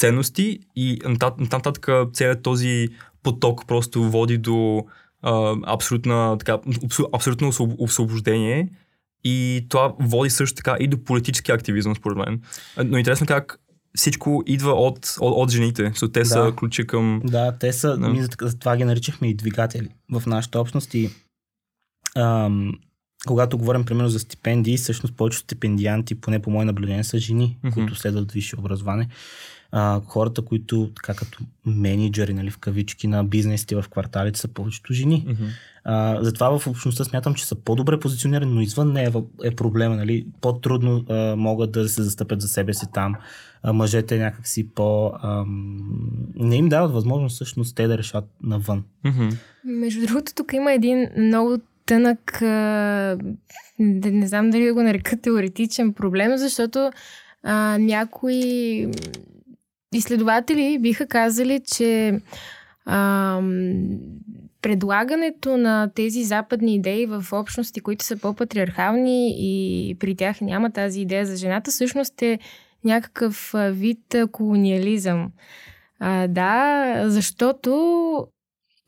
ценности 0.00 0.58
и 0.76 0.98
нататък 1.38 1.88
целият 2.12 2.42
този 2.42 2.88
поток 3.22 3.66
просто 3.66 4.02
води 4.02 4.38
до 4.38 4.84
а, 5.22 5.56
абсолютна, 5.66 6.36
така, 6.38 6.58
абсолютно 7.12 7.50
освобождение 7.78 8.68
и 9.24 9.66
това 9.68 9.94
води 10.00 10.30
също 10.30 10.56
така 10.56 10.76
и 10.80 10.88
до 10.88 11.04
политически 11.04 11.52
активизъм, 11.52 11.96
според 11.96 12.18
мен. 12.18 12.40
Но 12.84 12.98
интересно 12.98 13.26
как 13.26 13.60
всичко 13.96 14.42
идва 14.46 14.72
от, 14.72 14.98
от, 15.20 15.34
от 15.36 15.50
жените. 15.50 15.82
So, 15.82 16.12
те 16.12 16.20
да. 16.20 16.26
са 16.26 16.52
ключи 16.56 16.86
към... 16.86 17.22
Да, 17.24 17.58
те 17.58 17.72
са, 17.72 17.98
да. 17.98 18.08
ние 18.08 18.26
за 18.42 18.58
това 18.58 18.76
ги 18.76 18.84
наричахме 18.84 19.28
и 19.28 19.34
двигатели 19.34 19.88
в 20.12 20.26
нашата 20.26 20.60
общност 20.60 20.94
и 20.94 21.10
ам, 22.16 22.72
когато 23.26 23.58
говорим 23.58 23.84
примерно 23.84 24.08
за 24.08 24.18
стипендии, 24.18 24.76
всъщност 24.76 25.16
повечето 25.16 25.42
стипендианти, 25.42 26.14
поне 26.14 26.42
по 26.42 26.50
мое 26.50 26.64
наблюдение, 26.64 27.04
са 27.04 27.18
жени, 27.18 27.58
mm-hmm. 27.64 27.74
които 27.74 27.94
следват 27.94 28.32
висше 28.32 28.56
образование 28.58 29.08
а, 29.72 30.00
хората, 30.06 30.42
които 30.42 30.90
така 30.96 31.14
като 31.14 31.38
менеджери, 31.66 32.34
нали, 32.34 32.50
в 32.50 32.58
кавички 32.58 33.06
на 33.06 33.24
бизнесите 33.24 33.76
в 33.76 33.84
кварталите 33.90 34.40
са 34.40 34.48
повечето 34.48 34.92
жени. 34.92 35.26
Mm-hmm. 35.28 35.48
А, 35.84 36.18
затова 36.24 36.58
в 36.58 36.66
общността 36.66 37.04
смятам, 37.04 37.34
че 37.34 37.46
са 37.46 37.54
по-добре 37.54 38.00
позиционирани, 38.00 38.54
но 38.54 38.60
извън 38.60 38.92
нея 38.92 39.12
е, 39.14 39.48
е 39.48 39.56
проблема. 39.56 39.96
Нали? 39.96 40.26
По-трудно 40.40 41.04
а, 41.08 41.36
могат 41.36 41.72
да 41.72 41.88
се 41.88 42.02
застъпят 42.02 42.40
за 42.40 42.48
себе 42.48 42.74
си 42.74 42.86
там. 42.94 43.14
А, 43.62 43.72
мъжете 43.72 44.18
някакси 44.18 44.68
по... 44.68 45.12
Ам, 45.22 45.78
не 46.34 46.56
им 46.56 46.68
дават 46.68 46.92
възможност 46.92 47.34
всъщност 47.34 47.76
те 47.76 47.86
да 47.86 47.98
решат 47.98 48.24
навън. 48.42 48.84
Mm-hmm. 49.06 49.36
Между 49.64 50.06
другото, 50.06 50.34
тук 50.34 50.52
има 50.52 50.72
един 50.72 51.08
много 51.18 51.58
тънък, 51.90 52.42
а, 52.42 53.18
не 53.78 54.26
знам 54.26 54.50
дали 54.50 54.66
да 54.66 54.74
го 54.74 54.82
нарека 54.82 55.16
теоретичен 55.16 55.92
проблем, 55.92 56.36
защото 56.36 56.90
а, 57.42 57.78
някои 57.78 58.86
изследователи 59.94 60.78
биха 60.80 61.06
казали, 61.06 61.60
че 61.74 62.20
а, 62.86 63.40
предлагането 64.62 65.56
на 65.56 65.90
тези 65.94 66.24
западни 66.24 66.74
идеи 66.74 67.06
в 67.06 67.24
общности, 67.32 67.80
които 67.80 68.04
са 68.04 68.16
по-патриархални 68.16 69.34
и 69.38 69.94
при 69.98 70.16
тях 70.16 70.40
няма 70.40 70.70
тази 70.70 71.00
идея 71.00 71.26
за 71.26 71.36
жената, 71.36 71.70
всъщност 71.70 72.22
е 72.22 72.38
някакъв 72.84 73.54
вид 73.70 74.16
колониализъм. 74.32 75.32
А, 75.98 76.28
да, 76.28 77.04
защото 77.06 78.26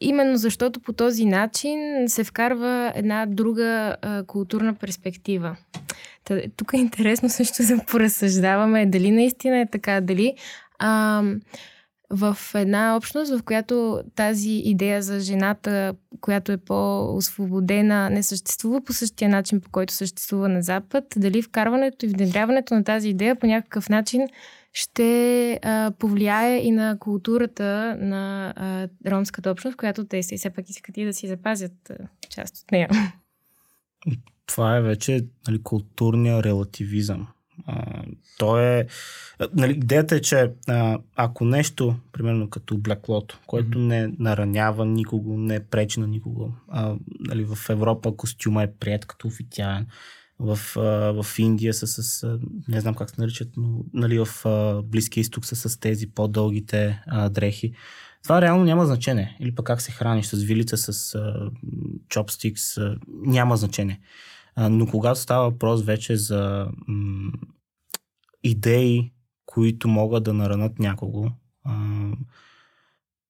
именно 0.02 0.36
защото 0.36 0.80
по 0.80 0.92
този 0.92 1.24
начин 1.24 1.78
се 2.06 2.24
вкарва 2.24 2.92
една 2.94 3.26
друга 3.26 3.96
а, 4.02 4.24
културна 4.24 4.74
перспектива. 4.74 5.56
тук 6.56 6.72
е 6.74 6.76
интересно 6.76 7.28
също 7.28 7.62
да 7.62 7.84
поразсъждаваме 7.90 8.86
дали 8.86 9.10
наистина 9.10 9.58
е 9.60 9.66
така, 9.66 10.00
дали 10.00 10.34
а, 10.78 11.22
в 12.12 12.36
една 12.54 12.96
общност, 12.96 13.38
в 13.38 13.42
която 13.42 14.02
тази 14.14 14.50
идея 14.50 15.02
за 15.02 15.20
жената, 15.20 15.94
която 16.20 16.52
е 16.52 16.56
по-освободена, 16.56 18.10
не 18.10 18.22
съществува 18.22 18.84
по 18.84 18.92
същия 18.92 19.28
начин, 19.28 19.60
по 19.60 19.70
който 19.70 19.94
съществува 19.94 20.48
на 20.48 20.62
Запад, 20.62 21.04
дали 21.16 21.42
вкарването 21.42 22.06
и 22.06 22.08
внедряването 22.08 22.74
на 22.74 22.84
тази 22.84 23.08
идея 23.08 23.36
по 23.36 23.46
някакъв 23.46 23.88
начин 23.88 24.28
ще 24.72 25.58
а, 25.62 25.92
повлияе 25.98 26.58
и 26.58 26.70
на 26.70 26.98
културата 26.98 27.96
на 28.00 28.54
а, 28.56 28.88
ромската 29.10 29.50
общност, 29.50 29.76
която 29.76 30.04
те 30.04 30.22
си 30.22 30.36
все 30.36 30.50
пак 30.50 30.70
искат 30.70 30.96
и 30.96 31.04
да 31.04 31.12
си 31.12 31.28
запазят 31.28 31.90
а, 31.90 31.94
част 32.28 32.56
от 32.56 32.72
нея. 32.72 32.88
Това 34.46 34.76
е 34.76 34.82
вече 34.82 35.26
нали, 35.48 35.62
културния 35.62 36.42
релативизъм. 36.42 37.28
А, 37.66 38.02
то 38.38 38.58
е. 38.58 38.86
Нали, 39.54 39.72
идеята 39.72 40.16
е, 40.16 40.20
че 40.20 40.52
а, 40.68 40.98
ако 41.16 41.44
нещо, 41.44 41.96
примерно 42.12 42.50
като 42.50 42.78
блеклото, 42.78 43.40
което 43.46 43.78
mm-hmm. 43.78 43.86
не 43.86 44.14
наранява 44.18 44.86
никого, 44.86 45.38
не 45.38 45.60
пречи 45.60 46.00
на 46.00 46.06
никого, 46.06 46.52
а, 46.68 46.96
нали, 47.20 47.44
в 47.44 47.70
Европа 47.70 48.16
костюма 48.16 48.62
е 48.62 48.72
прият 48.72 49.06
като 49.06 49.28
официален, 49.28 49.86
в, 50.38 50.58
а, 50.76 51.22
в 51.22 51.38
Индия 51.38 51.74
са 51.74 51.86
с, 51.86 52.38
не 52.68 52.80
знам 52.80 52.94
как 52.94 53.10
се 53.10 53.20
наричат, 53.20 53.48
но 53.56 53.84
нали, 53.94 54.24
в 54.24 54.46
а, 54.46 54.82
Близкия 54.82 55.20
изток 55.20 55.46
са 55.46 55.56
с 55.56 55.80
тези 55.80 56.06
по-дългите 56.06 57.02
а, 57.06 57.28
дрехи. 57.28 57.72
Това 58.22 58.40
реално 58.40 58.64
няма 58.64 58.86
значение. 58.86 59.36
Или 59.40 59.54
пък 59.54 59.66
как 59.66 59.82
се 59.82 59.92
храниш 59.92 60.26
с 60.26 60.42
вилица, 60.42 60.76
с 60.76 61.14
а, 61.14 61.50
чопстикс, 62.08 62.78
а, 62.78 62.96
няма 63.08 63.56
значение. 63.56 64.00
Но 64.56 64.86
когато 64.86 65.20
става 65.20 65.50
въпрос 65.50 65.82
вече 65.82 66.16
за 66.16 66.68
м- 66.86 67.32
идеи, 68.42 69.12
които 69.46 69.88
могат 69.88 70.24
да 70.24 70.32
наранат 70.32 70.78
някого, 70.78 71.30
а, 71.64 71.74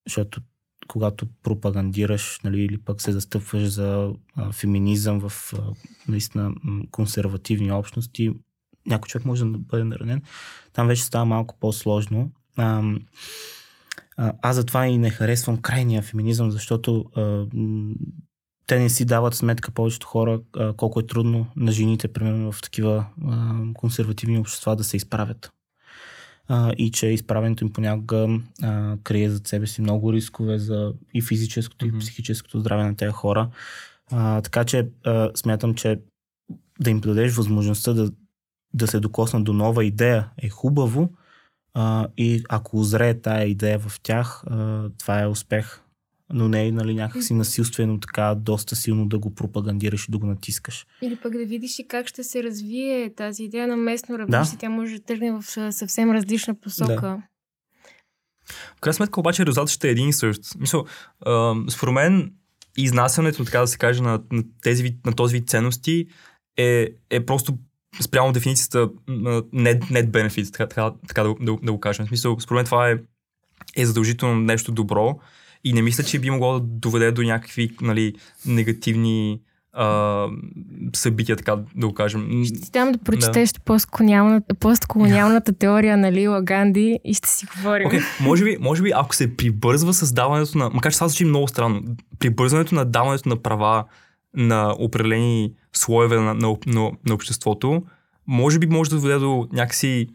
защото 0.08 0.40
когато 0.88 1.26
пропагандираш 1.42 2.40
нали, 2.44 2.62
или 2.62 2.78
пък 2.78 3.02
се 3.02 3.12
застъпваш 3.12 3.68
за 3.68 4.12
а, 4.36 4.52
феминизъм 4.52 5.28
в 5.28 5.52
а, 5.52 5.72
наистина 6.08 6.54
консервативни 6.90 7.72
общности, 7.72 8.30
някой 8.86 9.08
човек 9.08 9.24
може 9.24 9.44
да 9.44 9.58
бъде 9.58 9.84
наранен. 9.84 10.22
Там 10.72 10.88
вече 10.88 11.04
става 11.04 11.24
малко 11.24 11.56
по-сложно. 11.60 12.32
А, 12.56 12.82
аз 14.42 14.56
затова 14.56 14.86
и 14.86 14.98
не 14.98 15.10
харесвам 15.10 15.62
крайния 15.62 16.02
феминизъм, 16.02 16.50
защото 16.50 17.04
а, 17.16 17.46
те 18.66 18.78
не 18.78 18.90
си 18.90 19.04
дават 19.04 19.34
сметка 19.34 19.70
повечето 19.70 20.06
хора 20.06 20.40
а, 20.56 20.72
колко 20.72 21.00
е 21.00 21.06
трудно 21.06 21.46
на 21.56 21.72
жените, 21.72 22.08
примерно 22.08 22.52
в 22.52 22.62
такива 22.62 23.06
а, 23.28 23.54
консервативни 23.74 24.38
общества 24.38 24.76
да 24.76 24.84
се 24.84 24.96
изправят. 24.96 25.52
А, 26.48 26.72
и 26.78 26.90
че 26.90 27.06
изправенето 27.06 27.64
им 27.64 27.72
понякога 27.72 28.40
а, 28.62 28.96
крие 29.02 29.30
зад 29.30 29.46
себе 29.46 29.66
си 29.66 29.80
много 29.80 30.12
рискове 30.12 30.58
за 30.58 30.92
и 31.14 31.22
физическото, 31.22 31.86
mm-hmm. 31.86 31.96
и 31.96 31.98
психическото 31.98 32.60
здраве 32.60 32.84
на 32.84 32.96
тези 32.96 33.12
хора. 33.12 33.48
А, 34.10 34.40
така 34.40 34.64
че 34.64 34.88
а, 35.04 35.30
смятам, 35.34 35.74
че 35.74 36.00
да 36.80 36.90
им 36.90 37.00
дадеш 37.00 37.34
възможността 37.34 37.92
да, 37.92 38.12
да 38.74 38.86
се 38.86 39.00
докоснат 39.00 39.44
до 39.44 39.52
нова 39.52 39.84
идея 39.84 40.30
е 40.38 40.48
хубаво. 40.48 41.12
А, 41.74 42.08
и 42.16 42.44
ако 42.48 42.80
озрее 42.80 43.20
тая 43.20 43.46
идея 43.46 43.78
в 43.78 44.00
тях, 44.02 44.44
а, 44.46 44.88
това 44.98 45.22
е 45.22 45.26
успех 45.26 45.82
но 46.33 46.49
не 46.49 46.66
е 46.66 46.72
нали, 46.72 46.95
някакси 46.95 47.35
насилствено 47.35 48.01
така 48.01 48.35
доста 48.35 48.76
силно 48.76 49.09
да 49.09 49.18
го 49.18 49.35
пропагандираш 49.35 50.09
и 50.09 50.11
да 50.11 50.18
го 50.18 50.26
натискаш. 50.26 50.87
Или 51.03 51.16
пък 51.16 51.33
да 51.33 51.45
видиш 51.45 51.78
и 51.78 51.89
как 51.89 52.09
ще 52.09 52.24
се 52.24 52.43
развие 52.43 53.14
тази 53.14 53.45
идея 53.45 53.68
на 53.68 53.76
местно 53.76 54.18
равнище. 54.18 54.55
Да. 54.57 54.61
Тя 54.61 54.68
може 54.68 54.95
да 54.95 55.05
тръгне 55.05 55.33
в 55.33 55.72
съвсем 55.72 56.11
различна 56.11 56.55
посока. 56.55 57.01
Да. 57.01 57.22
В 58.76 58.80
крайна 58.80 58.95
сметка 58.95 59.20
обаче 59.20 59.47
резултатът 59.47 59.70
ще 59.70 59.89
е 59.89 59.91
един 59.91 60.09
и 60.09 60.12
същ. 60.12 60.41
Мисъл, 60.61 60.85
според 61.70 61.95
мен 61.95 62.33
изнасянето, 62.76 63.45
така 63.45 63.61
да 63.61 63.66
се 63.66 63.78
каже, 63.78 64.03
на, 64.03 64.22
на, 64.33 64.43
тези, 64.62 64.97
на 65.07 65.12
този 65.12 65.37
вид 65.37 65.49
ценности 65.49 66.07
е, 66.57 66.89
е 67.11 67.26
просто 67.26 67.59
спрямо 68.01 68.33
дефиницията 68.33 68.91
на 69.09 69.43
net, 69.43 69.80
net 69.91 70.11
benefit, 70.11 70.53
така, 70.53 70.66
така, 70.66 70.93
така 71.09 71.22
да, 71.22 71.35
да, 71.41 71.57
да 71.62 71.72
го 71.72 71.80
кажем. 71.80 72.07
В 72.07 72.09
смисъл, 72.09 72.41
според 72.41 72.57
мен 72.57 72.64
това 72.64 72.91
е, 72.91 72.99
е 73.76 73.87
задължително 73.87 74.41
нещо 74.41 74.72
добро 74.72 75.18
и 75.64 75.72
не 75.72 75.82
мисля, 75.82 76.04
че 76.04 76.18
би 76.18 76.30
могло 76.30 76.52
да 76.52 76.60
доведе 76.60 77.12
до 77.12 77.22
някакви 77.22 77.70
нали, 77.80 78.14
негативни 78.46 79.40
а, 79.72 80.26
събития, 80.96 81.36
така 81.36 81.56
да 81.76 81.86
го 81.86 81.94
кажем. 81.94 82.44
Ще 82.44 82.60
ти 82.60 82.70
дам 82.70 82.92
да 82.92 82.98
прочетеш 82.98 83.52
да. 83.52 83.60
постколониалната, 83.60 84.54
постколониалната 84.54 85.52
теория 85.52 85.96
на 85.96 86.12
Лила 86.12 86.42
Ганди 86.42 86.98
и 87.04 87.14
ще 87.14 87.28
си 87.28 87.46
говорим. 87.56 87.88
Okay, 87.88 88.02
може, 88.20 88.44
би, 88.44 88.56
може 88.60 88.82
би, 88.82 88.92
ако 88.94 89.14
се 89.14 89.36
прибързва 89.36 89.94
с 89.94 90.12
даването 90.12 90.58
на... 90.58 90.70
Макар 90.70 90.92
че 90.92 90.98
това 90.98 91.08
звучи 91.08 91.24
много 91.24 91.48
странно. 91.48 91.82
Прибързването 92.18 92.74
на 92.74 92.84
даването 92.84 93.28
на 93.28 93.36
права 93.36 93.84
на 94.36 94.74
определени 94.78 95.52
слоеве 95.72 96.16
на, 96.16 96.34
на, 96.34 96.56
на, 96.66 96.90
на 97.08 97.14
обществото, 97.14 97.82
може 98.26 98.58
би 98.58 98.66
може 98.66 98.90
да 98.90 98.96
доведе 98.96 99.18
до 99.18 99.48
някакси 99.52 100.08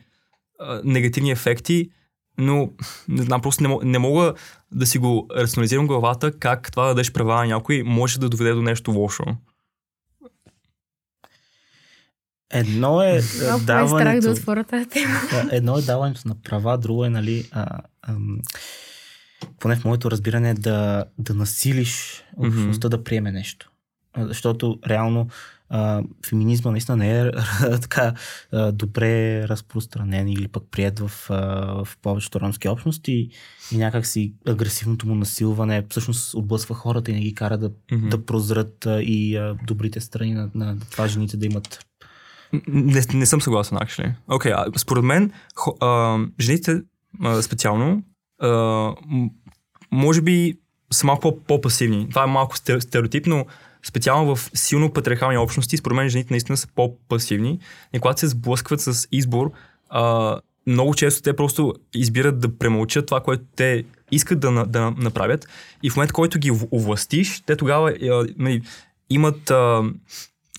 а, 0.60 0.82
негативни 0.84 1.32
ефекти, 1.32 1.90
но 2.38 2.72
не 3.08 3.24
знам, 3.24 3.42
просто 3.42 3.64
не, 3.64 3.78
не 3.84 4.00
мога 4.00 4.34
да 4.72 4.86
си 4.86 4.98
го 4.98 5.28
рационализирам 5.36 5.88
главата 5.88 6.32
как 6.40 6.72
това 6.72 6.84
да 6.84 6.90
дадеш 6.90 7.12
права 7.12 7.36
на 7.36 7.48
някой 7.48 7.84
може 7.84 8.20
да 8.20 8.30
доведе 8.30 8.54
до 8.54 8.62
нещо 8.62 8.92
лошо. 8.92 9.24
Едно 12.54 13.02
е 13.02 13.22
Малко 13.48 13.66
даването... 13.66 13.98
страх 13.98 14.20
да 14.20 14.32
отворя 14.32 14.64
тази 14.64 14.90
тема. 14.90 15.20
Едно 15.52 15.78
е 15.78 15.82
даването 15.82 16.28
на 16.28 16.36
права, 16.42 16.78
друго 16.78 17.06
е, 17.06 17.10
нали, 17.10 17.50
а, 17.52 17.80
ам, 18.02 18.40
поне 19.60 19.76
в 19.76 19.86
моето 19.86 20.12
разбиране, 20.12 20.54
да, 20.54 21.06
да 21.18 21.34
насилиш 21.34 22.24
общността 22.38 22.88
mm-hmm. 22.88 22.92
да 22.92 23.04
приеме 23.04 23.32
нещо. 23.32 23.72
Защото 24.18 24.80
реално 24.88 25.28
а, 25.70 26.04
феминизма 26.30 26.72
наистина 26.72 26.98
не 26.98 27.20
е 27.20 27.32
така 27.82 28.14
а, 28.52 28.72
добре 28.72 29.44
разпространен 29.48 30.28
или 30.28 30.48
пък 30.48 30.64
прият 30.72 31.00
в, 31.00 31.12
а, 31.30 31.36
в 31.86 31.98
повечето 32.02 32.40
ромски 32.40 32.68
общности 32.68 33.30
и 33.72 33.78
някакси 33.78 34.34
агресивното 34.48 35.08
му 35.08 35.16
насилване 35.16 35.86
всъщност 35.90 36.34
отблъсва 36.34 36.76
хората 36.76 37.12
и 37.12 37.14
не 37.14 37.20
ги 37.20 37.36
кара 37.36 37.58
да, 37.58 37.70
mm-hmm. 37.70 38.10
да 38.10 38.26
прозрат 38.26 38.86
а, 38.86 39.02
и 39.02 39.36
а, 39.36 39.56
добрите 39.68 40.00
страни 40.00 40.34
на, 40.34 40.50
на 40.56 40.80
това 40.92 41.08
жените 41.08 41.38
да 41.38 41.46
имат 41.46 41.88
не, 42.68 43.02
не 43.14 43.26
съм 43.26 43.42
съгласен, 43.42 43.78
actually. 43.78 44.14
Окей, 44.28 44.52
okay, 44.52 44.78
според 44.78 45.04
мен, 45.04 45.32
хо, 45.56 45.78
а, 45.82 46.20
жените 46.40 46.82
а, 47.24 47.42
специално, 47.42 48.04
а, 48.42 48.94
може 49.92 50.22
би 50.22 50.60
са 50.94 51.08
малко 51.08 51.44
по-пасивни. 51.48 52.10
Това 52.10 52.24
е 52.24 52.28
малко 52.28 52.58
стереотипно, 52.80 53.46
специално 53.86 54.36
в 54.36 54.50
силно 54.54 54.94
патриархални 54.94 55.38
общности, 55.38 55.78
според 55.78 55.96
мен 55.96 56.10
жените 56.10 56.34
наистина 56.34 56.58
са 56.58 56.68
по-пасивни. 56.76 57.60
И 57.94 58.00
когато 58.00 58.20
се 58.20 58.28
сблъскват 58.28 58.82
с 58.82 59.08
избор, 59.12 59.52
а, 59.90 60.40
много 60.68 60.96
често 60.96 61.22
те 61.22 61.36
просто 61.36 61.74
избират 61.96 62.40
да 62.40 62.58
премълчат 62.58 63.06
това, 63.06 63.20
което 63.20 63.44
те 63.56 63.84
искат 64.12 64.40
да, 64.40 64.66
да 64.66 64.92
направят. 64.92 65.48
И 65.84 65.90
в 65.90 65.96
момента, 65.96 66.14
който 66.14 66.40
ги 66.40 66.52
овластиш, 66.72 67.44
те 67.46 67.56
тогава 67.56 67.92
а, 67.92 68.28
нали, 68.38 68.62
имат, 69.10 69.52
а, 69.52 69.84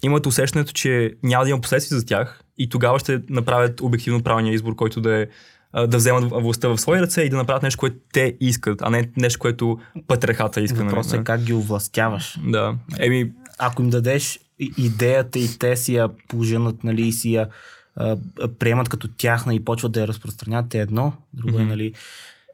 имат 0.02 0.26
усещането, 0.26 0.72
че 0.72 1.14
няма 1.22 1.44
да 1.44 1.50
има 1.50 1.60
последствия 1.60 1.98
за 1.98 2.06
тях 2.06 2.44
и 2.58 2.68
тогава 2.68 2.98
ще 2.98 3.22
направят 3.28 3.80
обективно 3.80 4.22
правилния 4.22 4.54
избор, 4.54 4.74
който 4.74 5.00
да 5.00 5.22
е 5.22 5.26
да 5.74 5.96
вземат 5.96 6.30
властта 6.30 6.68
в 6.68 6.78
свои 6.78 7.00
ръце 7.00 7.22
и 7.22 7.30
да 7.30 7.36
направят 7.36 7.62
нещо, 7.62 7.78
което 7.78 7.96
те 8.12 8.36
искат, 8.40 8.82
а 8.82 8.90
не 8.90 9.10
нещо, 9.16 9.38
което 9.38 9.78
патрехата 10.06 10.60
иска. 10.60 10.78
Нали? 10.78 10.88
Въпросът 10.88 11.20
е 11.20 11.24
как 11.24 11.42
ги 11.42 11.52
овластяваш. 11.52 12.38
Да. 12.46 12.74
Еми... 12.98 13.32
Ако 13.58 13.82
им 13.82 13.90
дадеш 13.90 14.40
идеята 14.78 15.38
и 15.38 15.58
те 15.58 15.76
си 15.76 15.94
я 15.94 16.08
поженат, 16.28 16.84
нали, 16.84 17.08
и 17.08 17.12
си 17.12 17.34
я 17.34 17.48
а, 17.96 18.16
приемат 18.58 18.88
като 18.88 19.08
тяхна 19.08 19.54
и 19.54 19.64
почват 19.64 19.92
да 19.92 20.00
я 20.00 20.08
разпространят, 20.08 20.74
е 20.74 20.78
едно. 20.78 21.12
Друго 21.32 21.58
mm-hmm. 21.58 21.62
е, 21.62 21.66
нали, 21.66 21.92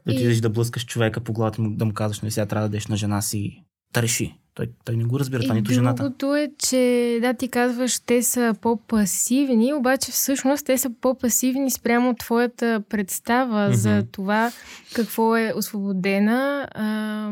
да 0.07 0.13
отидеш 0.13 0.39
и... 0.39 0.41
да 0.41 0.51
блъскаш 0.51 0.87
човека 0.87 1.21
по 1.21 1.33
главата 1.33 1.63
му, 1.63 1.71
да 1.71 1.85
му 1.85 1.95
казваш, 1.95 2.21
нали, 2.21 2.31
сега 2.31 2.47
трябва 2.47 2.69
да 2.69 2.69
дадеш 2.69 2.87
на 2.87 2.97
жена 2.97 3.23
си 3.23 3.65
да 3.95 4.03
реши. 4.03 4.35
Той, 4.55 4.67
той 4.85 4.97
не 4.97 5.05
го 5.05 5.19
разбира, 5.19 5.43
това 5.43 5.55
нито 5.55 5.73
жената. 5.73 6.03
Другото 6.03 6.35
е, 6.35 6.51
че 6.59 7.19
да, 7.23 7.35
ти 7.35 7.49
казваш, 7.49 8.01
те 8.01 8.23
са 8.23 8.55
по-пасивни, 8.61 9.75
обаче 9.75 10.13
всъщност 10.13 10.67
те 10.67 10.79
са 10.79 10.91
по-пасивни 11.01 11.71
спрямо 11.71 12.15
твоята 12.15 12.83
представа 12.89 13.69
mm-hmm. 13.69 13.73
за 13.73 14.07
това 14.13 14.51
какво 14.95 15.37
е 15.37 15.53
освободена 15.57 16.69
а, 16.75 17.31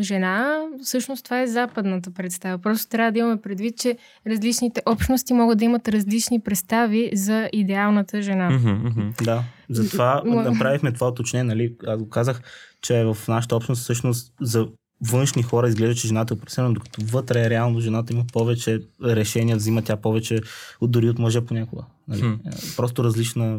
жена. 0.00 0.60
Всъщност 0.82 1.24
това 1.24 1.40
е 1.40 1.46
западната 1.46 2.10
представа. 2.10 2.58
Просто 2.58 2.90
трябва 2.90 3.12
да 3.12 3.18
имаме 3.18 3.40
предвид, 3.40 3.78
че 3.78 3.96
различните 4.26 4.82
общности 4.86 5.32
могат 5.34 5.58
да 5.58 5.64
имат 5.64 5.88
различни 5.88 6.40
представи 6.40 7.10
за 7.14 7.48
идеалната 7.52 8.22
жена. 8.22 8.50
Mm-hmm, 8.50 9.24
Да, 9.24 9.42
затова 9.70 10.22
направихме 10.24 10.92
това 10.92 11.08
уточнение, 11.08 11.54
нали? 11.54 11.74
Аз 11.86 11.98
го 11.98 12.08
казах, 12.08 12.42
че 12.80 13.04
в 13.04 13.28
нашата 13.28 13.56
общност 13.56 13.82
всъщност 13.82 14.32
за 14.40 14.68
външни 15.10 15.42
хора 15.42 15.68
изглежда, 15.68 15.94
че 15.94 16.08
жената 16.08 16.34
е 16.34 16.36
опресена, 16.36 16.72
докато 16.72 17.00
вътре 17.04 17.40
е 17.40 17.50
реално 17.50 17.80
жената 17.80 18.12
има 18.12 18.24
повече 18.32 18.80
решения, 19.04 19.56
взима 19.56 19.82
тя 19.82 19.96
повече 19.96 20.40
от, 20.80 20.90
дори 20.90 21.08
от 21.08 21.18
мъжа 21.18 21.42
понякога. 21.42 21.82
Нали? 22.08 22.20
Хм. 22.20 22.34
Просто 22.76 23.04
различна 23.04 23.58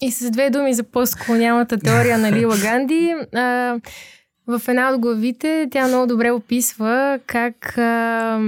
И 0.00 0.10
с 0.10 0.30
две 0.30 0.50
думи 0.50 0.74
за 0.74 0.82
постколониалната 0.82 1.78
теория 1.78 2.18
на 2.18 2.32
Лила 2.32 2.56
Ганди. 2.56 3.14
А, 3.34 3.80
в 4.46 4.62
една 4.68 4.90
от 4.90 5.00
главите 5.00 5.68
тя 5.70 5.88
много 5.88 6.06
добре 6.06 6.30
описва 6.30 7.18
как 7.26 7.78
а, 7.78 8.40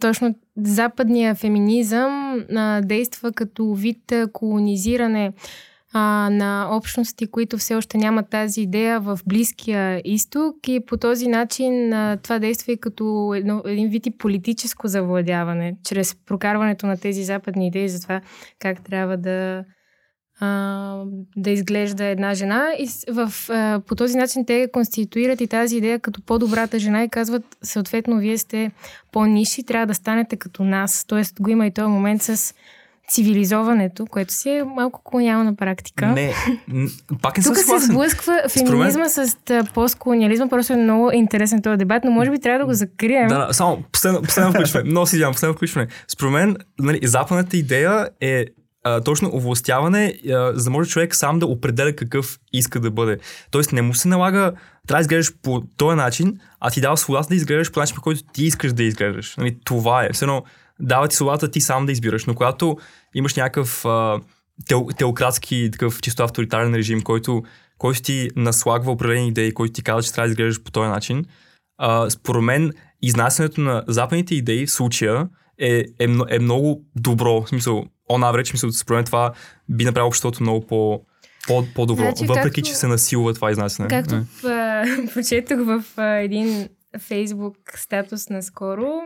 точно 0.00 0.34
западния 0.56 1.34
феминизъм 1.34 2.44
а, 2.56 2.80
действа 2.80 3.32
като 3.32 3.74
вид 3.74 4.12
колонизиране 4.32 5.32
а, 5.92 6.28
на 6.30 6.68
общности, 6.70 7.26
които 7.26 7.58
все 7.58 7.74
още 7.74 7.98
нямат 7.98 8.30
тази 8.30 8.62
идея 8.62 9.00
в 9.00 9.20
Близкия 9.26 10.02
изток 10.04 10.68
и 10.68 10.80
по 10.86 10.96
този 10.96 11.28
начин 11.28 11.92
а, 11.92 12.16
това 12.22 12.38
действа 12.38 12.72
и 12.72 12.80
като 12.80 13.34
едно, 13.36 13.62
един 13.66 13.88
вид 13.88 14.06
и 14.06 14.18
политическо 14.18 14.88
завладяване, 14.88 15.76
чрез 15.84 16.16
прокарването 16.26 16.86
на 16.86 16.96
тези 16.96 17.24
западни 17.24 17.66
идеи 17.66 17.88
за 17.88 18.02
това 18.02 18.20
как 18.58 18.84
трябва 18.84 19.16
да 19.16 19.64
а, 20.40 21.04
да 21.36 21.50
изглежда 21.50 22.04
една 22.04 22.34
жена 22.34 22.66
и 22.78 22.88
в, 23.12 23.32
а, 23.48 23.80
по 23.86 23.94
този 23.94 24.16
начин 24.16 24.46
те 24.46 24.68
конституират 24.72 25.40
и 25.40 25.46
тази 25.46 25.76
идея 25.76 26.00
като 26.00 26.22
по-добрата 26.22 26.78
жена 26.78 27.04
и 27.04 27.08
казват 27.08 27.42
съответно 27.62 28.18
вие 28.18 28.38
сте 28.38 28.70
по-ниши, 29.12 29.64
трябва 29.64 29.86
да 29.86 29.94
станете 29.94 30.36
като 30.36 30.64
нас. 30.64 31.04
Тоест 31.08 31.40
го 31.40 31.50
има 31.50 31.66
и 31.66 31.70
този 31.70 31.88
момент 31.88 32.22
с 32.22 32.54
цивилизоването, 33.10 34.06
което 34.06 34.34
си 34.34 34.50
е 34.50 34.64
малко 34.64 35.02
колониална 35.04 35.56
практика. 35.56 36.06
Не, 36.06 36.34
пак 37.22 37.38
не 37.38 37.44
Тук 37.44 37.56
се 37.56 37.78
сблъсква 37.78 38.42
феминизма 38.48 39.08
с 39.08 39.36
постколониализма, 39.74 40.48
просто 40.48 40.72
е 40.72 40.76
много 40.76 41.10
интересен 41.12 41.62
този 41.62 41.76
дебат, 41.76 42.04
но 42.04 42.10
може 42.10 42.30
би 42.30 42.40
трябва 42.40 42.58
да 42.58 42.66
го 42.66 42.72
закрием. 42.74 43.28
Да, 43.28 43.46
да 43.46 43.54
само 43.54 43.82
последно, 43.92 44.22
последно 44.22 44.52
включване. 44.52 44.90
Много 44.90 45.06
си 45.06 45.16
извинявам, 45.16 45.34
последно 45.34 45.54
включване. 45.54 45.86
Според 46.08 46.32
мен, 46.32 46.56
нали, 46.78 47.00
западната 47.02 47.56
идея 47.56 48.08
е 48.20 48.44
а, 48.84 49.00
точно 49.00 49.30
овластяване, 49.34 50.14
а, 50.28 50.52
за 50.54 50.64
да 50.64 50.70
може 50.70 50.90
човек 50.90 51.14
сам 51.14 51.38
да 51.38 51.46
определя 51.46 51.96
какъв 51.96 52.38
иска 52.52 52.80
да 52.80 52.90
бъде. 52.90 53.18
Тоест 53.50 53.72
не 53.72 53.82
му 53.82 53.94
се 53.94 54.08
налага, 54.08 54.52
трябва 54.86 54.98
да 54.98 55.00
изглеждаш 55.00 55.34
по 55.42 55.62
този 55.76 55.96
начин, 55.96 56.38
а 56.60 56.70
ти 56.70 56.80
дава 56.80 56.96
свободата 56.96 57.28
да 57.28 57.34
изглеждаш 57.34 57.72
по 57.72 57.80
начин, 57.80 57.96
по 57.96 58.02
който 58.02 58.22
ти 58.32 58.44
искаш 58.44 58.72
да 58.72 58.82
изглеждаш. 58.82 59.36
Нали, 59.36 59.56
това 59.64 60.04
е. 60.04 60.12
Все 60.12 60.24
едно, 60.24 60.42
дава 60.80 61.08
ти 61.08 61.16
свободата 61.16 61.50
ти 61.50 61.60
сам 61.60 61.86
да 61.86 61.92
избираш, 61.92 62.24
но 62.24 62.34
когато 62.34 62.78
имаш 63.14 63.34
някакъв 63.34 63.84
а, 63.84 64.20
тел, 64.68 64.88
теократски, 64.98 65.68
такъв 65.72 66.00
чисто 66.00 66.22
авторитарен 66.22 66.74
режим, 66.74 67.02
който, 67.02 67.42
който 67.78 68.02
ти 68.02 68.30
наслагва 68.36 68.92
определени 68.92 69.28
идеи, 69.28 69.54
който 69.54 69.72
ти 69.72 69.82
казва, 69.82 70.02
че 70.02 70.12
трябва 70.12 70.28
да 70.28 70.32
изглеждаш 70.32 70.62
по 70.62 70.70
този 70.70 70.88
начин, 70.88 71.24
а, 71.78 72.10
според 72.10 72.42
мен 72.42 72.72
изнасянето 73.02 73.60
на 73.60 73.84
западните 73.88 74.34
идеи 74.34 74.66
в 74.66 74.70
случая 74.70 75.28
е, 75.58 75.84
е, 75.98 76.06
е 76.28 76.38
много 76.38 76.84
добро. 76.96 77.42
В 77.42 77.48
смисъл, 77.48 77.84
on 78.10 78.32
average, 78.32 78.52
мисля, 78.52 78.72
според 78.72 78.96
мен 78.96 79.04
това 79.04 79.32
би 79.68 79.84
направило 79.84 80.08
обществото 80.08 80.42
много 80.42 80.66
по, 80.66 81.00
по, 81.46 81.64
по-добро, 81.74 82.02
значи, 82.02 82.26
въпреки, 82.26 82.62
както, 82.62 82.70
че 82.70 82.74
се 82.74 82.86
насилва 82.86 83.34
това 83.34 83.50
изнасяне. 83.50 83.88
Както 83.88 84.14
в, 84.14 84.84
прочетох 85.14 85.58
в 85.58 85.84
един 85.98 86.68
фейсбук 86.98 87.56
статус 87.76 88.28
наскоро, 88.28 89.00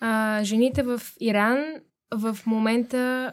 а, 0.00 0.40
жените 0.44 0.82
в 0.82 1.00
Иран 1.20 1.64
в 2.14 2.38
момента 2.46 3.32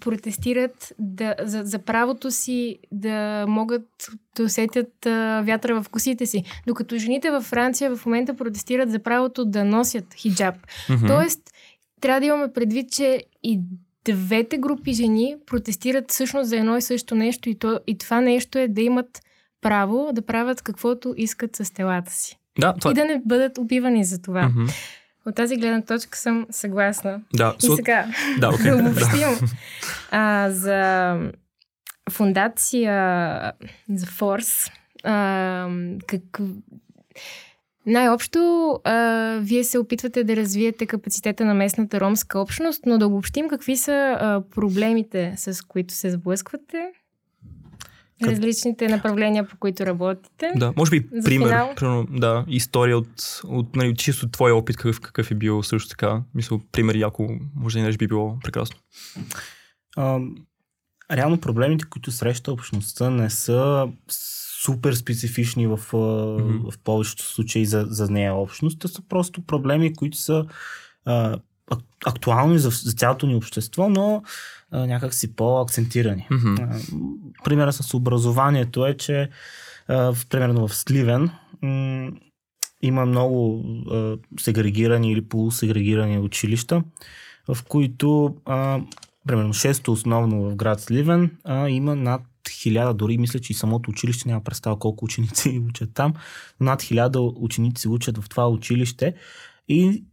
протестират 0.00 0.92
да, 0.98 1.34
за, 1.42 1.62
за 1.64 1.78
правото 1.78 2.30
си 2.30 2.78
да 2.92 3.44
могат 3.48 3.82
да 4.36 4.42
усетят 4.42 5.06
а, 5.06 5.42
вятъра 5.46 5.82
в 5.82 5.88
косите 5.88 6.26
си. 6.26 6.44
Докато 6.66 6.98
жените 6.98 7.30
във 7.30 7.44
Франция 7.44 7.96
в 7.96 8.06
момента 8.06 8.36
протестират 8.36 8.90
за 8.90 8.98
правото 8.98 9.44
да 9.44 9.64
носят 9.64 10.14
хиджаб. 10.14 10.54
Mm-hmm. 10.88 11.06
Тоест, 11.06 11.40
трябва 12.00 12.20
да 12.20 12.26
имаме 12.26 12.52
предвид, 12.52 12.92
че 12.92 13.22
и 13.42 13.60
двете 14.04 14.58
групи 14.58 14.92
жени 14.92 15.36
протестират 15.46 16.10
всъщност 16.10 16.48
за 16.48 16.56
едно 16.56 16.76
и 16.76 16.82
също 16.82 17.14
нещо 17.14 17.48
и, 17.48 17.54
то, 17.54 17.80
и 17.86 17.98
това 17.98 18.20
нещо 18.20 18.58
е 18.58 18.68
да 18.68 18.82
имат 18.82 19.20
право 19.60 20.10
да 20.12 20.22
правят 20.22 20.62
каквото 20.62 21.14
искат 21.16 21.56
с 21.56 21.74
телата 21.74 22.12
си. 22.12 22.38
Да, 22.58 22.74
това... 22.74 22.90
И 22.90 22.94
да 22.94 23.04
не 23.04 23.22
бъдат 23.24 23.58
убивани 23.58 24.04
за 24.04 24.22
това. 24.22 24.42
Mm-hmm. 24.42 24.74
От 25.26 25.34
тази 25.34 25.56
гледна 25.56 25.82
точка 25.82 26.18
съм 26.18 26.46
съгласна. 26.50 27.20
Да, 27.34 27.56
и 27.62 27.76
сега 27.76 28.06
да, 28.38 28.52
okay. 28.52 28.70
да 28.82 28.88
обобщим. 28.88 29.48
а, 30.10 30.50
за 30.50 31.18
фундация 32.10 33.52
за 33.88 34.06
Форс, 34.06 34.70
а, 35.04 35.68
как, 36.06 36.40
най-общо, 37.86 38.70
а, 38.84 39.38
вие 39.42 39.64
се 39.64 39.78
опитвате 39.78 40.24
да 40.24 40.36
развиете 40.36 40.86
капацитета 40.86 41.44
на 41.44 41.54
местната 41.54 42.00
ромска 42.00 42.38
общност, 42.38 42.82
но 42.86 42.98
да 42.98 43.06
обобщим 43.06 43.48
какви 43.48 43.76
са 43.76 43.92
а, 44.20 44.42
проблемите, 44.54 45.34
с 45.36 45.62
които 45.62 45.94
се 45.94 46.10
сблъсквате. 46.10 46.90
Различните 48.22 48.88
направления, 48.88 49.48
по 49.48 49.56
които 49.56 49.86
работите. 49.86 50.52
Да, 50.56 50.72
може 50.76 50.90
би 50.90 51.08
За 51.12 51.24
пример, 51.24 51.74
примерно, 51.76 52.06
да, 52.10 52.44
история 52.48 52.98
от, 52.98 53.40
от 53.44 53.76
нали, 53.76 53.96
чисто 53.96 54.28
твоя 54.28 54.54
опит, 54.54 54.76
какъв, 54.76 55.00
какъв 55.00 55.30
е 55.30 55.34
бил 55.34 55.62
също 55.62 55.88
така. 55.88 56.22
Мисля, 56.34 56.60
пример, 56.72 56.94
яко, 56.94 57.28
може 57.56 57.78
да 57.78 57.84
нещо 57.84 57.98
би 57.98 58.06
било 58.06 58.38
прекрасно. 58.42 58.76
А, 59.96 60.20
реално 61.12 61.40
проблемите, 61.40 61.84
които 61.90 62.12
среща 62.12 62.52
общността, 62.52 63.10
не 63.10 63.30
са 63.30 63.88
супер 64.64 64.92
специфични 64.92 65.66
в, 65.66 65.78
mm-hmm. 65.92 66.70
в 66.70 66.78
повечето 66.78 67.22
случаи 67.22 67.66
за, 67.66 67.86
за 67.88 68.10
нея 68.10 68.34
общност. 68.34 68.80
Те 68.80 68.88
са 68.88 69.02
просто 69.08 69.46
проблеми, 69.46 69.94
които 69.94 70.16
са 70.16 70.46
а, 71.04 71.38
актуални 72.06 72.58
за, 72.58 72.70
за 72.70 72.92
цялото 72.92 73.26
ни 73.26 73.34
общество, 73.34 73.88
но 73.88 74.22
а, 74.70 74.86
някак 74.86 75.12
по-акцентирани. 75.36 76.26
Mm-hmm. 76.30 76.82
примера 77.44 77.72
с 77.72 77.94
образованието 77.94 78.86
е, 78.86 78.96
че 78.96 79.30
а, 79.88 79.96
в, 80.14 80.26
примерно 80.30 80.68
в 80.68 80.74
Сливен 80.74 81.30
м- 81.62 82.10
има 82.82 83.06
много 83.06 83.64
а, 83.90 84.16
сегрегирани 84.40 85.12
или 85.12 85.28
полусегрегирани 85.28 86.18
училища, 86.18 86.82
в 87.48 87.64
които 87.68 88.36
а, 88.44 88.80
примерно 89.26 89.54
6 89.54 89.88
основно 89.88 90.50
в 90.50 90.56
град 90.56 90.80
Сливен 90.80 91.30
а, 91.44 91.68
има 91.68 91.96
над 91.96 92.22
хиляда, 92.50 92.94
дори 92.94 93.18
мисля, 93.18 93.38
че 93.38 93.52
и 93.52 93.56
самото 93.56 93.90
училище 93.90 94.28
няма 94.28 94.44
представа 94.44 94.78
колко 94.78 95.04
ученици 95.04 95.62
учат 95.68 95.90
там. 95.94 96.14
Над 96.60 96.82
хиляда 96.82 97.20
ученици 97.20 97.88
учат 97.88 98.18
в 98.18 98.28
това 98.28 98.48
училище. 98.48 99.14
И 99.68 100.04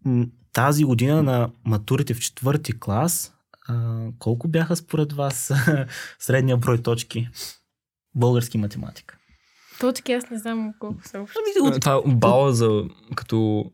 тази 0.54 0.84
година 0.84 1.24
на 1.24 1.50
матурите 1.66 2.14
в 2.14 2.20
четвърти 2.20 2.80
клас, 2.80 3.34
а, 3.68 4.06
колко 4.20 4.48
бяха 4.48 4.76
според 4.76 5.14
вас 5.14 5.52
средния 6.20 6.58
брой 6.58 6.78
точки? 6.78 7.30
Български 8.16 8.58
математика. 8.58 9.18
Точки 9.80 10.14
аз 10.14 10.30
не 10.30 10.38
знам 10.38 10.74
колко 10.80 11.02
са. 11.04 11.18
Ами, 11.18 11.80
това 11.80 12.02
бала 12.06 12.54
за 12.54 12.84
като 13.16 13.66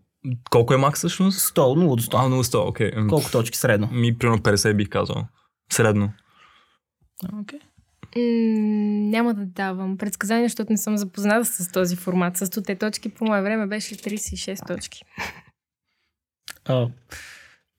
колко 0.49 0.73
е 0.73 0.77
макс 0.77 0.99
всъщност? 0.99 1.39
100, 1.39 1.59
0 1.59 1.95
до 1.95 2.03
100. 2.03 2.13
А, 2.13 2.29
0 2.29 2.41
100, 2.41 2.69
окей. 2.69 2.91
Okay. 2.91 3.09
Колко 3.09 3.31
точки 3.31 3.57
средно? 3.57 3.89
Ми, 3.91 4.17
примерно 4.17 4.39
50 4.39 4.73
бих 4.73 4.89
казал. 4.89 5.27
Средно. 5.71 6.11
Окей. 7.41 7.59
Okay. 7.59 7.61
М- 8.15 9.09
няма 9.09 9.33
да 9.33 9.45
давам 9.45 9.97
предсказания, 9.97 10.49
защото 10.49 10.71
не 10.71 10.77
съм 10.77 10.97
запозната 10.97 11.45
с 11.45 11.71
този 11.71 11.95
формат. 11.95 12.37
С 12.37 12.47
100 12.47 12.79
точки 12.79 13.09
по 13.09 13.25
мое 13.25 13.41
време 13.41 13.67
беше 13.67 13.95
36 13.95 14.67
точки. 14.67 15.03
А, 16.67 16.87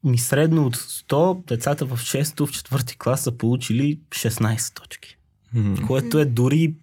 ми 0.05 0.19
средно 0.19 0.67
от 0.67 0.77
100 0.77 1.47
децата 1.47 1.87
в 1.87 1.99
6 1.99 2.47
в 2.47 2.53
4 2.53 2.99
клас 2.99 3.23
са 3.23 3.33
получили 3.33 4.01
16 4.11 4.81
точки. 4.81 5.19
Mm-hmm. 5.55 5.87
Което 5.87 6.19
е 6.19 6.25
дори 6.25 6.75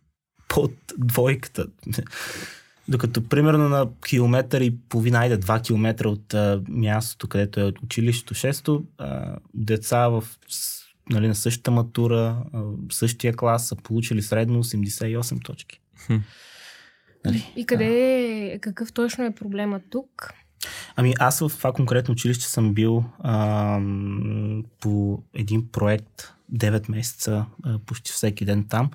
под 0.47 0.73
двойката. 0.97 1.67
Докато 2.87 3.27
примерно 3.27 3.69
на 3.69 3.89
километър 4.07 4.61
и 4.61 4.77
половина, 4.89 5.19
айде 5.19 5.39
2 5.39 5.63
километра 5.63 6.09
от 6.09 6.33
а, 6.33 6.61
мястото, 6.67 7.27
където 7.27 7.59
е 7.59 7.73
училището 7.83 8.33
6 8.33 8.83
а, 8.97 9.37
деца 9.53 10.07
в 10.07 10.23
нали, 11.09 11.27
на 11.27 11.35
същата 11.35 11.71
матура, 11.71 12.43
в 12.53 12.93
същия 12.93 13.35
клас 13.35 13.67
са 13.67 13.75
получили 13.75 14.21
средно 14.21 14.63
88 14.63 15.45
точки. 15.45 15.81
Хм. 16.05 16.15
Нали, 17.25 17.53
и 17.55 17.65
къде 17.65 18.21
е, 18.53 18.59
какъв 18.59 18.93
точно 18.93 19.23
е 19.23 19.35
проблема 19.35 19.81
тук? 19.89 20.33
Ами 20.95 21.13
аз 21.19 21.39
в 21.39 21.57
това 21.57 21.73
конкретно 21.73 22.11
училище 22.11 22.45
съм 22.45 22.73
бил 22.73 23.03
а, 23.19 23.79
по 24.79 25.23
един 25.33 25.71
проект 25.71 26.33
9 26.53 26.91
месеца, 26.91 27.45
а, 27.63 27.79
почти 27.79 28.11
всеки 28.11 28.45
ден 28.45 28.65
там 28.69 28.91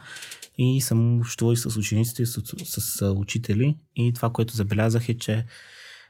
и 0.58 0.80
съм 0.80 1.18
общувал 1.18 1.52
и 1.52 1.56
с 1.56 1.76
учениците, 1.76 2.22
и 2.22 2.26
с, 2.26 2.42
с, 2.64 2.80
с 2.80 3.10
учители 3.10 3.76
и 3.96 4.12
това, 4.12 4.30
което 4.30 4.56
забелязах 4.56 5.08
е, 5.08 5.18
че 5.18 5.44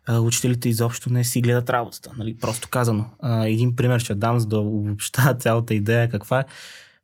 учителите 0.08 0.68
изобщо 0.68 1.12
не 1.12 1.24
си 1.24 1.40
гледат 1.40 1.70
работата. 1.70 2.10
Нали? 2.16 2.36
Просто 2.36 2.68
казано. 2.68 3.10
един 3.44 3.76
пример 3.76 4.00
ще 4.00 4.14
дам, 4.14 4.38
за 4.40 4.46
да 4.46 4.58
обобща 4.58 5.36
цялата 5.40 5.74
идея 5.74 6.10
каква 6.10 6.40
е. 6.40 6.44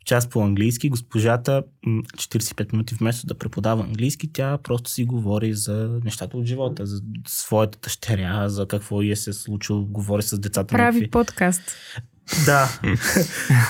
Час 0.07 0.29
по 0.29 0.45
английски 0.45 0.89
госпожата 0.89 1.63
45 1.87 2.73
минути 2.73 2.95
вместо 2.95 3.27
да 3.27 3.35
преподава 3.35 3.85
английски, 3.85 4.33
тя 4.33 4.59
просто 4.59 4.91
си 4.91 5.05
говори 5.05 5.55
за 5.55 6.01
нещата 6.05 6.37
от 6.37 6.47
живота, 6.47 6.87
за 6.87 7.03
своята 7.29 7.79
дъщеря, 7.83 8.49
за 8.49 8.69
какво 8.69 9.03
е 9.03 9.17
се 9.17 9.33
случило, 9.33 9.85
говори 9.85 10.23
с 10.23 10.39
децата. 10.39 10.73
Прави 10.73 10.97
някакви... 10.97 11.11
подкаст. 11.11 11.63
Да. 12.47 12.69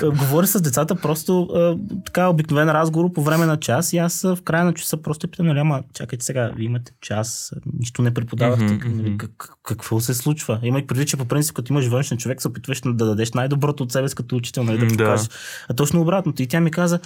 Говоря 0.19 0.47
с 0.47 0.61
децата 0.61 0.95
просто 0.95 1.43
а, 1.43 1.77
така 2.05 2.27
обикновен 2.27 2.69
разговор 2.69 3.13
по 3.13 3.23
време 3.23 3.45
на 3.45 3.59
час 3.59 3.93
и 3.93 3.97
аз 3.97 4.21
в 4.21 4.37
края 4.43 4.65
на 4.65 4.73
часа 4.73 5.01
просто 5.01 5.27
питам, 5.27 5.45
нали, 5.45 5.59
ама 5.59 5.83
чакайте 5.93 6.25
сега, 6.25 6.51
вие 6.55 6.65
имате 6.65 6.91
час, 7.01 7.53
нищо 7.79 8.01
не 8.01 8.13
преподавахте, 8.13 8.65
mm-hmm, 8.65 8.93
нали, 8.93 9.17
как, 9.17 9.49
какво 9.63 9.99
се 9.99 10.13
случва? 10.13 10.59
Имай 10.63 10.87
предвид, 10.87 11.07
че 11.07 11.17
по 11.17 11.25
принцип, 11.25 11.55
като 11.55 11.73
имаш 11.73 11.87
външен 11.87 12.17
човек, 12.17 12.41
се 12.41 12.47
опитваш 12.47 12.81
да 12.85 13.05
дадеш 13.05 13.33
най-доброто 13.33 13.83
от 13.83 13.91
себе 13.91 14.09
си 14.09 14.15
като 14.15 14.35
учител, 14.35 14.63
нали, 14.63 14.77
да 14.77 14.87
покажеш. 14.87 15.27
Да. 15.27 15.35
А 15.69 15.73
точно 15.73 16.01
обратното. 16.01 16.41
И 16.41 16.47
тя 16.47 16.59
ми 16.59 16.71
каза, 16.71 16.99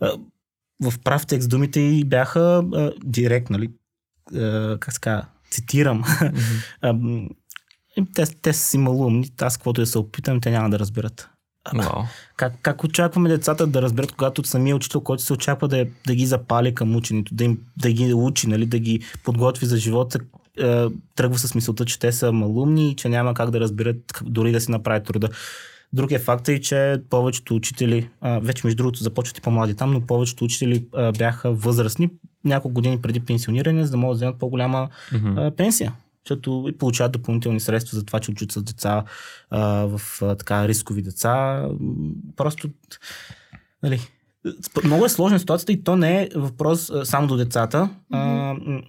а, 0.00 0.12
в 0.82 0.98
прав 1.04 1.26
текст 1.26 1.50
думите 1.50 1.80
и 1.80 2.04
бяха 2.04 2.64
а, 2.74 2.92
директ, 3.04 3.50
нали, 3.50 3.70
а, 4.34 4.78
как 4.80 4.94
ска, 4.94 5.26
цитирам. 5.50 6.04
Mm-hmm. 6.04 7.28
те, 8.14 8.24
те 8.42 8.52
са 8.52 8.66
си 8.66 8.78
малумни, 8.78 9.30
аз 9.40 9.56
каквото 9.56 9.80
да 9.80 9.86
се 9.86 9.98
опитам, 9.98 10.40
те 10.40 10.50
няма 10.50 10.70
да 10.70 10.78
разберат. 10.78 11.28
Wow. 11.72 12.04
Как, 12.36 12.52
как 12.62 12.84
очакваме 12.84 13.28
децата 13.28 13.66
да 13.66 13.82
разберат, 13.82 14.12
когато 14.12 14.44
самия 14.44 14.76
учител, 14.76 15.00
който 15.00 15.22
се 15.22 15.32
очаква 15.32 15.68
да, 15.68 15.86
да 16.06 16.14
ги 16.14 16.26
запали 16.26 16.74
към 16.74 16.96
ученето, 16.96 17.34
да, 17.34 17.44
им, 17.44 17.58
да 17.76 17.92
ги 17.92 18.14
учи, 18.14 18.48
нали, 18.48 18.66
да 18.66 18.78
ги 18.78 19.00
подготви 19.24 19.66
за 19.66 19.76
живота, 19.76 20.18
е, 20.58 20.86
тръгва 21.16 21.38
с 21.38 21.54
мисълта, 21.54 21.84
че 21.84 21.98
те 21.98 22.12
са 22.12 22.32
малумни 22.32 22.90
и 22.90 22.96
че 22.96 23.08
няма 23.08 23.34
как 23.34 23.50
да 23.50 23.60
разберат 23.60 24.22
дори 24.22 24.52
да 24.52 24.60
си 24.60 24.70
направят 24.70 25.04
труда. 25.04 25.28
Другия 25.92 26.20
факт 26.20 26.48
е, 26.48 26.60
че 26.60 27.02
повечето 27.10 27.54
учители, 27.54 28.08
а, 28.20 28.38
вече 28.38 28.66
между 28.66 28.76
другото 28.76 29.02
започват 29.02 29.38
и 29.38 29.40
по-млади 29.40 29.74
там, 29.74 29.92
но 29.92 30.00
повечето 30.00 30.44
учители 30.44 30.86
а, 30.94 31.12
бяха 31.12 31.52
възрастни 31.52 32.10
няколко 32.44 32.74
години 32.74 33.02
преди 33.02 33.20
пенсиониране, 33.20 33.84
за 33.84 33.90
да 33.90 33.96
могат 33.96 34.14
да 34.14 34.16
вземат 34.16 34.38
по-голяма 34.38 34.88
mm-hmm. 35.12 35.48
а, 35.48 35.56
пенсия 35.56 35.92
защото 36.24 36.72
получават 36.78 37.12
допълнителни 37.12 37.60
средства 37.60 37.98
за 37.98 38.04
това, 38.04 38.20
че 38.20 38.30
учат 38.30 38.52
с 38.52 38.62
деца 38.62 39.04
а, 39.50 39.60
в 39.62 40.00
а, 40.22 40.34
така 40.34 40.68
рискови 40.68 41.02
деца. 41.02 41.64
Просто, 42.36 42.68
нали, 43.82 44.00
много 44.84 45.04
е 45.04 45.08
сложна 45.08 45.38
ситуацията 45.38 45.72
и 45.72 45.84
то 45.84 45.96
не 45.96 46.22
е 46.22 46.28
въпрос 46.34 46.90
а, 46.90 47.04
само 47.04 47.26
до 47.26 47.36
децата. 47.36 47.90
Mm-hmm. 48.12 48.80
А, 48.80 48.82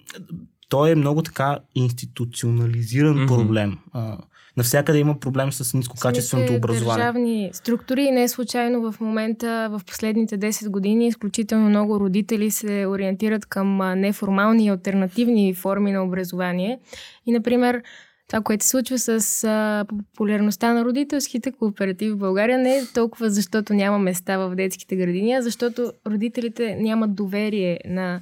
то 0.69 0.87
е 0.87 0.95
много 0.95 1.21
така 1.21 1.59
институционализиран 1.75 3.15
mm-hmm. 3.15 3.27
проблем. 3.27 3.77
А, 3.93 4.17
навсякъде 4.57 4.99
има 4.99 5.19
проблем 5.19 5.51
с 5.51 5.73
нискокачественото 5.73 6.53
образование. 6.53 7.03
Държавни 7.03 7.49
структури 7.53 8.03
и 8.03 8.11
не 8.11 8.23
е 8.23 8.27
случайно 8.27 8.91
в 8.91 8.99
момента, 8.99 9.67
в 9.71 9.81
последните 9.87 10.37
10 10.37 10.69
години, 10.69 11.07
изключително 11.07 11.69
много 11.69 11.99
родители 11.99 12.51
се 12.51 12.85
ориентират 12.87 13.45
към 13.45 13.99
неформални 13.99 14.65
и 14.65 14.69
альтернативни 14.69 15.53
форми 15.53 15.91
на 15.91 16.03
образование. 16.03 16.79
И, 17.25 17.31
например, 17.31 17.81
това, 18.27 18.41
което 18.41 18.65
се 18.65 18.69
случва 18.69 18.99
с 18.99 19.43
а, 19.43 19.85
популярността 19.89 20.73
на 20.73 20.85
родителските 20.85 21.51
кооперативи 21.51 22.11
в 22.11 22.17
България, 22.17 22.57
не 22.57 22.77
е 22.77 22.85
толкова 22.93 23.29
защото 23.29 23.73
няма 23.73 23.99
места 23.99 24.37
в 24.37 24.55
детските 24.55 24.95
градини, 24.95 25.33
а 25.33 25.41
защото 25.41 25.91
родителите 26.07 26.75
нямат 26.75 27.15
доверие 27.15 27.79
на 27.85 28.21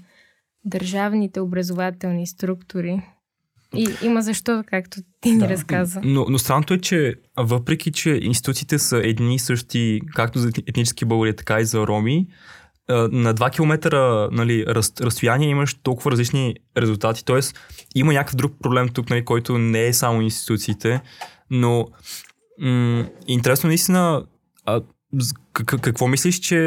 държавните 0.65 1.39
образователни 1.39 2.27
структури. 2.27 3.01
И 3.75 3.87
има 4.01 4.21
защо, 4.21 4.63
както 4.67 4.97
ти 5.21 5.31
ни 5.31 5.37
да. 5.37 5.49
разказа. 5.49 6.01
Но, 6.03 6.25
но 6.29 6.39
странното 6.39 6.73
е, 6.73 6.77
че 6.77 7.15
въпреки, 7.37 7.91
че 7.91 8.09
институциите 8.09 8.79
са 8.79 8.97
едни 8.97 9.35
и 9.35 9.39
същи, 9.39 10.01
както 10.15 10.39
за 10.39 10.49
етнически 10.67 11.05
българи, 11.05 11.35
така 11.35 11.59
и 11.59 11.65
за 11.65 11.87
роми, 11.87 12.27
на 12.89 13.33
2 13.35 13.51
км 13.51 13.97
нали, 14.31 14.65
раз, 14.67 14.93
разстояние 15.01 15.49
имаш 15.49 15.73
толкова 15.73 16.11
различни 16.11 16.55
резултати. 16.77 17.25
Тоест, 17.25 17.59
има 17.95 18.13
някакъв 18.13 18.35
друг 18.35 18.53
проблем 18.61 18.89
тук, 18.89 19.09
нали, 19.09 19.25
който 19.25 19.57
не 19.57 19.87
е 19.87 19.93
само 19.93 20.21
институциите, 20.21 21.01
но 21.49 21.87
м- 22.59 23.05
интересно 23.27 23.67
наистина, 23.67 24.25
а, 24.65 24.81
какво 25.81 26.07
мислиш, 26.07 26.39
че 26.39 26.57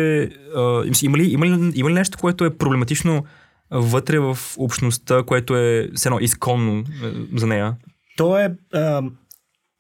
а, 0.57 0.83
има, 1.03 1.19
ли, 1.19 1.31
има, 1.31 1.47
ли, 1.47 1.73
има 1.75 1.91
ли 1.91 1.95
нещо, 1.95 2.19
което 2.19 2.45
е 2.45 2.57
проблематично 2.57 3.25
вътре 3.71 4.19
в 4.19 4.39
общността, 4.57 5.23
което 5.23 5.57
е 5.57 5.91
все 5.95 6.09
едно 6.09 6.19
изконно 6.21 6.79
е, 6.79 6.85
за 7.35 7.47
нея? 7.47 7.77
То 8.17 8.39
е 8.39 8.57
а, 8.73 9.03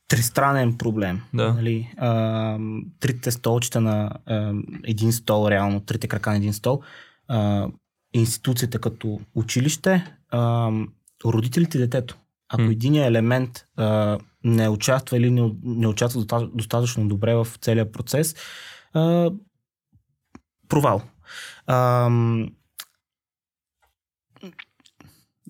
тристранен 0.08 0.78
проблем. 0.78 1.22
Да. 1.34 1.52
Нали? 1.52 1.94
А, 1.96 2.58
трите 3.00 3.30
столчета 3.30 3.80
на 3.80 4.10
а, 4.26 4.52
един 4.84 5.12
стол, 5.12 5.50
реално, 5.50 5.80
трите 5.80 6.08
крака 6.08 6.30
на 6.30 6.36
един 6.36 6.52
стол, 6.52 6.80
а, 7.28 7.68
институцията 8.12 8.78
като 8.78 9.20
училище, 9.34 10.04
а, 10.30 10.70
родителите 11.24 11.78
и 11.78 11.80
детето. 11.80 12.16
Ако 12.48 12.62
mm. 12.62 12.72
един 12.72 12.96
елемент 12.96 13.64
а, 13.76 14.18
не 14.44 14.68
участва 14.68 15.16
или 15.16 15.30
не, 15.30 15.52
не 15.62 15.86
участва 15.86 16.48
достатъчно 16.54 17.08
добре 17.08 17.34
в 17.34 17.48
целия 17.60 17.92
процес, 17.92 18.34
а, 18.92 19.30
провал. 20.68 21.02
А, 21.66 22.10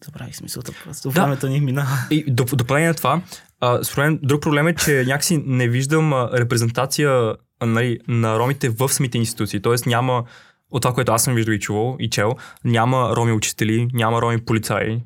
Забравих 0.05 0.37
смисълта 0.37 0.73
просто. 0.85 1.11
Да. 1.11 1.23
Времето 1.23 1.49
ни 1.49 1.61
минава. 1.61 1.99
И 2.11 2.25
допълнение 2.29 2.89
на 2.89 2.95
това, 2.95 3.23
а, 3.61 3.85
според 3.85 4.19
друг 4.23 4.43
проблем 4.43 4.69
е, 4.69 4.75
че 4.75 5.05
някакси 5.07 5.43
не 5.47 5.69
виждам 5.69 6.13
а, 6.13 6.31
репрезентация 6.33 7.35
нали, 7.67 7.99
на 8.09 8.39
ромите 8.39 8.69
в 8.69 8.89
самите 8.89 9.19
институции. 9.19 9.63
Тоест 9.63 9.87
няма, 9.87 10.25
от 10.71 10.83
това, 10.83 10.95
което 10.95 11.13
аз 11.13 11.25
съм 11.25 11.35
виждал 11.35 11.53
и 11.53 11.61
чувал 11.61 11.97
и 12.01 12.11
чел, 12.11 12.37
няма 12.65 13.17
роми 13.17 13.33
учители, 13.33 13.89
няма 13.93 14.23
роми 14.23 14.45
полицаи, 14.45 15.01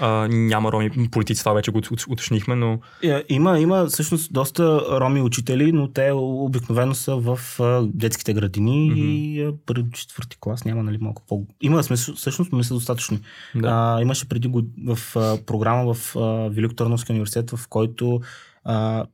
а, 0.00 0.28
няма 0.28 0.72
роми 0.72 1.08
политици, 1.10 1.40
това 1.40 1.52
вече 1.52 1.70
го 1.70 1.80
уточнихме, 2.08 2.54
но... 2.54 2.80
Е, 3.02 3.24
има, 3.28 3.58
има 3.58 3.86
всъщност 3.86 4.32
доста 4.32 4.80
роми 5.00 5.20
учители, 5.20 5.72
но 5.72 5.92
те 5.92 6.10
обикновено 6.14 6.94
са 6.94 7.16
в 7.16 7.60
а, 7.60 7.82
детските 7.94 8.34
градини 8.34 8.90
mm-hmm. 8.90 9.52
и 9.52 9.54
първи 9.66 9.84
четвърти 9.92 10.36
клас 10.40 10.64
няма 10.64 10.82
нали, 10.82 10.98
малко 11.00 11.22
по... 11.28 11.46
Има 11.60 11.82
смисъл, 11.82 12.14
всъщност, 12.14 12.52
но 12.52 12.58
не 12.58 12.64
са 12.64 12.74
достатъчни. 12.74 13.20
Да. 13.54 13.68
А, 13.68 14.02
имаше 14.02 14.28
преди 14.28 14.48
го 14.48 14.62
в 14.86 15.16
а, 15.16 15.38
програма 15.46 15.94
в 15.94 16.14
Велико 16.54 16.74
Търновския 16.74 17.14
университет, 17.14 17.50
в 17.50 17.68
който 17.68 18.20
а, 18.64 19.06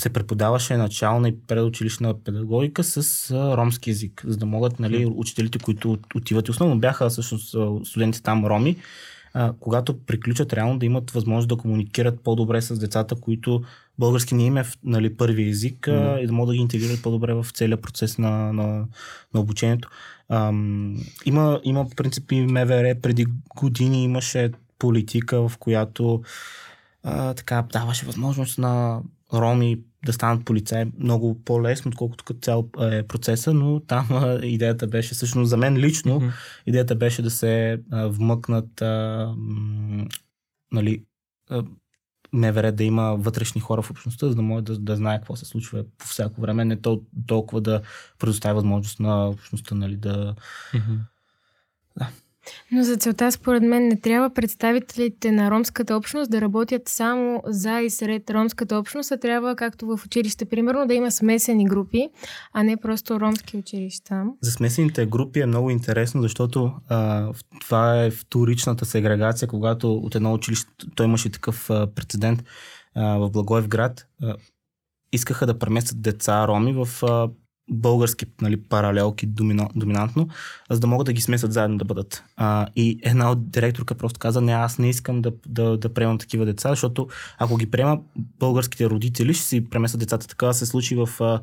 се 0.00 0.10
преподаваше 0.10 0.76
начална 0.76 1.28
и 1.28 1.36
предучилищна 1.46 2.14
педагогика 2.24 2.84
с 2.84 3.30
а, 3.30 3.56
ромски 3.56 3.90
язик, 3.90 4.24
за 4.26 4.36
да 4.36 4.46
могат 4.46 4.80
нали, 4.80 5.06
учителите, 5.06 5.58
които 5.58 5.98
отиват 6.14 6.48
основно 6.48 6.78
бяха 6.78 7.08
всъщност 7.08 7.56
студенти 7.84 8.22
там 8.22 8.46
роми, 8.46 8.76
а, 9.34 9.52
когато 9.60 9.98
приключат 9.98 10.52
реално 10.52 10.78
да 10.78 10.86
имат 10.86 11.10
възможност 11.10 11.48
да 11.48 11.56
комуникират 11.56 12.20
по-добре 12.20 12.62
с 12.62 12.78
децата, 12.78 13.14
които 13.20 13.62
български 13.98 14.34
не 14.34 14.44
им 14.44 14.56
е 14.56 14.64
нали, 14.84 15.16
първи 15.16 15.48
език 15.48 15.80
mm-hmm. 15.80 16.18
и 16.18 16.26
да 16.26 16.32
могат 16.32 16.48
да 16.48 16.54
ги 16.54 16.60
интегрират 16.60 17.02
по-добре 17.02 17.34
в 17.34 17.46
целия 17.54 17.80
процес 17.80 18.18
на, 18.18 18.52
на, 18.52 18.86
на 19.34 19.40
обучението. 19.40 19.88
Ам, 20.28 20.96
има, 21.24 21.60
има 21.64 21.86
принципи 21.96 22.40
МВР 22.40 22.94
преди 23.02 23.26
години 23.56 24.04
имаше 24.04 24.50
политика, 24.78 25.48
в 25.48 25.58
която 25.58 26.22
а, 27.02 27.34
така 27.34 27.64
даваше 27.72 28.06
възможност 28.06 28.58
на 28.58 29.02
роми 29.34 29.78
да 30.06 30.12
станат 30.12 30.44
полицаи 30.44 30.84
много 30.98 31.44
по-лесно, 31.44 31.88
отколкото 31.88 32.24
като 32.24 32.40
цял 32.40 32.68
е 32.80 33.02
процеса, 33.02 33.54
но 33.54 33.80
там 33.80 34.06
а, 34.10 34.46
идеята 34.46 34.86
беше, 34.86 35.14
всъщност 35.14 35.48
за 35.48 35.56
мен 35.56 35.76
лично, 35.76 36.20
mm-hmm. 36.20 36.32
идеята 36.66 36.94
беше 36.94 37.22
да 37.22 37.30
се 37.30 37.82
а, 37.92 38.06
вмъкнат 38.06 38.82
а, 38.82 39.34
м, 39.36 40.06
нали, 40.72 41.04
а, 41.50 41.64
МВР 42.32 42.72
да 42.72 42.84
има 42.84 43.16
вътрешни 43.16 43.60
хора 43.60 43.82
в 43.82 43.90
общността, 43.90 44.28
за 44.28 44.34
да 44.34 44.42
може 44.42 44.64
да, 44.64 44.78
да 44.78 44.96
знае 44.96 45.18
какво 45.18 45.36
се 45.36 45.44
случва 45.44 45.84
по 45.98 46.06
всяко 46.06 46.40
време, 46.40 46.64
не 46.64 46.80
то, 46.80 47.02
толкова 47.26 47.60
да 47.60 47.82
предоставя 48.18 48.54
възможност 48.54 49.00
на 49.00 49.28
общността 49.28 49.74
нали, 49.74 49.96
да... 49.96 50.34
Mm-hmm. 50.72 50.98
да. 51.98 52.08
Но 52.72 52.82
за 52.82 52.96
целта, 52.96 53.32
според 53.32 53.62
мен, 53.62 53.88
не 53.88 54.00
трябва 54.00 54.30
представителите 54.30 55.32
на 55.32 55.50
ромската 55.50 55.96
общност 55.96 56.30
да 56.30 56.40
работят 56.40 56.88
само 56.88 57.42
за 57.46 57.80
и 57.80 57.90
сред 57.90 58.30
ромската 58.30 58.78
общност, 58.78 59.12
а 59.12 59.16
трябва, 59.16 59.56
както 59.56 59.86
в 59.86 60.00
училище, 60.06 60.44
примерно, 60.44 60.86
да 60.86 60.94
има 60.94 61.10
смесени 61.10 61.64
групи, 61.64 62.08
а 62.52 62.62
не 62.62 62.76
просто 62.76 63.20
ромски 63.20 63.56
училища. 63.56 64.24
За 64.40 64.50
смесените 64.50 65.06
групи 65.06 65.40
е 65.40 65.46
много 65.46 65.70
интересно, 65.70 66.22
защото 66.22 66.72
а, 66.88 67.28
това 67.60 68.02
е 68.04 68.10
вторичната 68.10 68.86
сегрегация, 68.86 69.48
когато 69.48 69.94
от 69.94 70.14
едно 70.14 70.32
училище, 70.32 70.68
той 70.94 71.06
имаше 71.06 71.30
такъв 71.30 71.70
а, 71.70 71.86
прецедент 71.94 72.44
а, 72.94 73.18
в 73.18 73.30
Благоевград, 73.30 74.06
а, 74.22 74.34
искаха 75.12 75.46
да 75.46 75.58
преместят 75.58 76.02
деца 76.02 76.48
роми 76.48 76.72
в 76.72 77.02
а, 77.02 77.28
български 77.70 78.26
нали, 78.40 78.56
паралелки 78.56 79.26
домино, 79.26 79.68
доминантно, 79.76 80.28
за 80.70 80.80
да 80.80 80.86
могат 80.86 81.06
да 81.06 81.12
ги 81.12 81.20
смесят 81.20 81.52
заедно 81.52 81.78
да 81.78 81.84
бъдат. 81.84 82.24
А, 82.36 82.66
и 82.76 83.00
една 83.02 83.30
от 83.30 83.50
директорка 83.50 83.94
просто 83.94 84.18
каза, 84.18 84.40
не, 84.40 84.52
аз 84.52 84.78
не 84.78 84.88
искам 84.88 85.22
да, 85.22 85.32
да, 85.46 85.76
да 85.76 85.94
приемам 85.94 86.18
такива 86.18 86.46
деца, 86.46 86.68
защото 86.68 87.08
ако 87.38 87.56
ги 87.56 87.70
приема 87.70 88.00
българските 88.14 88.90
родители, 88.90 89.34
ще 89.34 89.44
си 89.44 89.64
преместят 89.70 90.00
децата. 90.00 90.28
Така 90.28 90.52
се 90.52 90.66
случи 90.66 90.96
в 90.96 91.08
а, 91.20 91.40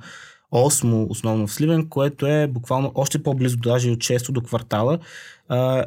8 0.51 1.09
основно 1.09 1.47
в 1.47 1.53
Сливен, 1.53 1.89
което 1.89 2.27
е 2.27 2.47
буквално 2.47 2.91
още 2.95 3.23
по-близо 3.23 3.57
даже 3.57 3.91
от 3.91 3.99
6 3.99 4.31
до 4.31 4.41
квартала. 4.41 4.99
А, 5.47 5.85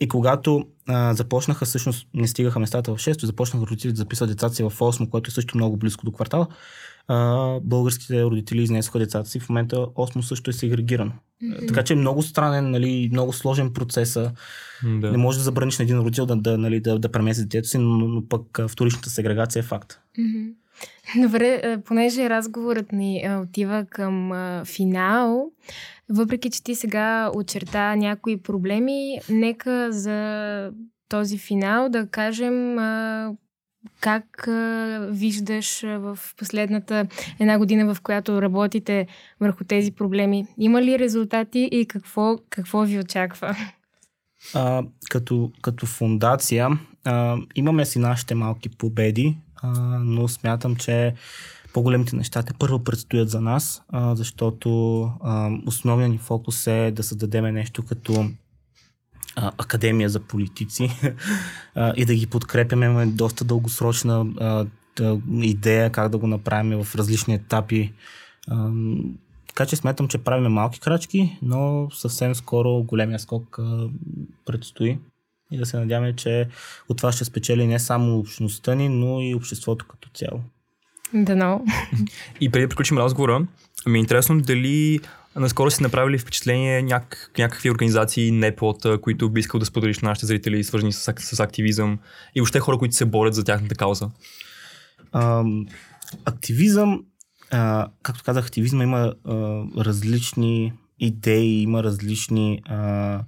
и 0.00 0.08
когато 0.08 0.66
а, 0.88 1.14
започнаха, 1.14 1.64
всъщност 1.64 2.06
не 2.14 2.28
стигаха 2.28 2.60
местата 2.60 2.94
в 2.94 2.98
6, 2.98 3.24
започнаха 3.26 3.66
родителите 3.66 3.94
да 3.94 3.98
записват 3.98 4.30
децата 4.30 4.54
си 4.54 4.62
в 4.62 4.70
8, 4.70 5.10
което 5.10 5.28
е 5.28 5.30
също 5.30 5.56
много 5.56 5.76
близко 5.76 6.04
до 6.04 6.12
квартала, 6.12 6.46
а, 7.08 7.60
българските 7.60 8.24
родители 8.24 8.62
изнесоха 8.62 8.98
децата 8.98 9.28
си. 9.30 9.40
В 9.40 9.48
момента 9.48 9.86
Осмо 9.94 10.22
също 10.22 10.50
е 10.50 10.52
сегрегиран. 10.52 11.12
Mm-hmm. 11.42 11.68
Така 11.68 11.82
че 11.82 11.92
е 11.92 11.96
много 11.96 12.22
странен, 12.22 12.70
нали, 12.70 13.08
много 13.12 13.32
сложен 13.32 13.72
процеса. 13.72 14.32
Да. 14.84 15.10
Не 15.10 15.16
може 15.16 15.38
да 15.38 15.44
забраниш 15.44 15.78
на 15.78 15.82
един 15.82 15.98
родител 15.98 16.26
да, 16.26 16.36
да, 16.36 16.58
нали, 16.58 16.80
да, 16.80 16.98
да 16.98 17.12
премести 17.12 17.42
детето 17.42 17.68
си, 17.68 17.78
но, 17.78 17.98
но 17.98 18.28
пък 18.28 18.60
вторичната 18.68 19.10
сегрегация 19.10 19.60
е 19.60 19.62
факт. 19.62 19.98
Mm-hmm. 20.18 20.52
Добре, 21.22 21.78
понеже 21.84 22.30
разговорът 22.30 22.92
ни 22.92 23.28
отива 23.42 23.86
към 23.90 24.32
финал, 24.64 25.50
въпреки 26.10 26.50
че 26.50 26.64
ти 26.64 26.74
сега 26.74 27.30
очерта 27.34 27.96
някои 27.96 28.42
проблеми, 28.42 29.18
нека 29.30 29.92
за 29.92 30.70
този 31.08 31.38
финал 31.38 31.88
да 31.88 32.06
кажем 32.06 32.76
как 34.00 34.48
виждаш 35.10 35.82
в 35.82 36.18
последната 36.36 37.06
една 37.40 37.58
година, 37.58 37.94
в 37.94 38.00
която 38.00 38.42
работите 38.42 39.06
върху 39.40 39.64
тези 39.64 39.92
проблеми? 39.92 40.46
Има 40.58 40.82
ли 40.82 40.98
резултати 40.98 41.68
и 41.72 41.86
какво, 41.86 42.38
какво 42.50 42.80
ви 42.80 42.98
очаква? 42.98 43.56
А, 44.54 44.82
като, 45.10 45.52
като 45.62 45.86
фундация 45.86 46.68
а, 47.04 47.36
имаме 47.54 47.84
си 47.84 47.98
нашите 47.98 48.34
малки 48.34 48.68
победи, 48.68 49.36
а, 49.62 49.68
но 49.98 50.28
смятам, 50.28 50.76
че 50.76 51.14
по-големите 51.72 52.16
неща 52.16 52.42
те 52.42 52.52
първо 52.58 52.84
предстоят 52.84 53.30
за 53.30 53.40
нас, 53.40 53.82
а, 53.88 54.16
защото 54.16 55.00
а, 55.22 55.50
основният 55.66 56.12
ни 56.12 56.18
фокус 56.18 56.66
е 56.66 56.90
да 56.90 57.02
създадем 57.02 57.54
нещо 57.54 57.82
като 57.82 58.30
а, 59.36 59.52
академия 59.58 60.08
за 60.08 60.20
политици 60.20 60.90
а, 61.74 61.92
и 61.96 62.04
да 62.04 62.14
ги 62.14 62.26
подкрепяме. 62.26 62.86
Имаме 62.86 63.06
доста 63.06 63.44
дългосрочна 63.44 64.26
а, 64.40 64.66
да, 64.96 65.20
идея 65.40 65.92
как 65.92 66.08
да 66.08 66.18
го 66.18 66.26
направим 66.26 66.84
в 66.84 66.94
различни 66.94 67.34
етапи. 67.34 67.92
А, 68.48 68.70
така 69.48 69.66
че 69.66 69.76
смятам, 69.76 70.08
че 70.08 70.18
правиме 70.18 70.48
малки 70.48 70.80
крачки, 70.80 71.38
но 71.42 71.88
съвсем 71.92 72.34
скоро 72.34 72.82
големия 72.82 73.18
скок 73.18 73.58
а, 73.58 73.88
предстои. 74.46 74.98
И 75.50 75.58
да 75.58 75.66
се 75.66 75.78
надяваме, 75.78 76.16
че 76.16 76.48
от 76.88 76.96
това 76.96 77.12
ще 77.12 77.24
спечели 77.24 77.66
не 77.66 77.78
само 77.78 78.18
общността 78.18 78.74
ни, 78.74 78.88
но 78.88 79.20
и 79.20 79.34
обществото 79.34 79.86
като 79.88 80.08
цяло. 80.14 80.40
Дано. 81.14 81.64
И 82.40 82.50
преди 82.50 82.64
да 82.64 82.68
приключим 82.68 82.98
разговора, 82.98 83.46
ми 83.86 83.98
е 83.98 84.00
интересно 84.00 84.40
дали 84.40 85.00
Наскоро 85.36 85.70
си 85.70 85.82
направили 85.82 86.18
впечатление 86.18 86.82
няк, 86.82 87.30
някакви 87.38 87.70
организации 87.70 88.30
не 88.30 88.56
под, 88.56 88.86
които 89.02 89.30
би 89.30 89.40
искал 89.40 89.60
да 89.60 89.66
споделиш 89.66 89.98
на 89.98 90.08
нашите 90.08 90.26
зрители, 90.26 90.64
свързани 90.64 90.92
с, 90.92 91.14
с 91.18 91.40
активизъм 91.40 91.98
и 92.34 92.40
въобще 92.40 92.60
хора, 92.60 92.78
които 92.78 92.94
се 92.94 93.04
борят 93.04 93.34
за 93.34 93.44
тяхната 93.44 93.74
кауза? 93.74 94.10
А, 95.12 95.44
активизъм, 96.24 97.04
а, 97.50 97.88
както 98.02 98.24
казах, 98.24 98.44
активизма 98.46 98.84
има 98.84 99.14
а, 99.24 99.34
различни 99.76 100.72
идеи, 100.98 101.62
има 101.62 101.82
различни 101.82 102.62
а, 102.64 103.20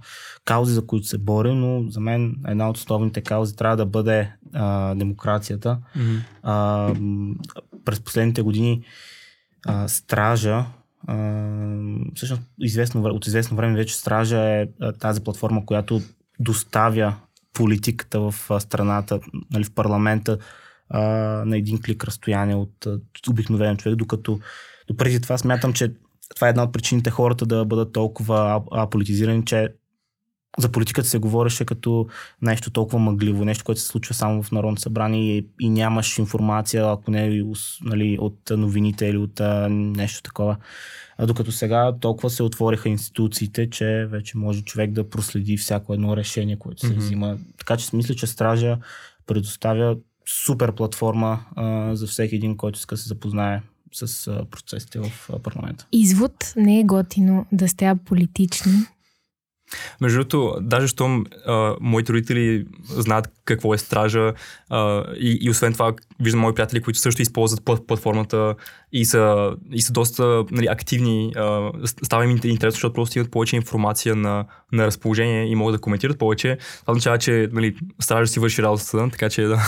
каузи, 0.44 0.74
за 0.74 0.86
които 0.86 1.06
се 1.06 1.18
бори, 1.18 1.54
но 1.54 1.90
за 1.90 2.00
мен 2.00 2.36
една 2.46 2.70
от 2.70 2.76
основните 2.76 3.20
каузи 3.20 3.56
трябва 3.56 3.76
да 3.76 3.86
бъде 3.86 4.32
а, 4.54 4.94
демокрацията. 4.94 5.78
Mm-hmm. 5.96 6.20
А, 6.42 6.94
през 7.84 8.00
последните 8.00 8.42
години 8.42 8.82
а, 9.66 9.88
стража 9.88 10.64
всъщност 12.14 12.42
известно, 12.60 13.02
от 13.02 13.26
известно 13.26 13.56
време 13.56 13.76
вече 13.76 13.96
Стража 13.96 14.60
е 14.60 14.68
тази 15.00 15.24
платформа, 15.24 15.66
която 15.66 16.00
доставя 16.40 17.16
политиката 17.52 18.20
в 18.20 18.34
страната, 18.60 19.20
нали, 19.52 19.64
в 19.64 19.74
парламента 19.74 20.38
а, 20.88 21.00
на 21.46 21.56
един 21.56 21.82
клик 21.82 22.04
разстояние 22.04 22.54
от 22.54 22.86
обикновен 23.30 23.76
човек, 23.76 23.98
докато 23.98 24.40
допреди 24.88 25.20
това 25.20 25.38
смятам, 25.38 25.72
че 25.72 25.92
това 26.34 26.46
е 26.46 26.50
една 26.50 26.62
от 26.62 26.72
причините 26.72 27.10
хората 27.10 27.46
да 27.46 27.64
бъдат 27.64 27.92
толкова 27.92 28.62
аполитизирани, 28.72 29.44
че 29.44 29.68
за 30.58 30.68
политиката 30.68 31.08
се 31.08 31.18
говореше 31.18 31.64
като 31.64 32.06
нещо 32.42 32.70
толкова 32.70 32.98
мъгливо, 32.98 33.44
нещо, 33.44 33.64
което 33.64 33.80
се 33.80 33.86
случва 33.86 34.14
само 34.14 34.42
в 34.42 34.52
Народно 34.52 34.78
събрание 34.78 35.38
и, 35.38 35.46
и 35.60 35.70
нямаш 35.70 36.18
информация, 36.18 36.90
ако 36.90 37.10
не 37.10 37.44
нали, 37.82 38.18
от 38.20 38.50
новините 38.50 39.06
или 39.06 39.16
от 39.16 39.40
а, 39.40 39.68
нещо 39.70 40.22
такова. 40.22 40.56
А 41.18 41.26
докато 41.26 41.52
сега 41.52 41.92
толкова 42.00 42.30
се 42.30 42.42
отвориха 42.42 42.88
институциите, 42.88 43.70
че 43.70 44.06
вече 44.10 44.38
може 44.38 44.62
човек 44.62 44.92
да 44.92 45.08
проследи 45.10 45.56
всяко 45.56 45.94
едно 45.94 46.16
решение, 46.16 46.56
което 46.56 46.80
се 46.80 46.86
mm-hmm. 46.86 46.98
взима. 46.98 47.36
Така 47.58 47.76
че 47.76 47.96
мисля, 47.96 48.14
че 48.14 48.26
Стража 48.26 48.78
предоставя 49.26 49.96
супер 50.46 50.72
платформа 50.72 51.40
а, 51.56 51.96
за 51.96 52.06
всеки 52.06 52.34
един, 52.34 52.56
който 52.56 52.78
иска 52.78 52.94
да 52.94 53.00
се 53.00 53.08
запознае 53.08 53.62
с 53.92 54.26
а, 54.28 54.44
процесите 54.50 54.98
в 54.98 55.30
а, 55.32 55.38
парламента. 55.38 55.86
Извод 55.92 56.52
не 56.56 56.80
е 56.80 56.84
готино 56.84 57.46
да 57.52 57.68
сте 57.68 57.94
политични, 58.04 58.72
между 60.00 60.18
другото, 60.18 60.56
даже 60.60 60.86
щом 60.86 61.24
а, 61.46 61.74
моите 61.80 62.12
родители 62.12 62.66
знаят 62.88 63.28
какво 63.44 63.74
е 63.74 63.78
стража 63.78 64.32
а, 64.70 65.04
и, 65.18 65.38
и 65.40 65.50
освен 65.50 65.72
това 65.72 65.92
виждам 66.20 66.40
мои 66.40 66.54
приятели, 66.54 66.80
които 66.80 66.98
също 66.98 67.22
използват 67.22 67.64
платформата 67.64 68.54
и 68.92 69.04
са, 69.04 69.52
и 69.72 69.82
са 69.82 69.92
доста 69.92 70.44
нали, 70.50 70.66
активни. 70.66 71.32
А, 71.36 71.70
става 71.84 72.24
им 72.24 72.30
интересно, 72.30 72.70
защото 72.70 72.92
просто 72.92 73.18
имат 73.18 73.30
повече 73.30 73.56
информация 73.56 74.16
на, 74.16 74.44
на 74.72 74.86
разположение 74.86 75.44
и 75.44 75.54
могат 75.54 75.74
да 75.74 75.80
коментират 75.80 76.18
повече. 76.18 76.58
Това 76.80 76.92
означава, 76.92 77.18
че 77.18 77.48
нали, 77.52 77.76
стража 78.00 78.26
си 78.26 78.40
върши 78.40 78.62
работата, 78.62 79.08
така 79.10 79.30
че 79.30 79.42
да. 79.42 79.62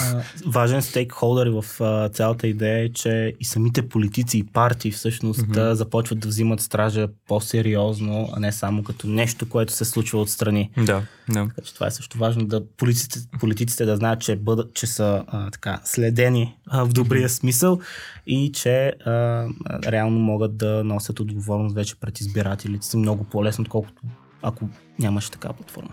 важен 0.46 0.82
стейкхолдър 0.82 1.48
в 1.48 1.80
а, 1.80 2.08
цялата 2.08 2.46
идея 2.46 2.84
е, 2.84 2.88
че 2.88 3.34
и 3.40 3.44
самите 3.44 3.88
политици 3.88 4.38
и 4.38 4.44
партии 4.44 4.90
всъщност 4.90 5.40
mm-hmm. 5.40 5.72
започват 5.72 6.18
да 6.18 6.28
взимат 6.28 6.60
стража 6.60 7.08
по-сериозно, 7.28 8.28
а 8.32 8.40
не 8.40 8.52
само 8.52 8.82
като 8.82 9.06
нещо, 9.06 9.48
което 9.48 9.72
се 9.72 9.84
случва 9.84 9.97
отстрани. 10.16 10.70
Да, 10.76 11.02
да. 11.28 11.48
Така 11.48 11.62
че 11.64 11.74
това 11.74 11.86
е 11.86 11.90
също 11.90 12.18
важно 12.18 12.46
да 12.46 12.66
политиците, 12.76 13.18
политиците 13.40 13.84
да 13.84 13.96
знаят, 13.96 14.20
че, 14.20 14.36
бъдат, 14.36 14.74
че 14.74 14.86
са 14.86 15.24
а, 15.26 15.50
така, 15.50 15.80
следени 15.84 16.56
а, 16.66 16.84
в 16.84 16.88
добрия 16.88 17.28
смисъл 17.28 17.80
и 18.26 18.52
че 18.52 18.88
а, 18.88 19.46
реално 19.86 20.18
могат 20.18 20.56
да 20.56 20.84
носят 20.84 21.20
отговорност 21.20 21.74
вече 21.74 22.00
пред 22.00 22.20
избирателите 22.20 22.86
си 22.86 22.96
много 22.96 23.24
по-лесно, 23.24 23.62
отколкото 23.62 24.02
ако 24.42 24.68
нямаше 24.98 25.30
такава 25.30 25.54
платформа. 25.54 25.92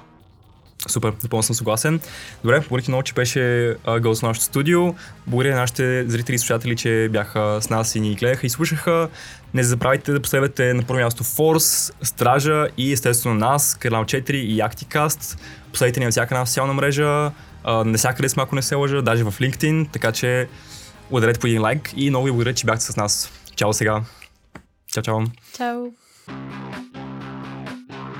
Супер, 0.88 1.13
напълно 1.23 1.43
съм 1.43 1.55
съгласен. 1.55 1.99
Добре, 2.43 2.59
благодаря 2.59 2.91
много, 2.91 3.03
че 3.03 3.13
беше 3.13 3.75
на 3.88 3.99
нашото 4.23 4.45
студио. 4.45 4.93
Благодаря 5.27 5.53
на 5.53 5.59
нашите 5.59 6.09
зрители 6.09 6.36
и 6.36 6.39
слушатели, 6.39 6.75
че 6.75 7.09
бяха 7.11 7.59
с 7.61 7.69
нас 7.69 7.95
и 7.95 7.99
ни 7.99 8.15
гледаха 8.15 8.47
и 8.47 8.49
слушаха. 8.49 9.09
Не 9.53 9.63
забравяйте 9.63 10.11
да 10.11 10.21
последвате 10.21 10.73
на 10.73 10.83
първо 10.83 11.01
място 11.01 11.23
Force, 11.23 11.93
Стража 12.01 12.67
и 12.77 12.93
естествено 12.93 13.36
нас, 13.36 13.75
канал 13.75 14.03
4 14.03 14.31
и 14.31 14.57
Acticast. 14.57 15.39
Последвайте 15.71 15.99
ни 15.99 16.05
на 16.05 16.11
всяка 16.11 16.36
една 16.36 16.45
социална 16.45 16.73
мрежа, 16.73 17.31
навсякъде 17.65 18.29
сме, 18.29 18.43
ако 18.43 18.55
не 18.55 18.61
се 18.61 18.75
лъжа, 18.75 19.01
даже 19.01 19.23
в 19.23 19.33
LinkedIn, 19.39 19.91
така 19.91 20.11
че 20.11 20.47
ударете 21.11 21.39
по 21.39 21.47
един 21.47 21.61
лайк 21.61 21.93
и 21.95 22.09
много 22.09 22.25
ви 22.25 22.31
благодаря, 22.31 22.53
че 22.53 22.65
бяхте 22.65 22.86
с 22.86 22.95
нас. 22.95 23.31
Чао 23.55 23.73
сега. 23.73 24.01
Чао, 24.93 25.03
чао. 25.03 25.19
Чао. 25.57 25.86